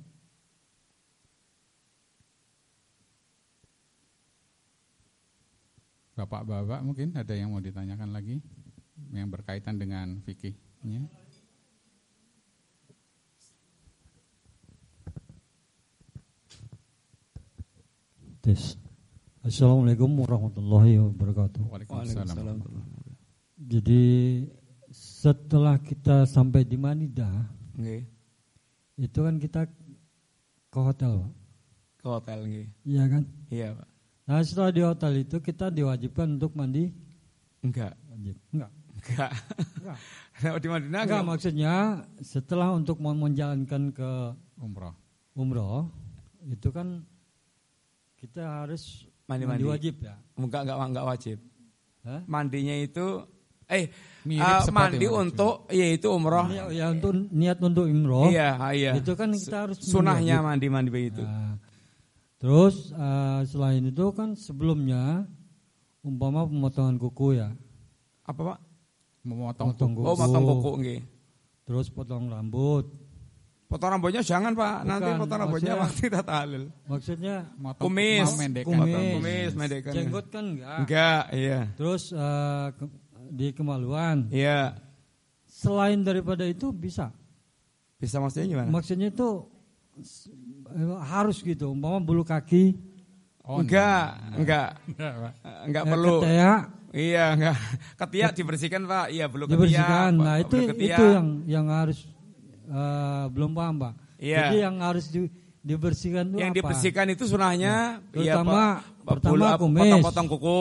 [6.14, 8.38] Bapak-bapak mungkin ada yang mau ditanyakan lagi
[9.10, 11.10] yang berkaitan dengan fikihnya.
[18.46, 18.78] Tes.
[19.42, 21.66] Assalamualaikum warahmatullahi wabarakatuh.
[21.66, 22.62] Waalaikumsalam.
[23.58, 24.02] Jadi
[25.22, 27.30] setelah kita sampai di Manida,
[27.78, 28.02] Nggih.
[28.98, 29.70] itu kan kita
[30.66, 31.32] ke hotel, Pak.
[31.96, 32.66] Ke hotel nggih.
[32.82, 33.22] Iya kan?
[33.46, 33.88] Iya, Pak.
[34.22, 36.90] Nah setelah di hotel itu kita diwajibkan untuk mandi
[37.60, 37.94] Enggak.
[38.08, 38.34] wajib.
[38.50, 38.70] Enggak.
[39.02, 39.30] Enggak.
[39.70, 39.98] Enggak.
[40.62, 41.22] Di Madinah Enggak enggak.
[41.26, 41.74] maksudnya
[42.18, 44.10] setelah untuk mau menjalankan ke
[44.58, 44.94] Umroh.
[45.32, 45.86] umroh
[46.44, 47.02] itu kan
[48.14, 49.62] kita harus Mandi-mandi.
[49.64, 50.14] wajib ya.
[50.34, 51.38] Enggak enggak enggak wajib.
[52.02, 52.20] Hah?
[52.26, 53.06] Mandinya itu
[53.72, 53.88] eh
[54.22, 56.46] Mirip seperti mandi untuk yaitu umroh.
[56.46, 58.30] Ini ya untuk niat untuk umroh.
[58.30, 58.90] Iya, iya.
[58.94, 61.26] Itu kan kita harus sunahnya mandi-mandi begitu.
[61.26, 61.58] Nah,
[62.38, 65.26] terus eh, selain itu kan sebelumnya
[66.06, 67.50] umpama pemotongan kuku ya,
[68.22, 68.58] Apa, Pak?
[69.26, 70.06] Memotong Potong kuku.
[70.06, 71.00] Oh, motong kuku nggih.
[71.62, 72.86] terus potong rambut.
[73.66, 74.86] Potong rambutnya jangan, Pak.
[74.86, 76.70] Nanti Bukan, potong rambutnya waktu kita tahlil.
[76.86, 78.28] Maksudnya Motong Kumis.
[78.38, 78.66] Kumis.
[78.66, 79.92] Potong kumis, mendekan.
[79.94, 80.78] jenggot kan enggak.
[80.86, 81.60] Enggak, iya.
[81.74, 82.14] Terus
[82.78, 83.01] ke-
[83.32, 84.28] di kemaluan.
[84.28, 84.76] Iya.
[85.48, 87.08] Selain daripada itu bisa.
[87.96, 88.68] Bisa maksudnya gimana?
[88.68, 89.48] Maksudnya itu
[90.68, 91.72] eh, harus gitu.
[91.72, 92.92] Umpama bulu kaki
[93.42, 95.12] Oh, enggak, enggak, enggak,
[95.66, 96.22] enggak perlu.
[96.22, 96.62] Ketiak.
[96.94, 97.56] Iya, enggak.
[97.98, 99.06] Ketiak dibersihkan Pak.
[99.10, 99.58] Iya, belum ketiak.
[99.58, 100.10] Dibersihkan.
[100.14, 102.06] Nah itu itu yang yang harus
[102.70, 103.92] uh, belum paham Pak.
[104.22, 104.38] Iya.
[104.46, 105.26] Jadi yang harus di,
[105.58, 106.58] dibersihkan itu Yang apa?
[106.62, 108.76] dibersihkan itu sunahnya, Nah, iya pertama, Pak.
[109.10, 109.82] pertama Bulu- kumis.
[109.82, 110.60] Potong-potong kuku,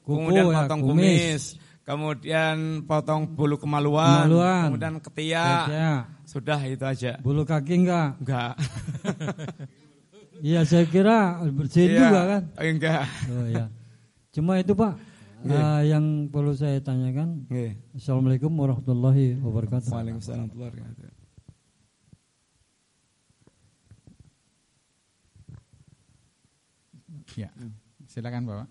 [0.00, 0.96] Kuku, kemudian ya, potong kumis.
[0.96, 1.42] kumis.
[1.82, 4.62] Kemudian potong bulu kemaluan, Kemaluan.
[4.70, 5.66] kemudian ketiak.
[5.66, 6.00] Ketiak.
[6.24, 7.18] Sudah itu aja.
[7.20, 8.18] Bulu kaki enggak?
[8.20, 8.54] Enggak.
[10.42, 12.00] Iya saya kira bersihin Iya.
[12.02, 12.42] juga kan.
[12.58, 13.02] Enggak.
[13.30, 13.64] Oh ya.
[14.34, 14.98] Cuma itu Pak
[15.46, 17.46] eh, yang perlu saya tanyakan.
[17.46, 17.78] Nggih.
[17.94, 19.94] Assalamualaikum warahmatullahi wabarakatuh.
[19.94, 21.10] Waalaikumsalam warahmatullahi wabarakatuh.
[27.36, 27.48] Ya,
[28.08, 28.68] silakan Bapak.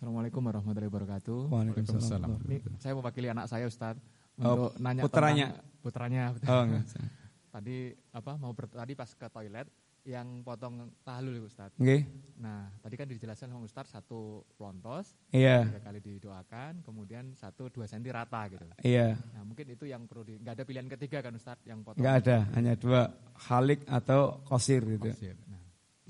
[0.00, 1.52] Assalamualaikum warahmatullahi wabarakatuh.
[1.52, 2.40] Waalaikumsalam.
[2.48, 4.00] Ini saya mewakili anak saya Ustaz
[4.40, 5.46] Oh, untuk nanya putranya?
[5.52, 6.22] tentang putranya.
[6.48, 6.84] Oh, enggak.
[7.52, 7.76] Tadi
[8.08, 9.68] apa mau ber, tadi pas ke toilet
[10.08, 11.76] yang potong tahlul Ustaz.
[11.76, 12.08] Nggih.
[12.40, 15.68] Nah, tadi kan dijelaskan sama Ustaz satu lontos, Iya.
[15.68, 18.64] tiga kali didoakan, kemudian satu dua senti rata gitu.
[18.80, 19.20] Iya.
[19.36, 22.00] Nah, mungkin itu yang perlu di, nggak ada pilihan ketiga kan Ustaz yang potong.
[22.00, 25.12] Enggak ada, hanya dua, Khalik atau Kosir gitu.
[25.12, 25.36] Kosir.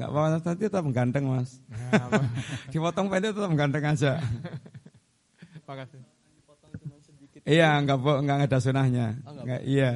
[0.00, 1.60] Nah, Enggak apa nanti tetap ganteng, Mas.
[1.68, 2.24] nah?
[2.72, 4.12] Dipotong pendek tetap ganteng aja.
[5.68, 6.00] Makasih.
[7.44, 9.20] Iya, enggak bo- enggak ada sunahnya.
[9.28, 9.92] Oh, enggak Enggak, iya.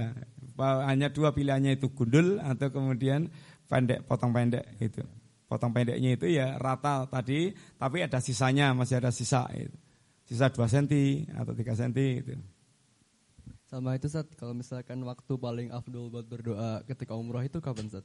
[0.61, 3.33] Hanya dua pilihannya itu gundul atau kemudian
[3.67, 5.01] pendek, potong pendek itu.
[5.49, 9.75] Potong pendeknya itu ya rata tadi, tapi ada sisanya, masih ada sisa itu.
[10.25, 10.89] Sisa 2 cm
[11.37, 12.33] atau 3 cm itu.
[13.69, 18.05] Sama itu Sat, kalau misalkan waktu paling afdol buat berdoa ketika umroh itu kapan Sat?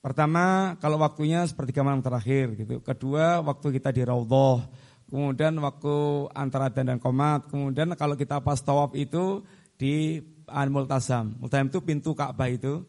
[0.00, 2.80] Pertama, kalau waktunya sepertiga malam terakhir gitu.
[2.80, 4.64] Kedua, waktu kita di Raudhah.
[5.12, 7.52] Kemudian waktu antara adzan dan komat.
[7.52, 9.44] Kemudian kalau kita pas tawaf itu
[9.76, 11.36] di Al-Multazam.
[11.36, 12.88] Multazam itu pintu Ka'bah itu.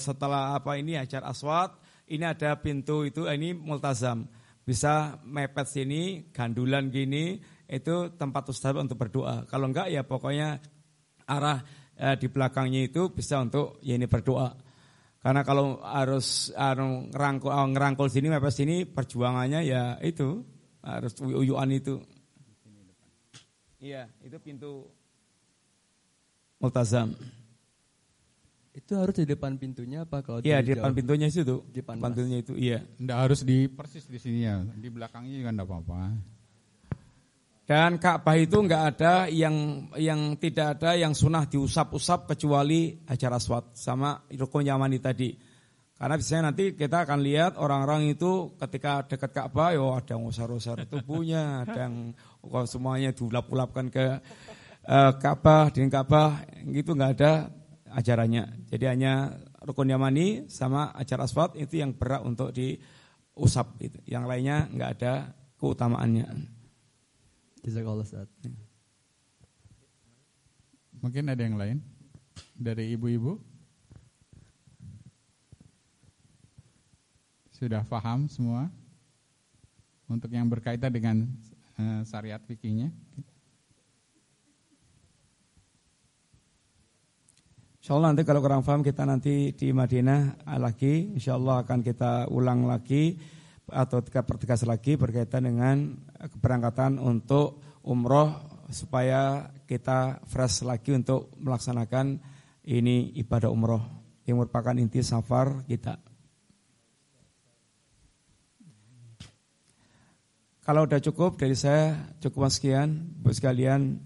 [0.00, 1.76] Setelah apa ini Hajar Aswad,
[2.08, 4.24] ini ada pintu itu ini Multazam.
[4.64, 7.36] Bisa mepet sini, gandulan gini,
[7.68, 9.44] itu tempat ustaz untuk berdoa.
[9.44, 10.56] Kalau enggak ya pokoknya
[11.28, 11.60] arah
[12.00, 14.69] eh, di belakangnya itu bisa untuk ya ini berdoa.
[15.20, 20.40] Karena kalau harus anu, ngerangkul, oh, ngerangkul sini, mepet sini, perjuangannya ya itu
[20.80, 22.00] harus uyuan itu.
[23.80, 24.88] Iya, itu pintu
[26.60, 27.12] multazam.
[28.70, 30.98] Itu harus di depan pintunya apa kalau Iya, di depan jauh?
[31.04, 31.60] pintunya itu tuh.
[31.68, 32.78] Di depan Depan pintunya itu, iya.
[32.96, 36.00] Enggak harus di persis di sini ya, di belakangnya juga enggak apa-apa.
[37.70, 43.78] Dan Ka'bah itu enggak ada yang yang tidak ada yang sunah diusap-usap kecuali Hajar Aswad
[43.78, 45.38] sama rukun Yamani tadi.
[45.94, 50.82] Karena biasanya nanti kita akan lihat orang-orang itu ketika dekat Ka'bah, yo ada yang usar-usar
[50.90, 52.10] tubuhnya, ada yang
[52.66, 54.18] semuanya diulap-ulapkan ke
[54.90, 56.42] eh, Ka'bah, di Ka'bah,
[56.74, 57.54] gitu enggak ada
[57.94, 58.66] ajarannya.
[58.66, 63.78] Jadi hanya rukun Yamani sama Hajar Aswad itu yang berat untuk diusap.
[63.78, 64.02] Gitu.
[64.10, 65.12] Yang lainnya enggak ada
[65.54, 66.58] keutamaannya.
[67.60, 68.28] Jazakallah Sat.
[71.00, 71.80] Mungkin ada yang lain
[72.56, 73.40] dari ibu-ibu?
[77.52, 78.72] Sudah paham semua?
[80.08, 81.16] Untuk yang berkaitan dengan
[81.76, 82.92] eh, syariat fikihnya?
[87.80, 92.28] Insya Allah nanti kalau kurang paham kita nanti di Madinah lagi, Insya Allah akan kita
[92.28, 93.16] ulang lagi
[93.72, 95.96] atau kita pertegas lagi berkaitan dengan
[96.28, 98.36] keberangkatan untuk umroh
[98.68, 102.20] supaya kita fresh lagi untuk melaksanakan
[102.68, 103.82] ini ibadah umroh
[104.28, 105.98] yang merupakan inti safar kita.
[110.60, 113.98] Kalau udah cukup dari saya cukup sekian, buat sekalian,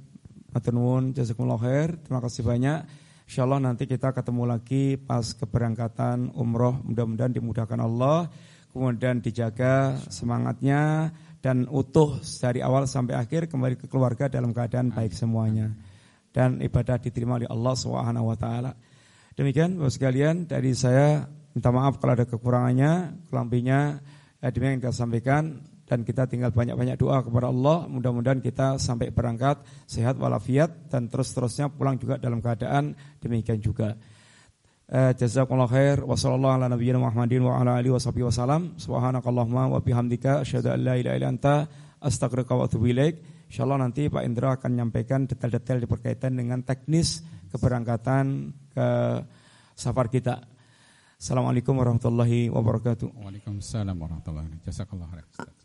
[0.48, 2.78] matur nuwun, jazakumullah khair, terima kasih banyak.
[3.28, 8.32] Insya Allah nanti kita ketemu lagi pas keberangkatan umroh, mudah-mudahan dimudahkan Allah,
[8.72, 11.12] kemudian dijaga semangatnya
[11.44, 15.76] dan utuh dari awal sampai akhir kembali ke keluarga dalam keadaan baik semuanya
[16.32, 18.72] dan ibadah diterima oleh Allah Subhanahu wa taala.
[19.36, 24.00] Demikian Bapak sekalian dari saya minta maaf kalau ada kekurangannya, kelambinya
[24.40, 25.42] eh, demikian yang kita sampaikan
[25.84, 31.68] dan kita tinggal banyak-banyak doa kepada Allah mudah-mudahan kita sampai berangkat sehat walafiat dan terus-terusnya
[31.68, 34.00] pulang juga dalam keadaan demikian juga.
[34.84, 38.76] Eh, jazakumullah khair wa sallallahu ala nabiyyina Muhammadin wa ala alihi washabihi wasallam.
[38.76, 41.54] Subhanakallahumma wa bihamdika asyhadu an la ilaha illa anta
[42.04, 43.48] astaghfiruka wa atubu ilaik.
[43.48, 48.88] Insyaallah nanti Pak Indra akan menyampaikan detail-detail berkaitan dengan teknis keberangkatan ke
[49.72, 50.44] safar kita.
[51.16, 53.24] Assalamualaikum warahmatullahi wabarakatuh.
[53.24, 54.68] Waalaikumsalam warahmatullahi wabarakatuh.
[54.68, 55.24] Jazakallah khair.
[55.32, 55.64] Ustaz.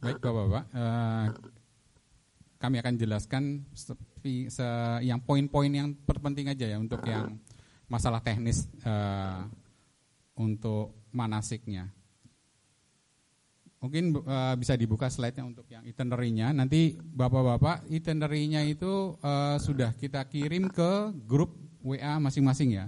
[0.00, 1.49] Baik Bapak-Bapak, eh, kami
[2.60, 4.62] kami akan jelaskan sepi, se,
[5.00, 7.40] yang poin-poin yang terpenting aja ya untuk yang
[7.88, 9.48] masalah teknis uh,
[10.36, 11.88] untuk manasiknya.
[13.80, 16.52] Mungkin uh, bisa dibuka slide-nya untuk yang itinerary-nya.
[16.52, 22.86] Nanti Bapak-bapak itinerary-nya itu uh, sudah kita kirim ke grup WA masing-masing ya.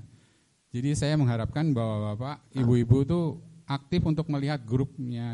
[0.69, 3.21] Jadi saya mengharapkan bahwa Bapak, Ibu-ibu itu
[3.65, 5.29] aktif untuk melihat grupnya